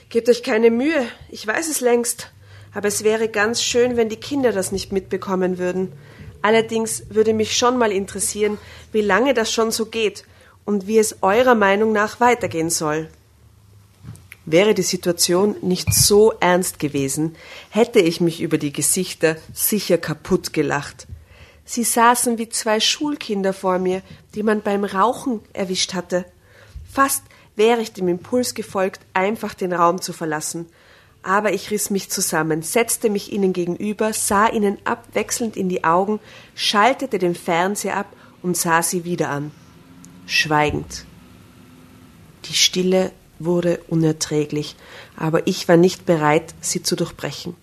Gebt 0.10 0.30
euch 0.30 0.42
keine 0.42 0.72
Mühe, 0.72 1.08
ich 1.30 1.46
weiß 1.46 1.68
es 1.70 1.82
längst 1.82 2.32
aber 2.76 2.90
es 2.90 3.04
wäre 3.04 3.30
ganz 3.30 3.64
schön, 3.64 3.96
wenn 3.96 4.10
die 4.10 4.18
Kinder 4.18 4.52
das 4.52 4.72
nicht 4.74 4.92
mitbekommen 4.92 5.58
würden. 5.58 5.94
Allerdings 6.42 7.04
würde 7.10 7.34
mich 7.34 7.58
schon 7.58 7.78
mal 7.78 7.92
interessieren, 7.92 8.60
wie 8.92 9.02
lange 9.02 9.34
das 9.34 9.52
schon 9.52 9.72
so 9.72 9.88
geht 9.88 10.26
und 10.66 10.86
wie 10.86 11.00
es 11.00 11.24
eurer 11.24 11.56
Meinung 11.56 11.94
nach 11.94 12.20
weitergehen 12.20 12.70
soll. 12.70 13.10
Wäre 14.46 14.74
die 14.74 14.84
Situation 14.84 15.56
nicht 15.62 15.94
so 15.94 16.34
ernst 16.40 16.78
gewesen, 16.78 17.36
hätte 17.70 18.00
ich 18.00 18.20
mich 18.20 18.42
über 18.42 18.58
die 18.58 18.74
Gesichter 18.74 19.38
sicher 19.54 19.98
kaputt 19.98 20.52
gelacht. 20.52 21.08
Sie 21.64 21.84
saßen 21.84 22.38
wie 22.38 22.50
zwei 22.50 22.80
Schulkinder 22.80 23.54
vor 23.54 23.80
mir, 23.80 24.04
die 24.36 24.44
man 24.44 24.62
beim 24.62 24.84
Rauchen 24.84 25.40
erwischt 25.54 25.94
hatte. 25.94 26.26
Fast 26.92 27.24
wäre 27.56 27.82
ich 27.82 27.94
dem 27.94 28.10
Impuls 28.10 28.54
gefolgt, 28.54 29.00
einfach 29.14 29.54
den 29.54 29.72
Raum 29.72 30.02
zu 30.02 30.12
verlassen. 30.12 30.68
Aber 31.26 31.54
ich 31.54 31.72
riss 31.72 31.90
mich 31.90 32.12
zusammen, 32.12 32.62
setzte 32.62 33.10
mich 33.10 33.34
ihnen 33.34 33.52
gegenüber, 33.52 34.14
sah 34.14 34.48
ihnen 34.48 34.78
abwechselnd 34.84 35.58
in 35.58 35.70
die 35.70 35.84
Augen, 35.84 36.20
schaltete 36.54 37.18
den 37.18 37.34
Fernseher 37.34 37.98
ab 37.98 38.06
und 38.44 38.56
sah 38.56 38.84
sie 38.84 39.06
wieder 39.06 39.32
an. 39.32 39.50
Schweigend. 40.28 41.06
Die 42.46 42.54
Stille 42.54 43.12
wurde 43.40 43.82
unerträglich, 43.88 44.76
aber 45.18 45.48
ich 45.48 45.68
war 45.68 45.78
nicht 45.78 46.06
bereit, 46.06 46.54
sie 46.62 46.84
zu 46.84 46.96
durchbrechen. 46.96 47.56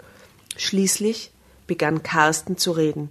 Schließlich 0.56 1.30
begann 1.68 2.02
Carsten 2.02 2.58
zu 2.58 2.72
reden, 2.72 3.10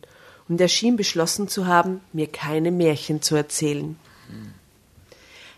und 0.50 0.60
er 0.60 0.68
schien 0.68 0.98
beschlossen 0.98 1.48
zu 1.48 1.66
haben, 1.66 2.02
mir 2.12 2.28
keine 2.28 2.72
Märchen 2.72 3.22
zu 3.22 3.38
erzählen. 3.38 3.98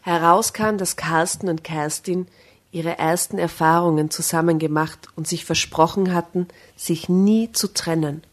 Heraus 0.01 0.53
kam, 0.53 0.77
dass 0.77 0.97
Carsten 0.97 1.49
und 1.49 1.63
Kerstin 1.63 2.27
ihre 2.73 2.97
ersten 2.97 3.37
Erfahrungen 3.37 4.09
zusammen 4.09 4.59
gemacht 4.59 5.07
und 5.15 5.27
sich 5.27 5.45
versprochen 5.45 6.13
hatten, 6.13 6.47
sich 6.75 7.07
nie 7.07 7.51
zu 7.51 7.71
trennen. 7.71 8.23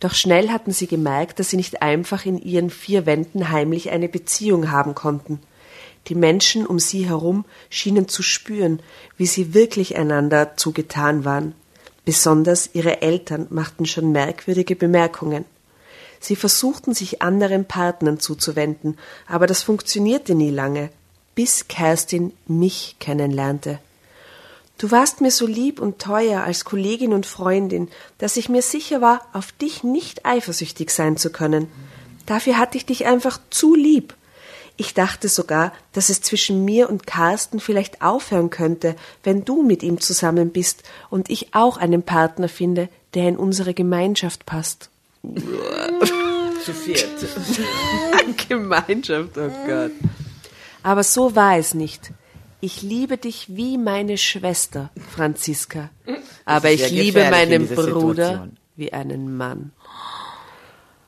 Doch 0.00 0.14
schnell 0.14 0.50
hatten 0.50 0.70
sie 0.70 0.86
gemerkt, 0.86 1.40
dass 1.40 1.50
sie 1.50 1.56
nicht 1.56 1.82
einfach 1.82 2.26
in 2.26 2.38
ihren 2.38 2.70
vier 2.70 3.06
Wänden 3.06 3.50
heimlich 3.50 3.90
eine 3.90 4.08
Beziehung 4.08 4.70
haben 4.70 4.94
konnten. 4.94 5.40
Die 6.08 6.14
Menschen 6.14 6.66
um 6.66 6.78
sie 6.78 7.08
herum 7.08 7.44
schienen 7.70 8.06
zu 8.06 8.22
spüren, 8.22 8.80
wie 9.16 9.26
sie 9.26 9.54
wirklich 9.54 9.96
einander 9.96 10.56
zugetan 10.56 11.24
waren. 11.24 11.54
Besonders 12.04 12.70
ihre 12.74 13.02
Eltern 13.02 13.46
machten 13.50 13.86
schon 13.86 14.12
merkwürdige 14.12 14.76
Bemerkungen. 14.76 15.44
Sie 16.18 16.36
versuchten 16.36 16.92
sich 16.92 17.22
anderen 17.22 17.64
Partnern 17.64 18.20
zuzuwenden, 18.20 18.98
aber 19.26 19.46
das 19.46 19.62
funktionierte 19.62 20.34
nie 20.34 20.50
lange, 20.50 20.90
bis 21.40 21.68
Kerstin 21.68 22.34
mich 22.48 22.96
kennenlernte. 23.00 23.78
Du 24.76 24.90
warst 24.90 25.22
mir 25.22 25.30
so 25.30 25.46
lieb 25.46 25.80
und 25.80 25.98
teuer 25.98 26.42
als 26.42 26.66
Kollegin 26.66 27.14
und 27.14 27.24
Freundin, 27.24 27.88
dass 28.18 28.36
ich 28.36 28.50
mir 28.50 28.60
sicher 28.60 29.00
war, 29.00 29.22
auf 29.32 29.50
dich 29.52 29.82
nicht 29.82 30.26
eifersüchtig 30.26 30.90
sein 30.90 31.16
zu 31.16 31.32
können. 31.32 31.68
Dafür 32.26 32.58
hatte 32.58 32.76
ich 32.76 32.84
dich 32.84 33.06
einfach 33.06 33.40
zu 33.48 33.74
lieb. 33.74 34.12
Ich 34.76 34.92
dachte 34.92 35.30
sogar, 35.30 35.72
dass 35.94 36.10
es 36.10 36.20
zwischen 36.20 36.66
mir 36.66 36.90
und 36.90 37.06
Carsten 37.06 37.58
vielleicht 37.58 38.02
aufhören 38.02 38.50
könnte, 38.50 38.96
wenn 39.24 39.46
du 39.46 39.62
mit 39.62 39.82
ihm 39.82 39.98
zusammen 39.98 40.50
bist 40.50 40.82
und 41.08 41.30
ich 41.30 41.54
auch 41.54 41.78
einen 41.78 42.02
Partner 42.02 42.50
finde, 42.50 42.90
der 43.14 43.28
in 43.28 43.38
unsere 43.38 43.72
Gemeinschaft 43.72 44.44
passt. 44.44 44.90
Zu 46.66 46.74
viert. 46.74 47.08
Gemeinschaft, 48.46 49.38
oh 49.38 49.50
Gott. 49.66 49.92
Aber 50.82 51.02
so 51.02 51.34
war 51.36 51.56
es 51.56 51.74
nicht. 51.74 52.12
Ich 52.60 52.82
liebe 52.82 53.16
dich 53.16 53.46
wie 53.56 53.78
meine 53.78 54.18
Schwester, 54.18 54.90
Franziska. 55.14 55.90
Aber 56.44 56.70
ich 56.70 56.90
liebe 56.90 57.30
meinen 57.30 57.68
dieser 57.68 57.74
Bruder 57.86 58.26
Situation. 58.26 58.56
wie 58.76 58.92
einen 58.92 59.36
Mann. 59.36 59.72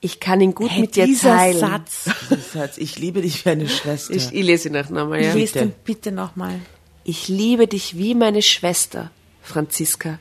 Ich 0.01 0.19
kann 0.19 0.41
ihn 0.41 0.55
gut 0.55 0.71
Hey, 0.71 0.81
mit 0.81 0.97
dir 0.97 1.07
dieser 1.07 1.37
teilen. 1.37 1.59
Satz. 1.59 2.11
Satz, 2.53 2.79
ich 2.79 2.99
liebe 2.99 3.23
dich 3.23 3.45
wie 3.45 3.51
eine 3.51 3.69
Schwester. 3.69 4.15
Ich, 4.15 4.33
ich 4.33 4.45
lese 4.45 4.69
ihn 4.69 4.75
nach 4.75 4.91
nochmal, 4.91 5.23
ja. 5.23 5.33
Lies 5.35 5.53
den 5.53 5.73
bitte 5.85 6.11
nochmal. 6.11 6.59
Ich 7.05 7.29
liebe 7.29 7.67
dich 7.67 7.97
wie 7.97 8.15
meine 8.15 8.43
Schwester, 8.43 9.11
Franziska, 9.43 10.19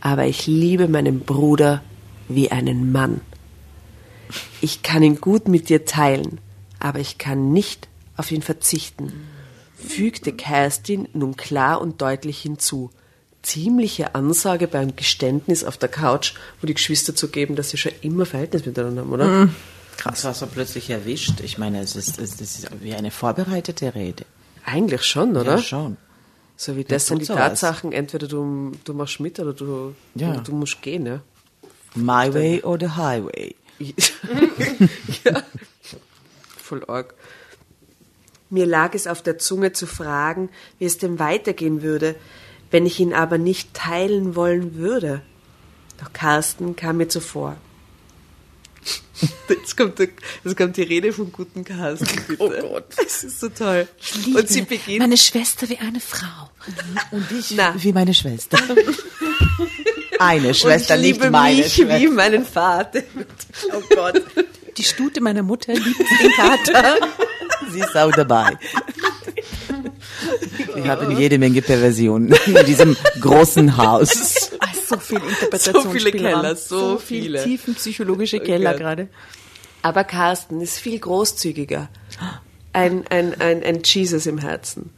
aber 0.00 0.26
ich 0.26 0.46
liebe 0.46 0.88
meinen 0.88 1.20
Bruder 1.20 1.82
wie 2.28 2.50
einen 2.50 2.92
Mann. 2.92 3.20
Ich 4.60 4.82
kann 4.82 5.02
ihn 5.02 5.20
gut 5.20 5.48
mit 5.48 5.68
dir 5.68 5.84
teilen, 5.84 6.40
aber 6.78 6.98
ich 6.98 7.18
kann 7.18 7.52
nicht 7.52 7.88
auf 8.18 8.30
ihn 8.30 8.42
verzichten, 8.42 9.12
fügte 9.76 10.32
Kerstin 10.32 11.08
nun 11.14 11.36
klar 11.36 11.80
und 11.80 12.02
deutlich 12.02 12.40
hinzu. 12.40 12.90
Ziemliche 13.42 14.14
Ansage 14.14 14.66
beim 14.66 14.96
Geständnis 14.96 15.64
auf 15.64 15.78
der 15.78 15.88
Couch, 15.88 16.34
wo 16.60 16.66
die 16.66 16.74
Geschwister 16.74 17.14
zugeben, 17.14 17.54
dass 17.56 17.70
sie 17.70 17.78
schon 17.78 17.92
immer 18.02 18.26
Verhältnis 18.26 18.66
miteinander 18.66 19.02
haben, 19.02 19.12
oder? 19.12 19.48
Krass. 19.96 20.14
Das 20.16 20.24
war 20.24 20.34
so 20.34 20.46
plötzlich 20.46 20.90
erwischt. 20.90 21.40
Ich 21.40 21.56
meine, 21.56 21.80
es 21.80 21.96
ist, 21.96 22.18
es 22.18 22.40
ist 22.40 22.68
wie 22.82 22.94
eine 22.94 23.10
vorbereitete 23.10 23.94
Rede. 23.94 24.24
Eigentlich 24.64 25.04
schon, 25.04 25.36
oder? 25.36 25.52
Ja, 25.56 25.62
schon. 25.62 25.96
So 26.56 26.76
wie 26.76 26.82
das 26.84 27.06
sind 27.06 27.20
die 27.20 27.24
sowas. 27.24 27.60
Tatsachen, 27.60 27.92
entweder 27.92 28.26
du, 28.26 28.72
du 28.84 28.92
machst 28.94 29.20
mit 29.20 29.38
oder 29.38 29.52
du, 29.54 29.94
Ja. 30.16 30.32
du, 30.32 30.40
du 30.42 30.52
musst 30.52 30.82
gehen, 30.82 31.06
ja. 31.06 31.20
My 31.94 32.32
way 32.34 32.60
or 32.62 32.76
the 32.78 32.88
highway. 32.88 33.54
ja. 35.24 35.42
Voll 36.56 36.84
arg. 36.86 37.14
Mir 38.50 38.66
lag 38.66 38.94
es 38.94 39.06
auf 39.06 39.22
der 39.22 39.38
Zunge 39.38 39.72
zu 39.72 39.86
fragen, 39.86 40.48
wie 40.78 40.86
es 40.86 40.98
denn 40.98 41.18
weitergehen 41.18 41.82
würde, 41.82 42.14
wenn 42.70 42.86
ich 42.86 42.98
ihn 43.00 43.12
aber 43.14 43.38
nicht 43.38 43.74
teilen 43.74 44.36
wollen 44.36 44.76
würde. 44.76 45.22
Doch 46.00 46.12
Carsten 46.12 46.76
kam 46.76 46.98
mir 46.98 47.08
zuvor. 47.08 47.56
Jetzt 49.48 49.76
kommt, 49.76 49.98
der, 49.98 50.08
jetzt 50.44 50.56
kommt 50.56 50.76
die 50.76 50.82
Rede 50.82 51.12
vom 51.12 51.32
guten 51.32 51.64
Carsten. 51.64 52.06
Bitte. 52.28 52.42
Oh 52.42 52.50
Gott. 52.50 52.84
Das 52.96 53.24
ist 53.24 53.40
so 53.40 53.48
toll. 53.48 53.88
Und 54.34 54.48
sie 54.48 54.62
beginnt. 54.62 55.00
Meine 55.00 55.16
Schwester 55.16 55.68
wie 55.68 55.78
eine 55.78 56.00
Frau. 56.00 56.50
Und 57.10 57.26
ich 57.32 57.52
Na. 57.56 57.74
wie 57.76 57.92
meine 57.92 58.14
Schwester. 58.14 58.58
eine 60.20 60.54
Schwester, 60.54 60.94
und 60.94 61.00
ich 61.00 61.06
liebe 61.06 61.24
nicht 61.24 61.32
meine 61.32 61.56
mich 61.62 61.74
Schwester. 61.74 62.00
wie 62.00 62.06
meinen 62.08 62.44
Vater. 62.44 63.02
Oh 63.72 63.82
Gott. 63.94 64.22
Die 64.78 64.84
Stute 64.84 65.20
meiner 65.20 65.42
Mutter 65.42 65.74
liebt 65.74 65.98
den 65.98 66.30
Kater. 66.32 66.96
Sie 67.72 67.80
ist 67.80 67.96
auch 67.96 68.12
dabei. 68.12 68.56
Ich 70.76 70.86
habe 70.88 71.06
in 71.06 71.18
jede 71.18 71.38
Menge 71.38 71.60
Perversionen 71.62 72.32
in 72.46 72.64
diesem 72.64 72.96
großen 73.20 73.76
Haus. 73.76 74.52
Ah, 74.60 74.68
so 74.88 74.96
viel 74.98 75.18
Interpretationsspielraum. 75.18 75.84
So 75.84 75.90
viele 75.90 76.10
Keller, 76.12 76.56
so 76.56 76.98
viel 76.98 77.22
viele. 77.22 77.44
tiefenpsychologische 77.44 78.40
Keller 78.40 78.70
Gott. 78.70 78.80
gerade. 78.80 79.08
Aber 79.82 80.04
Carsten 80.04 80.60
ist 80.60 80.78
viel 80.78 80.98
großzügiger. 80.98 81.88
Ein, 82.72 83.04
ein, 83.08 83.40
ein, 83.40 83.62
ein 83.64 83.82
Jesus 83.84 84.26
im 84.26 84.38
Herzen. 84.38 84.90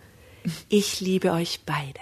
Ich 0.69 1.01
liebe 1.01 1.33
euch 1.33 1.61
beide. 1.65 2.01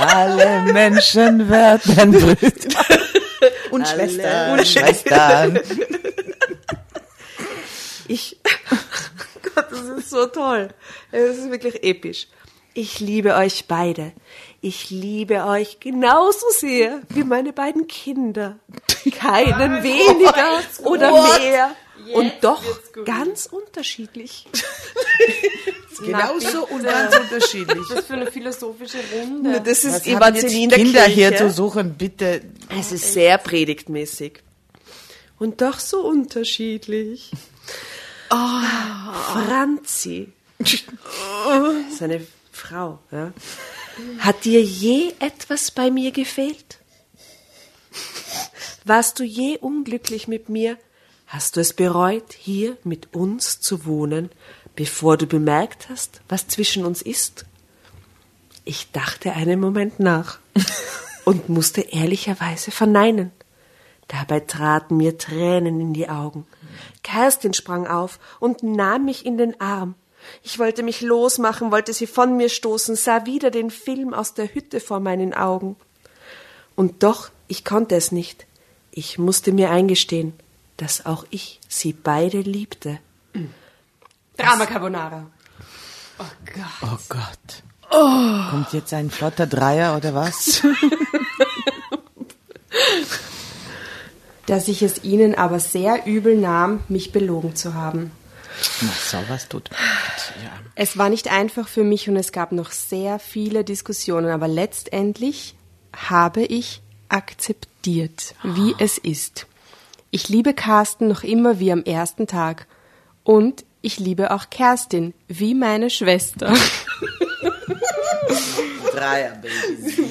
Alle 0.00 0.72
Menschen 0.72 1.48
werden 1.48 2.12
Brüder 2.12 2.84
Und 3.70 3.86
Schwester. 3.86 4.52
und 4.52 4.66
Schwestern. 4.66 5.60
Ich, 8.08 8.38
Gott, 9.54 9.66
das 9.70 9.80
ist 9.98 10.10
so 10.10 10.26
toll. 10.26 10.68
Es 11.12 11.38
ist 11.38 11.50
wirklich 11.50 11.82
episch. 11.84 12.28
Ich 12.72 13.00
liebe 13.00 13.34
euch 13.34 13.66
beide. 13.66 14.12
Ich 14.60 14.90
liebe 14.90 15.44
euch 15.44 15.80
genauso 15.80 16.46
sehr 16.50 17.00
wie 17.08 17.24
meine 17.24 17.52
beiden 17.52 17.86
Kinder. 17.86 18.58
Keinen 19.18 19.82
weniger 19.82 20.60
oder 20.84 21.38
mehr. 21.38 21.74
Und 22.14 22.32
doch 22.42 22.62
ganz 23.04 23.46
unterschiedlich. 23.46 24.46
Genauso 26.04 26.66
und 26.66 26.82
ganz 26.82 27.16
unterschiedlich. 27.16 27.84
Was 27.90 28.06
für 28.06 28.14
eine 28.14 28.30
philosophische 28.30 28.98
Runde. 29.12 29.60
Das 29.60 29.84
ist 29.84 29.94
Was 29.94 30.02
der 30.02 30.32
Kinder 30.32 30.76
Kirche. 30.76 31.10
hier 31.10 31.36
zu 31.36 31.50
suchen, 31.50 31.94
bitte. 31.94 32.42
Es 32.78 32.92
ist 32.92 33.12
sehr 33.12 33.38
predigtmäßig. 33.38 34.42
Und 35.38 35.60
doch 35.60 35.78
so 35.78 36.02
unterschiedlich. 36.06 37.30
Oh, 38.30 38.60
Franzi. 39.32 40.32
Seine 41.98 42.26
Frau, 42.52 42.98
ja. 43.10 43.32
Hat 44.18 44.44
dir 44.44 44.62
je 44.62 45.12
etwas 45.18 45.70
bei 45.70 45.90
mir 45.90 46.10
gefehlt? 46.10 46.78
Warst 48.84 49.18
du 49.18 49.24
je 49.24 49.58
unglücklich 49.58 50.28
mit 50.28 50.48
mir? 50.48 50.78
Hast 51.26 51.56
du 51.56 51.60
es 51.60 51.72
bereut, 51.72 52.32
hier 52.32 52.76
mit 52.82 53.14
uns 53.14 53.60
zu 53.60 53.86
wohnen, 53.86 54.30
bevor 54.80 55.18
du 55.18 55.26
bemerkt 55.26 55.90
hast, 55.90 56.22
was 56.30 56.48
zwischen 56.48 56.86
uns 56.86 57.02
ist? 57.02 57.44
Ich 58.64 58.92
dachte 58.92 59.34
einen 59.34 59.60
Moment 59.60 60.00
nach 60.00 60.38
und 61.26 61.50
musste 61.50 61.82
ehrlicherweise 61.82 62.70
verneinen. 62.70 63.30
Dabei 64.08 64.40
traten 64.40 64.96
mir 64.96 65.18
Tränen 65.18 65.82
in 65.82 65.92
die 65.92 66.08
Augen. 66.08 66.46
Kerstin 67.02 67.52
sprang 67.52 67.86
auf 67.86 68.18
und 68.38 68.62
nahm 68.62 69.04
mich 69.04 69.26
in 69.26 69.36
den 69.36 69.60
Arm. 69.60 69.96
Ich 70.42 70.58
wollte 70.58 70.82
mich 70.82 71.02
losmachen, 71.02 71.70
wollte 71.70 71.92
sie 71.92 72.06
von 72.06 72.38
mir 72.38 72.48
stoßen, 72.48 72.96
sah 72.96 73.26
wieder 73.26 73.50
den 73.50 73.70
Film 73.70 74.14
aus 74.14 74.32
der 74.32 74.54
Hütte 74.54 74.80
vor 74.80 75.00
meinen 75.00 75.34
Augen. 75.34 75.76
Und 76.74 77.02
doch, 77.02 77.28
ich 77.48 77.66
konnte 77.66 77.96
es 77.96 78.12
nicht. 78.12 78.46
Ich 78.92 79.18
musste 79.18 79.52
mir 79.52 79.68
eingestehen, 79.68 80.32
dass 80.78 81.04
auch 81.04 81.26
ich 81.28 81.60
sie 81.68 81.92
beide 81.92 82.40
liebte. 82.40 82.98
Drama 84.40 84.66
Carbonara. 84.66 85.26
Oh 86.18 86.98
Gott. 87.08 87.62
Kommt 88.50 88.72
jetzt 88.72 88.94
ein 88.94 89.10
flotter 89.10 89.46
Dreier 89.46 89.96
oder 89.96 90.14
was? 90.14 90.62
Dass 94.46 94.68
ich 94.68 94.82
es 94.82 95.04
ihnen 95.04 95.34
aber 95.34 95.60
sehr 95.60 96.06
übel 96.06 96.36
nahm, 96.36 96.80
mich 96.88 97.12
belogen 97.12 97.54
zu 97.56 97.74
haben. 97.74 98.12
Na, 98.82 98.88
sowas 98.90 99.48
tut. 99.48 99.70
Ja. 99.70 100.50
Es 100.74 100.98
war 100.98 101.08
nicht 101.08 101.30
einfach 101.30 101.68
für 101.68 101.84
mich 101.84 102.08
und 102.08 102.16
es 102.16 102.32
gab 102.32 102.52
noch 102.52 102.70
sehr 102.70 103.18
viele 103.18 103.64
Diskussionen, 103.64 104.30
aber 104.30 104.48
letztendlich 104.48 105.54
habe 105.94 106.42
ich 106.42 106.82
akzeptiert, 107.08 108.34
wie 108.42 108.74
es 108.78 108.98
ist. 108.98 109.46
Ich 110.10 110.28
liebe 110.28 110.54
Carsten 110.54 111.08
noch 111.08 111.22
immer 111.22 111.58
wie 111.60 111.72
am 111.72 111.84
ersten 111.84 112.26
Tag 112.26 112.66
und 113.24 113.64
ich 113.82 113.98
liebe 113.98 114.30
auch 114.30 114.50
Kerstin 114.50 115.14
wie 115.28 115.54
meine 115.54 115.90
Schwester. 115.90 116.54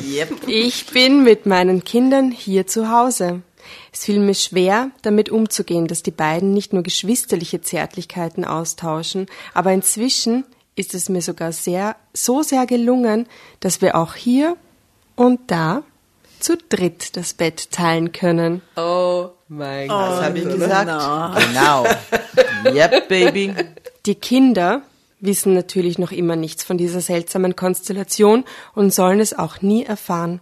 Yep. 0.10 0.48
Ich 0.48 0.88
bin 0.88 1.24
mit 1.24 1.46
meinen 1.46 1.84
Kindern 1.84 2.32
hier 2.32 2.66
zu 2.66 2.92
Hause. 2.92 3.42
Es 3.94 4.06
fiel 4.06 4.20
mir 4.20 4.34
schwer, 4.34 4.92
damit 5.04 5.30
umzugehen, 5.30 5.88
dass 5.88 6.02
die 6.02 6.12
beiden 6.12 6.54
nicht 6.54 6.74
nur 6.74 6.82
geschwisterliche 6.82 7.62
Zärtlichkeiten 7.62 8.46
austauschen, 8.46 9.28
aber 9.54 9.72
inzwischen 9.74 10.46
ist 10.76 10.96
es 10.96 11.10
mir 11.10 11.22
sogar 11.22 11.52
sehr, 11.52 11.96
so 12.14 12.42
sehr 12.42 12.66
gelungen, 12.66 13.28
dass 13.60 13.82
wir 13.82 13.96
auch 13.96 14.16
hier 14.16 14.58
und 15.16 15.52
da 15.52 15.84
zu 16.40 16.58
dritt 16.58 17.18
das 17.18 17.34
Bett 17.34 17.72
teilen 17.72 18.12
können. 18.12 18.62
Oh 18.76 19.30
mein 19.50 19.90
Was 19.90 20.24
habe 20.24 20.40
ich 20.40 20.46
gesagt? 20.46 20.86
Genau. 20.86 21.86
Yep, 22.66 23.07
Baby. 23.07 23.53
Die 24.05 24.16
Kinder 24.16 24.82
wissen 25.20 25.53
natürlich 25.53 25.97
noch 25.97 26.12
immer 26.12 26.36
nichts 26.36 26.64
von 26.64 26.78
dieser 26.78 27.01
seltsamen 27.01 27.55
Konstellation 27.55 28.45
und 28.74 28.93
sollen 28.93 29.20
es 29.20 29.38
auch 29.38 29.62
nie 29.62 29.84
erfahren. 29.84 30.39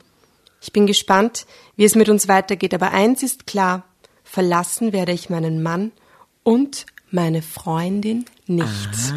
Ich 0.61 0.71
bin 0.71 0.87
gespannt, 0.87 1.45
wie 1.75 1.85
es 1.85 1.95
mit 1.95 2.09
uns 2.09 2.27
weitergeht, 2.27 2.73
aber 2.73 2.91
eins 2.91 3.23
ist 3.23 3.47
klar, 3.47 3.83
verlassen 4.23 4.93
werde 4.93 5.11
ich 5.11 5.29
meinen 5.29 5.63
Mann 5.63 5.91
und 6.43 6.85
meine 7.09 7.41
Freundin 7.41 8.25
nicht. 8.47 9.13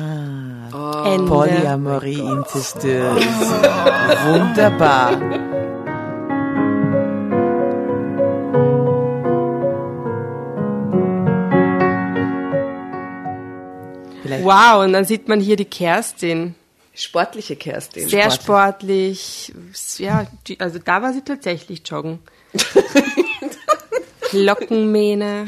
Ende. 1.04 1.26
Polyamorie 1.26 2.20
incestuös. 2.20 3.24
Wunderbar. 4.26 5.58
Vielleicht 14.30 14.44
Wow, 14.44 14.84
und 14.84 14.92
dann 14.92 15.04
sieht 15.04 15.28
man 15.28 15.40
hier 15.40 15.56
die 15.56 15.64
Kerstin. 15.64 16.54
Sportliche 16.94 17.56
Kerstin. 17.56 18.08
Sehr 18.08 18.30
sportlich. 18.30 19.52
Ja, 19.98 20.26
die, 20.46 20.60
also 20.60 20.78
da 20.78 21.02
war 21.02 21.12
sie 21.12 21.22
tatsächlich 21.22 21.82
joggen. 21.86 22.18
Glockenmähne. 24.30 25.46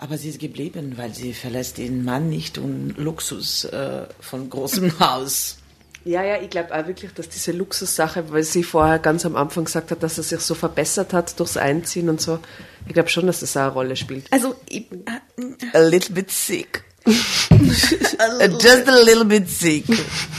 Aber 0.00 0.18
sie 0.18 0.28
ist 0.28 0.38
geblieben, 0.38 0.94
weil 0.96 1.14
sie 1.14 1.32
verlässt 1.32 1.78
den 1.78 2.04
Mann 2.04 2.28
nicht 2.28 2.58
und 2.58 2.94
Luxus 2.96 3.64
äh, 3.64 4.06
von 4.20 4.50
großem 4.50 4.98
Haus. 5.00 5.58
Ja, 6.04 6.22
ja, 6.22 6.40
ich 6.42 6.50
glaube 6.50 6.74
auch 6.74 6.86
wirklich, 6.86 7.12
dass 7.14 7.30
diese 7.30 7.52
Luxussache, 7.52 8.30
weil 8.30 8.42
sie 8.42 8.62
vorher 8.62 8.98
ganz 8.98 9.24
am 9.24 9.36
Anfang 9.36 9.64
gesagt 9.64 9.90
hat, 9.90 10.02
dass 10.02 10.18
er 10.18 10.24
sich 10.24 10.40
so 10.40 10.54
verbessert 10.54 11.14
hat 11.14 11.40
durchs 11.40 11.56
Einziehen 11.56 12.10
und 12.10 12.20
so. 12.20 12.38
Ich 12.86 12.92
glaube 12.92 13.08
schon, 13.08 13.26
dass 13.26 13.40
das 13.40 13.56
auch 13.56 13.62
eine 13.62 13.72
Rolle 13.72 13.96
spielt. 13.96 14.30
Also, 14.30 14.54
ich, 14.68 14.86
A 15.72 15.78
little 15.78 16.14
bit 16.14 16.30
sick. 16.30 16.84
Just 18.60 18.88
a 18.88 19.02
little 19.02 19.24
bit 19.24 19.48
sick. 19.48 19.84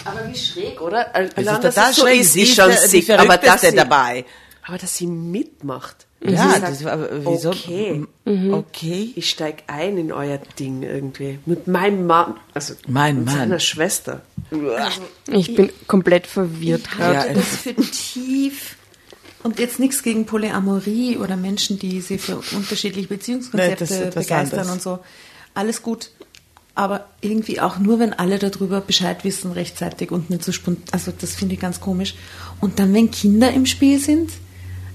Aber 0.05 0.27
wie 0.27 0.37
schräg, 0.37 0.81
oder? 0.81 1.07
Es 1.13 1.29
ist 1.29 1.37
Allein, 1.37 1.61
dass 1.61 1.75
total 1.75 1.89
es 1.91 1.95
so 1.97 2.01
schräg. 2.03 2.21
ist, 2.21 2.33
Sie 2.33 2.41
ist 2.43 2.49
ist 2.49 2.55
schon 2.55 2.71
sick. 2.71 3.09
Aber 3.09 3.25
dass, 3.25 3.35
Verrückteste 3.39 3.69
sie, 3.71 3.75
dabei. 3.75 4.25
aber 4.67 4.77
dass 4.77 4.95
sie 4.97 5.07
mitmacht. 5.07 6.05
Ja, 6.21 6.53
Sie 6.55 6.61
das, 6.61 6.79
sagt, 6.79 6.91
aber 6.91 7.09
wieso? 7.25 7.49
Okay, 7.49 8.03
Okay. 8.25 9.13
ich 9.15 9.29
steig 9.29 9.63
ein 9.67 9.97
in 9.97 10.11
euer 10.11 10.39
Ding 10.59 10.81
irgendwie. 10.81 11.37
Mit 11.45 11.67
meinem 11.67 12.07
Mann, 12.07 12.35
also 12.53 12.73
Mein 12.87 13.17
mit 13.17 13.25
Mann. 13.25 13.35
seiner 13.37 13.59
Schwester. 13.59 14.21
Ich 15.27 15.55
bin 15.55 15.69
komplett 15.87 16.25
verwirrt 16.27 16.81
ich 16.83 16.89
gerade. 16.97 17.19
halte 17.19 17.33
das 17.35 17.45
für 17.47 17.75
tief. 17.75 18.75
Und 19.43 19.59
jetzt 19.59 19.79
nichts 19.79 20.01
gegen 20.01 20.25
Polyamorie 20.25 21.17
oder 21.17 21.35
Menschen, 21.35 21.77
die 21.77 22.01
sich 22.01 22.19
für 22.21 22.37
unterschiedliche 22.55 23.07
Beziehungskonzepte 23.07 23.83
Nee, 23.83 23.89
das 23.89 23.91
ist 23.91 24.15
begeistern 24.15 24.59
anderes. 24.61 24.71
und 24.71 24.81
so. 24.81 24.99
Alles 25.53 25.83
gut. 25.83 26.09
Aber 26.75 27.07
irgendwie 27.21 27.61
auch 27.61 27.79
nur, 27.79 27.99
wenn 27.99 28.13
alle 28.13 28.37
darüber 28.37 28.81
Bescheid 28.81 29.23
wissen 29.23 29.53
rechtzeitig 29.53 30.11
und 30.11 30.29
nicht 30.29 30.43
so 30.43 30.51
spontan. 30.51 30.83
Also 30.91 31.13
das 31.17 31.33
finde 31.33 31.55
ich 31.55 31.61
ganz 31.61 31.79
komisch. 31.79 32.15
Und 32.59 32.79
dann, 32.79 32.93
wenn 32.93 33.11
Kinder 33.11 33.51
im 33.51 33.65
Spiel 33.65 33.97
sind, 33.99 34.29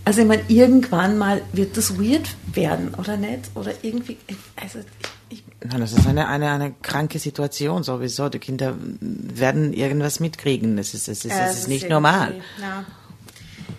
also 0.04 0.20
ich 0.20 0.26
meine, 0.26 0.42
irgendwann 0.48 1.18
mal 1.18 1.42
wird 1.52 1.76
das 1.76 1.98
weird 1.98 2.28
werden, 2.52 2.94
oder 2.94 3.16
nicht? 3.16 3.50
Oder 3.54 3.72
irgendwie, 3.82 4.18
also 4.60 4.80
ich, 5.28 5.42
Nein, 5.64 5.80
das 5.80 5.92
ist 5.92 6.06
eine, 6.06 6.28
eine, 6.28 6.50
eine 6.50 6.72
kranke 6.82 7.18
Situation 7.18 7.82
sowieso. 7.82 8.28
Die 8.28 8.38
Kinder 8.38 8.76
werden 9.00 9.72
irgendwas 9.72 10.20
mitkriegen. 10.20 10.76
Es 10.78 10.94
ist, 10.94 11.08
es 11.08 11.24
ist, 11.24 11.36
das 11.36 11.60
ist 11.60 11.68
nicht 11.68 11.88
normal. 11.88 12.40
Ja. 12.60 12.84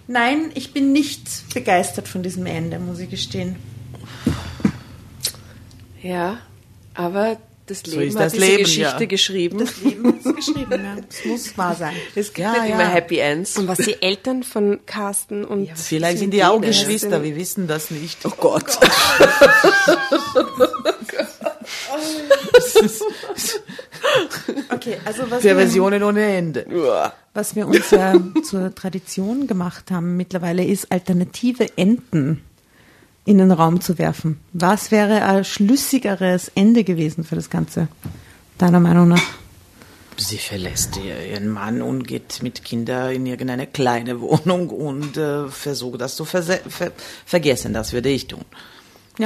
Nein, 0.07 0.51
ich 0.55 0.73
bin 0.73 0.91
nicht 0.91 1.53
begeistert 1.53 2.07
von 2.07 2.23
diesem 2.23 2.45
Ende, 2.45 2.79
muss 2.79 2.99
ich 2.99 3.09
gestehen. 3.09 3.55
Ja, 6.01 6.39
aber 6.93 7.37
das 7.71 7.79
So 7.91 7.99
Leben 7.99 8.09
ist 8.09 8.15
hat 8.15 8.25
das 8.25 8.33
diese 8.33 8.45
Leben, 8.45 8.63
Geschichte 8.63 9.03
ja. 9.03 9.05
geschrieben. 9.05 9.57
Das 9.59 9.81
Leben 9.81 10.19
ist 10.19 10.35
geschrieben, 10.35 10.83
ja. 10.83 10.95
Es 11.09 11.25
muss 11.25 11.57
wahr 11.57 11.75
sein. 11.75 11.93
Es 12.15 12.27
gibt 12.33 12.39
Ja, 12.39 12.51
nicht 12.51 12.69
ja. 12.69 12.75
immer 12.75 12.87
Happy 12.87 13.17
Ends. 13.17 13.57
Und 13.57 13.67
was 13.67 13.77
die 13.79 14.01
Eltern 14.01 14.43
von 14.43 14.79
Carsten 14.85 15.45
und 15.45 15.69
Vielleicht 15.75 16.19
sind 16.19 16.31
die 16.33 16.43
auch. 16.43 16.59
Geschwister, 16.61 17.23
wir 17.23 17.35
wissen 17.35 17.67
das 17.67 17.91
nicht. 17.91 18.25
Oh 18.25 18.31
Gott. 18.37 18.77
Okay, 24.73 24.97
also 25.05 25.23
was 25.29 25.43
wir, 25.43 25.51
Perversionen 25.53 26.03
ohne 26.03 26.23
Ende. 26.23 26.65
was 27.33 27.55
wir 27.55 27.67
uns 27.67 27.91
ja 27.91 28.13
zur 28.43 28.73
Tradition 28.73 29.47
gemacht 29.47 29.91
haben 29.91 30.17
mittlerweile 30.17 30.63
ist, 30.65 30.91
alternative 30.91 31.77
Enden 31.77 32.41
in 33.25 33.37
den 33.37 33.51
Raum 33.51 33.81
zu 33.81 33.97
werfen. 33.97 34.39
Was 34.53 34.91
wäre 34.91 35.23
ein 35.25 35.43
schlüssigeres 35.45 36.51
Ende 36.55 36.83
gewesen 36.83 37.23
für 37.23 37.35
das 37.35 37.49
Ganze, 37.49 37.87
deiner 38.57 38.79
Meinung 38.79 39.07
nach? 39.09 39.21
Sie 40.17 40.37
verlässt 40.37 40.97
ihr- 40.97 41.25
ihren 41.31 41.47
Mann 41.49 41.81
und 41.81 42.07
geht 42.07 42.43
mit 42.43 42.63
Kindern 42.63 43.11
in 43.13 43.25
irgendeine 43.25 43.65
kleine 43.67 44.19
Wohnung 44.21 44.69
und 44.69 45.17
äh, 45.17 45.47
versucht 45.47 46.01
das 46.01 46.15
zu 46.15 46.25
ver 46.25 46.43
vergessen. 47.25 47.73
Das 47.73 47.93
würde 47.93 48.09
ich 48.09 48.27
tun. 48.27 48.45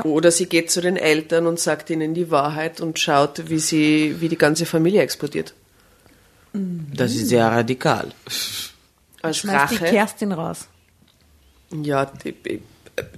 Oder 0.03 0.31
sie 0.31 0.47
geht 0.47 0.71
zu 0.71 0.81
den 0.81 0.97
Eltern 0.97 1.47
und 1.47 1.59
sagt 1.59 1.89
ihnen 1.89 2.13
die 2.13 2.29
Wahrheit 2.31 2.81
und 2.81 2.99
schaut, 2.99 3.49
wie 3.49 3.59
sie, 3.59 4.15
wie 4.19 4.29
die 4.29 4.37
ganze 4.37 4.65
Familie 4.65 5.01
explodiert. 5.01 5.53
Das 6.53 7.13
ist 7.13 7.27
sehr 7.29 7.45
radikal. 7.47 8.11
Als 9.21 9.37
Schmeißt 9.37 9.71
die 9.71 9.75
Rache. 9.75 9.85
Kerstin 9.85 10.31
raus. 10.31 10.67
Ja, 11.71 12.05
die, 12.05 12.61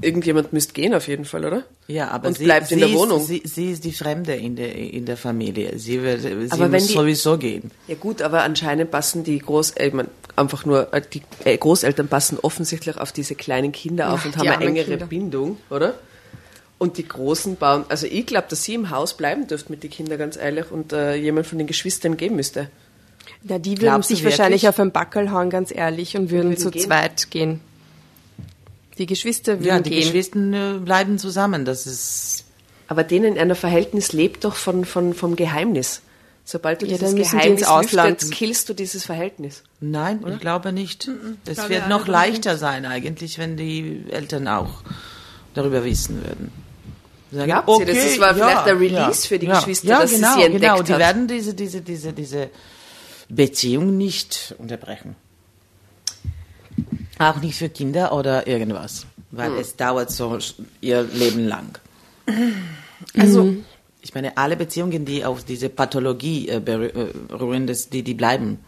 irgendjemand 0.01 0.53
müsste 0.53 0.73
gehen 0.73 0.93
auf 0.93 1.07
jeden 1.07 1.25
Fall, 1.25 1.45
oder? 1.45 1.63
Ja, 1.87 2.09
aber 2.09 2.29
und 2.29 2.37
sie, 2.37 2.45
bleibt 2.45 2.67
sie 2.67 2.73
in 2.75 2.79
der 2.79 2.89
ist, 2.89 2.95
Wohnung. 2.95 3.23
Sie, 3.23 3.41
sie 3.45 3.71
ist 3.71 3.83
die 3.83 3.93
Fremde 3.93 4.33
in 4.35 4.55
der, 4.55 4.75
in 4.75 5.05
der 5.05 5.17
Familie. 5.17 5.77
Sie, 5.77 6.01
wird, 6.01 6.21
sie 6.21 6.51
Aber 6.51 6.67
muss 6.69 6.87
die- 6.87 6.93
sowieso 6.93 7.37
gehen. 7.37 7.71
Ja 7.87 7.95
gut, 7.95 8.21
aber 8.21 8.43
anscheinend 8.43 8.89
passen 8.91 9.23
die 9.23 9.39
Groß, 9.39 9.71
äh, 9.71 9.87
ich 9.87 9.93
mein, 9.93 10.07
einfach 10.35 10.65
nur 10.65 10.93
äh, 10.93 11.01
die 11.01 11.21
äh, 11.45 11.57
Großeltern 11.57 12.07
passen 12.07 12.39
offensichtlich 12.41 12.97
auf 12.97 13.11
diese 13.11 13.35
kleinen 13.35 13.71
Kinder 13.71 14.11
auf 14.13 14.21
Ach, 14.21 14.25
und 14.25 14.37
haben 14.37 14.47
eine 14.49 14.65
engere 14.65 14.85
Kinder. 14.91 15.05
Bindung, 15.05 15.57
oder? 15.69 15.93
Und 16.79 16.97
die 16.97 17.07
Großen 17.07 17.55
bauen, 17.55 17.85
also 17.89 18.05
ich 18.05 18.25
glaube, 18.27 18.47
dass 18.49 18.63
sie 18.63 18.75
im 18.75 18.91
Haus 18.91 19.15
bleiben 19.15 19.47
dürfte 19.47 19.71
mit 19.71 19.81
den 19.83 19.89
Kindern, 19.89 20.19
ganz 20.19 20.37
ehrlich, 20.37 20.69
und 20.71 20.93
äh, 20.93 21.15
jemand 21.15 21.47
von 21.47 21.57
den 21.57 21.65
Geschwistern 21.65 22.17
geben 22.17 22.35
müsste. 22.35 22.69
Ja, 23.43 23.57
die 23.57 23.71
würden 23.71 23.79
Glaubst 23.79 24.09
sich 24.09 24.23
wahrscheinlich 24.23 24.61
wirklich? 24.63 24.69
auf 24.69 24.79
ein 24.79 24.91
Backel 24.91 25.31
hauen, 25.31 25.49
ganz 25.49 25.71
ehrlich, 25.73 26.15
und 26.15 26.29
würden, 26.29 26.49
würden 26.51 26.57
zu 26.57 26.69
gehen? 26.71 26.81
zweit 26.83 27.31
gehen. 27.31 27.61
Die 28.97 29.05
Geschwister 29.05 29.59
würden 29.59 29.65
Ja, 29.65 29.79
die 29.79 29.89
gehen. 29.91 30.01
Geschwister 30.01 30.75
äh, 30.75 30.79
bleiben 30.79 31.17
zusammen. 31.19 31.65
Das 31.65 31.85
ist 31.87 32.45
Aber 32.87 33.03
denen 33.03 33.37
ein 33.37 33.53
Verhältnis 33.55 34.13
lebt 34.13 34.43
doch 34.43 34.55
von, 34.55 34.85
von, 34.85 35.13
vom 35.13 35.35
Geheimnis. 35.35 36.01
Sobald 36.45 36.81
du 36.81 36.85
Ja, 36.85 36.97
dieses 36.97 37.13
die 37.13 37.21
Geheimnis 37.21 37.67
lüftest, 37.69 38.31
killst 38.31 38.69
du 38.69 38.73
dieses 38.73 39.03
Verhältnis. 39.05 39.63
Nein, 39.81 40.23
ich 40.27 40.39
glaube 40.39 40.71
nicht. 40.71 41.09
Es 41.45 41.55
glaube, 41.55 41.69
wird 41.71 41.81
ja, 41.81 41.87
noch 41.89 42.07
leichter 42.07 42.57
sein 42.57 42.85
eigentlich, 42.85 43.37
wenn 43.37 43.57
die 43.57 44.05
Eltern 44.09 44.47
auch 44.47 44.81
darüber 45.53 45.83
wissen 45.83 46.23
würden. 46.23 46.51
Sagen, 47.31 47.47
Glaubt 47.51 47.79
ihr, 47.81 47.85
das 47.85 47.97
ist- 47.97 48.19
war 48.21 48.33
vielleicht 48.33 48.65
der 48.65 48.79
Release 48.79 49.27
für 49.27 49.37
die 49.37 49.47
Geschwister, 49.47 49.87
ja, 49.89 49.99
dass 49.99 50.11
sie 50.11 50.15
genau, 50.15 50.35
sie 50.35 50.43
entdeckt 50.43 50.61
genau. 50.63 50.81
Die 50.83 50.93
hat. 50.93 50.99
werden 50.99 51.27
diese, 51.27 51.53
diese, 51.53 51.81
diese, 51.81 52.13
diese 52.13 52.49
Beziehung 53.27 53.97
nicht 53.97 54.55
unterbrechen. 54.57 55.17
Auch 57.19 57.37
nicht 57.41 57.57
für 57.57 57.69
Kinder 57.69 58.13
oder 58.13 58.47
irgendwas, 58.47 59.05
weil 59.31 59.51
Hm. 59.51 59.59
es 59.59 59.75
dauert 59.75 60.11
so 60.11 60.37
ihr 60.81 61.03
Leben 61.03 61.47
lang. 61.47 61.77
Also, 63.17 63.55
Ich 64.01 64.13
meine, 64.15 64.37
alle 64.37 64.55
Beziehungen, 64.55 65.05
die 65.05 65.23
auf 65.25 65.43
diese 65.43 65.69
Pathologie 65.69 66.47
äh, 66.49 66.55
äh, 66.57 67.07
beruhen, 67.27 67.67
das, 67.67 67.89
die, 67.89 68.01
die 68.03 68.13
bleiben. 68.13 68.59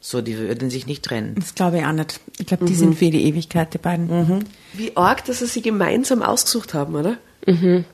So, 0.00 0.20
die 0.20 0.36
würden 0.36 0.68
sich 0.70 0.86
nicht 0.86 1.04
trennen. 1.04 1.34
das 1.36 1.54
glaube 1.54 1.78
ich 1.78 1.84
auch 1.84 1.92
nicht. 1.92 2.20
Ich 2.38 2.46
glaube, 2.46 2.64
die 2.66 2.74
sind 2.74 2.96
für 2.98 3.10
die 3.10 3.24
Ewigkeit, 3.24 3.72
die 3.74 3.78
beiden. 3.78 4.44
Wie 4.72 4.96
arg, 4.96 5.24
dass 5.24 5.38
sie 5.38 5.46
sie 5.46 5.62
gemeinsam 5.62 6.22
ausgesucht 6.22 6.74
haben, 6.74 6.94
oder? 6.96 7.16
Sie, 7.46 7.84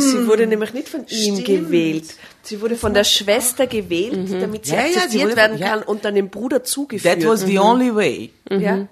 sie 0.00 0.26
wurde 0.26 0.46
nämlich 0.46 0.72
nicht 0.74 0.88
von 0.88 1.00
ihm 1.08 1.34
Stimmt. 1.36 1.44
gewählt. 1.44 2.14
Sie 2.42 2.60
wurde 2.60 2.76
von 2.76 2.94
der 2.94 3.04
Schwester 3.04 3.66
gewählt, 3.66 4.30
damit 4.40 4.66
sie 4.66 4.72
Ja, 4.74 4.78
ja, 4.82 4.86
sie 4.88 4.94
akzeptiert 4.96 5.22
wurde 5.22 5.30
von- 5.32 5.36
werden 5.36 5.58
ja. 5.58 5.68
kann 5.70 5.82
und 5.82 6.04
dann 6.04 6.14
dem 6.14 6.28
Bruder 6.28 6.64
zugeführt. 6.64 7.20
That 7.20 7.28
was 7.28 7.42
the 7.42 7.58
only 7.58 7.94
way. 7.94 8.30
ja. 8.50 8.86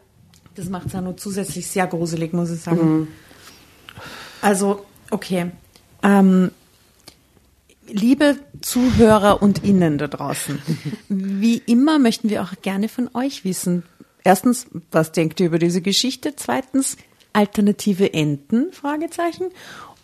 Das 0.55 0.69
macht 0.69 0.89
es 0.89 0.95
auch 0.95 1.01
nur 1.01 1.17
zusätzlich 1.17 1.67
sehr 1.67 1.87
gruselig, 1.87 2.33
muss 2.33 2.51
ich 2.51 2.61
sagen. 2.61 3.09
Also, 4.41 4.85
okay. 5.11 5.51
Ähm, 6.03 6.51
liebe 7.87 8.37
Zuhörer 8.61 9.43
und 9.43 9.65
Innen 9.65 9.99
da 9.99 10.09
draußen, 10.09 10.61
wie 11.09 11.59
immer 11.59 11.99
möchten 11.99 12.29
wir 12.29 12.43
auch 12.43 12.53
gerne 12.63 12.89
von 12.89 13.09
euch 13.15 13.45
wissen. 13.45 13.85
Erstens, 14.25 14.67
was 14.91 15.13
denkt 15.13 15.41
ihr 15.41 15.47
über 15.47 15.59
diese 15.59 15.81
Geschichte? 15.81 16.35
Zweitens, 16.37 16.97
alternative 17.33 18.13
Enden? 18.13 18.73
Fragezeichen. 18.73 19.47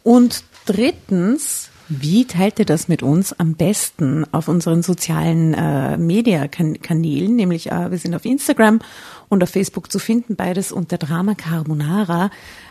Und 0.03 0.44
drittens, 0.66 1.70
wie 1.88 2.24
teilt 2.24 2.59
ihr 2.59 2.64
das 2.64 2.88
mit 2.88 3.03
uns 3.03 3.32
am 3.32 3.55
besten 3.55 4.24
auf 4.32 4.49
unseren 4.49 4.82
sozialen 4.82 5.55
äh, 5.55 5.96
Media-Kanälen? 5.96 7.36
Nämlich, 7.36 7.70
äh, 7.70 7.90
wir 7.90 7.99
sind 7.99 8.14
auf 8.14 8.24
Instagram 8.24 8.80
und 9.29 9.43
auf 9.43 9.51
Facebook 9.51 9.91
zu 9.93 9.99
finden, 9.99 10.37
beides 10.37 10.72
unter 10.72 10.99
Drama 10.99 11.35
Carbonara. 11.35 12.31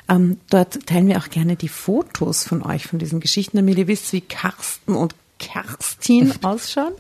Ähm, 0.09 0.39
dort 0.49 0.85
teilen 0.87 1.07
wir 1.07 1.17
auch 1.17 1.29
gerne 1.29 1.55
die 1.55 1.67
Fotos 1.67 2.43
von 2.43 2.63
euch, 2.63 2.87
von 2.87 2.99
diesen 2.99 3.19
Geschichten, 3.19 3.57
damit 3.57 3.77
ihr 3.77 3.87
wisst, 3.87 4.13
wie 4.13 4.21
Carsten 4.21 4.95
und 4.95 5.15
Kerstin 5.39 6.33
ausschauen. 6.43 6.93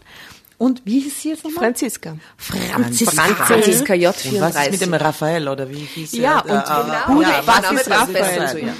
Und 0.59 0.81
wie 0.85 0.99
hieß 1.01 1.21
sie 1.21 1.29
jetzt 1.29 1.43
nochmal? 1.43 1.65
Franziska. 1.65 2.17
Franziska. 2.35 3.23
Franziska 3.35 3.93
J. 3.93 4.07
Und 4.25 4.41
was 4.41 4.55
ist 4.55 4.71
mit 4.71 4.79
34. 4.79 4.79
dem 4.79 4.93
Raphael 4.95 5.47
oder 5.49 5.69
wie 5.69 5.75
hieß 5.75 6.13
Ja, 6.13 6.39
er? 6.39 6.45
und 6.45 6.49
Äh, 6.49 7.07
genau, 7.07 7.21
ja, 7.21 7.41
der 7.41 7.47
was 7.47 7.71
ist 7.71 7.91
Raphael? 7.91 8.73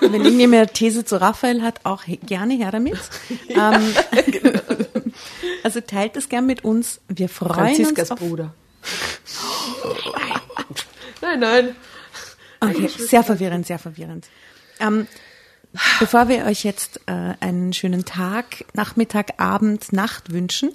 Wenn 0.00 0.24
irgendjemand 0.24 0.62
eine 0.62 0.72
These 0.72 1.04
zu 1.04 1.20
Raphael 1.20 1.62
hat, 1.62 1.80
auch 1.84 2.02
gerne 2.26 2.54
her 2.54 2.72
damit. 2.72 2.98
ähm, 3.48 3.94
also 5.62 5.80
teilt 5.80 6.16
es 6.16 6.28
gern 6.28 6.44
mit 6.46 6.64
uns. 6.64 7.00
Wir 7.08 7.28
freuen 7.28 7.54
Franziskas 7.54 8.10
uns 8.10 8.20
auf, 8.20 8.28
Bruder. 8.28 8.52
Nein, 11.20 11.40
nein. 11.40 11.76
Okay, 12.60 12.88
sehr 12.88 13.22
verwirrend, 13.22 13.66
sehr 13.66 13.78
verwirrend. 13.78 14.26
Ähm, 14.80 15.06
bevor 16.00 16.28
wir 16.28 16.44
euch 16.44 16.64
jetzt 16.64 17.00
äh, 17.06 17.34
einen 17.40 17.72
schönen 17.72 18.04
Tag, 18.04 18.64
Nachmittag, 18.74 19.34
Abend, 19.38 19.92
Nacht 19.92 20.32
wünschen, 20.32 20.70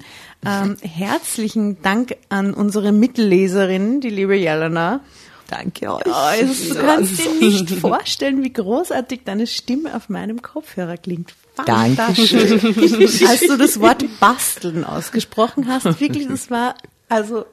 ähm, 0.46 0.78
herzlichen 0.82 1.82
Dank 1.82 2.16
an 2.30 2.54
unsere 2.54 2.92
Mittelleserin, 2.92 4.02
die 4.02 4.10
liebe 4.10 4.36
Jelena. 4.36 5.02
Danke 5.48 5.92
euch. 5.92 6.04
Oh, 6.06 6.30
es, 6.40 6.70
du 6.70 6.76
kannst 6.76 7.18
dir 7.18 7.34
nicht 7.40 7.72
vorstellen, 7.72 8.44
wie 8.44 8.54
großartig 8.54 9.22
deine 9.26 9.48
Stimme 9.48 9.96
auf 9.96 10.08
meinem 10.08 10.44
Kopfhörer 10.44 10.98
klingt. 10.98 11.34
Dankeschön. 11.66 13.28
Als 13.28 13.40
du 13.42 13.58
das 13.58 13.80
Wort 13.80 14.04
basteln 14.20 14.84
ausgesprochen 14.84 15.68
hast, 15.68 16.00
wirklich, 16.00 16.28
das 16.28 16.52
war 16.52 16.76
also 17.08 17.46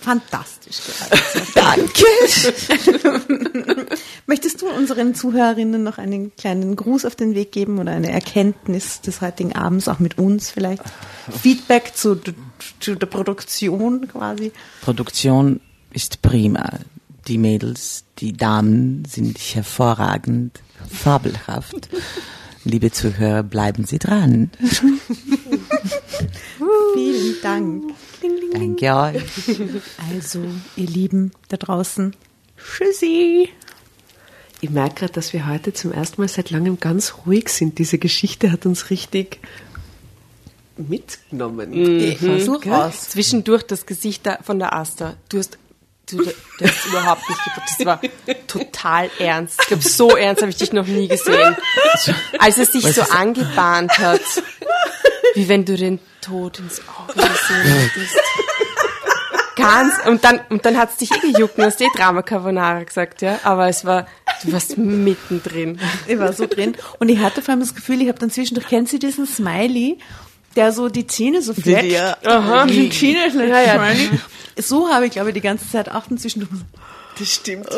fantastisch. 0.00 0.80
Danke. 1.54 2.04
Möchtest 4.26 4.62
du 4.62 4.68
unseren 4.68 5.14
Zuhörerinnen 5.14 5.82
noch 5.82 5.98
einen 5.98 6.34
kleinen 6.36 6.76
Gruß 6.76 7.04
auf 7.04 7.14
den 7.14 7.34
Weg 7.34 7.52
geben 7.52 7.78
oder 7.78 7.92
eine 7.92 8.10
Erkenntnis 8.10 9.00
des 9.00 9.20
heutigen 9.20 9.54
Abends, 9.54 9.88
auch 9.88 9.98
mit 9.98 10.18
uns 10.18 10.50
vielleicht? 10.50 10.82
Feedback 11.30 11.92
zu, 11.94 12.18
zu 12.80 12.94
der 12.96 13.06
Produktion 13.06 14.08
quasi? 14.08 14.52
Produktion 14.82 15.60
ist 15.92 16.22
prima. 16.22 16.78
Die 17.28 17.38
Mädels, 17.38 18.04
die 18.18 18.32
Damen 18.32 19.04
sind 19.04 19.38
hervorragend, 19.38 20.60
fabelhaft. 20.90 21.88
Liebe 22.64 22.90
Zuhörer, 22.90 23.42
bleiben 23.42 23.84
Sie 23.84 23.98
dran. 23.98 24.50
Vielen 26.94 27.36
Dank. 27.42 27.94
Danke 28.52 28.94
euch. 28.94 29.58
Also, 30.12 30.40
ihr 30.76 30.86
Lieben 30.86 31.32
da 31.48 31.56
draußen, 31.56 32.14
tschüssi. 32.56 33.48
Ich 34.60 34.70
merke 34.70 34.94
gerade, 34.94 35.12
dass 35.12 35.32
wir 35.32 35.48
heute 35.48 35.72
zum 35.72 35.92
ersten 35.92 36.20
Mal 36.20 36.28
seit 36.28 36.50
langem 36.50 36.78
ganz 36.78 37.14
ruhig 37.26 37.48
sind. 37.48 37.78
Diese 37.78 37.98
Geschichte 37.98 38.52
hat 38.52 38.64
uns 38.64 38.90
richtig 38.90 39.40
mitgenommen. 40.76 41.72
Ich 41.72 42.18
versuch 42.18 42.60
Gell? 42.60 42.72
aus. 42.72 43.10
Zwischendurch 43.10 43.64
das 43.64 43.86
Gesicht 43.86 44.24
da 44.24 44.38
von 44.42 44.60
der 44.60 44.72
Asta. 44.72 45.14
Du 45.28 45.38
hast, 45.38 45.58
du, 46.06 46.18
du 46.18 46.30
hast 46.64 46.86
überhaupt 46.86 47.28
nicht 47.28 47.42
gedacht. 47.42 47.70
Das 47.76 47.86
war 47.86 48.00
total 48.46 49.10
ernst. 49.18 49.58
Ich 49.62 49.66
glaube, 49.66 49.82
so 49.82 50.16
ernst 50.16 50.42
habe 50.42 50.50
ich 50.50 50.58
dich 50.58 50.72
noch 50.72 50.86
nie 50.86 51.08
gesehen. 51.08 51.56
Als 52.38 52.58
es 52.58 52.70
dich 52.70 52.86
so 52.86 53.02
angebahnt 53.02 53.98
hat. 53.98 54.20
Wie 55.34 55.48
wenn 55.48 55.64
du 55.64 55.76
den 55.76 55.98
Tod 56.20 56.58
ins 56.58 56.80
Auge 56.80 57.14
gesehen 57.14 57.62
hättest. 57.62 58.16
Ganz, 59.56 59.94
und 60.06 60.24
dann, 60.24 60.40
und 60.48 60.64
dann 60.64 60.78
hat's 60.78 60.96
dich 60.96 61.10
eh 61.12 61.32
gejuckt, 61.32 61.58
du 61.58 61.62
hast 61.62 61.80
eh 61.80 61.86
Drama 61.94 62.22
Carbonara 62.22 62.82
gesagt, 62.84 63.22
ja. 63.22 63.38
Aber 63.44 63.68
es 63.68 63.84
war, 63.84 64.06
du 64.42 64.52
warst 64.52 64.78
mittendrin. 64.78 65.78
Ich 66.06 66.18
war 66.18 66.32
so 66.32 66.46
drin. 66.46 66.74
Und 66.98 67.08
ich 67.10 67.18
hatte 67.18 67.42
vor 67.42 67.52
allem 67.52 67.60
das 67.60 67.74
Gefühl, 67.74 68.00
ich 68.00 68.08
habe 68.08 68.18
dann 68.18 68.30
zwischendurch, 68.30 68.66
kennt 68.66 68.88
sie 68.88 68.98
diesen 68.98 69.26
Smiley, 69.26 69.98
der 70.56 70.72
so 70.72 70.88
die 70.88 71.06
Zähne 71.06 71.42
so 71.42 71.54
fletscht? 71.54 71.92
Ja. 71.92 72.16
Aha. 72.24 72.66
Die 72.66 72.90
Zähne 72.90 73.30
fletscht. 73.30 73.50
Ja, 73.50 73.60
ja. 73.60 73.94
So 74.56 74.88
habe 74.88 75.06
ich, 75.06 75.12
glaube 75.12 75.28
ich, 75.30 75.34
die 75.34 75.40
ganze 75.40 75.70
Zeit 75.70 75.90
auch 75.90 76.06
dann 76.08 76.18
zwischendurch. 76.18 76.50
Das 77.18 77.32
stimmt. 77.32 77.68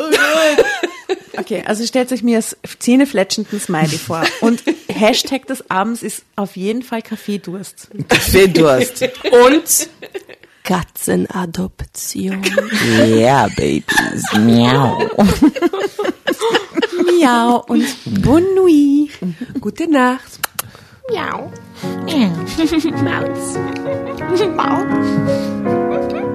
Okay, 1.37 1.63
also 1.65 1.85
stellt 1.85 2.11
euch 2.11 2.23
mir 2.23 2.37
als 2.37 2.57
zähnefletschenden 2.79 3.59
Smiley 3.59 3.97
vor. 3.97 4.23
Und 4.41 4.63
Hashtag 4.87 5.45
des 5.47 5.69
Abends 5.69 6.01
ist 6.03 6.23
auf 6.35 6.55
jeden 6.55 6.81
Fall 6.81 7.01
Kaffeedurst. 7.01 7.89
Kaffeedurst. 8.07 9.01
Und 9.31 9.89
Katzenadoption. 10.63 12.41
Ja, 13.15 13.47
Babys. 13.55 14.23
Miau. 14.39 15.09
Miau 17.19 17.63
und 17.67 17.85
Bonne 18.23 18.55
nuit. 18.55 19.11
Gute 19.59 19.89
Nacht. 19.89 20.39
Miau. 21.11 21.51
Maus. 23.03 23.57
Maus. 24.55 26.34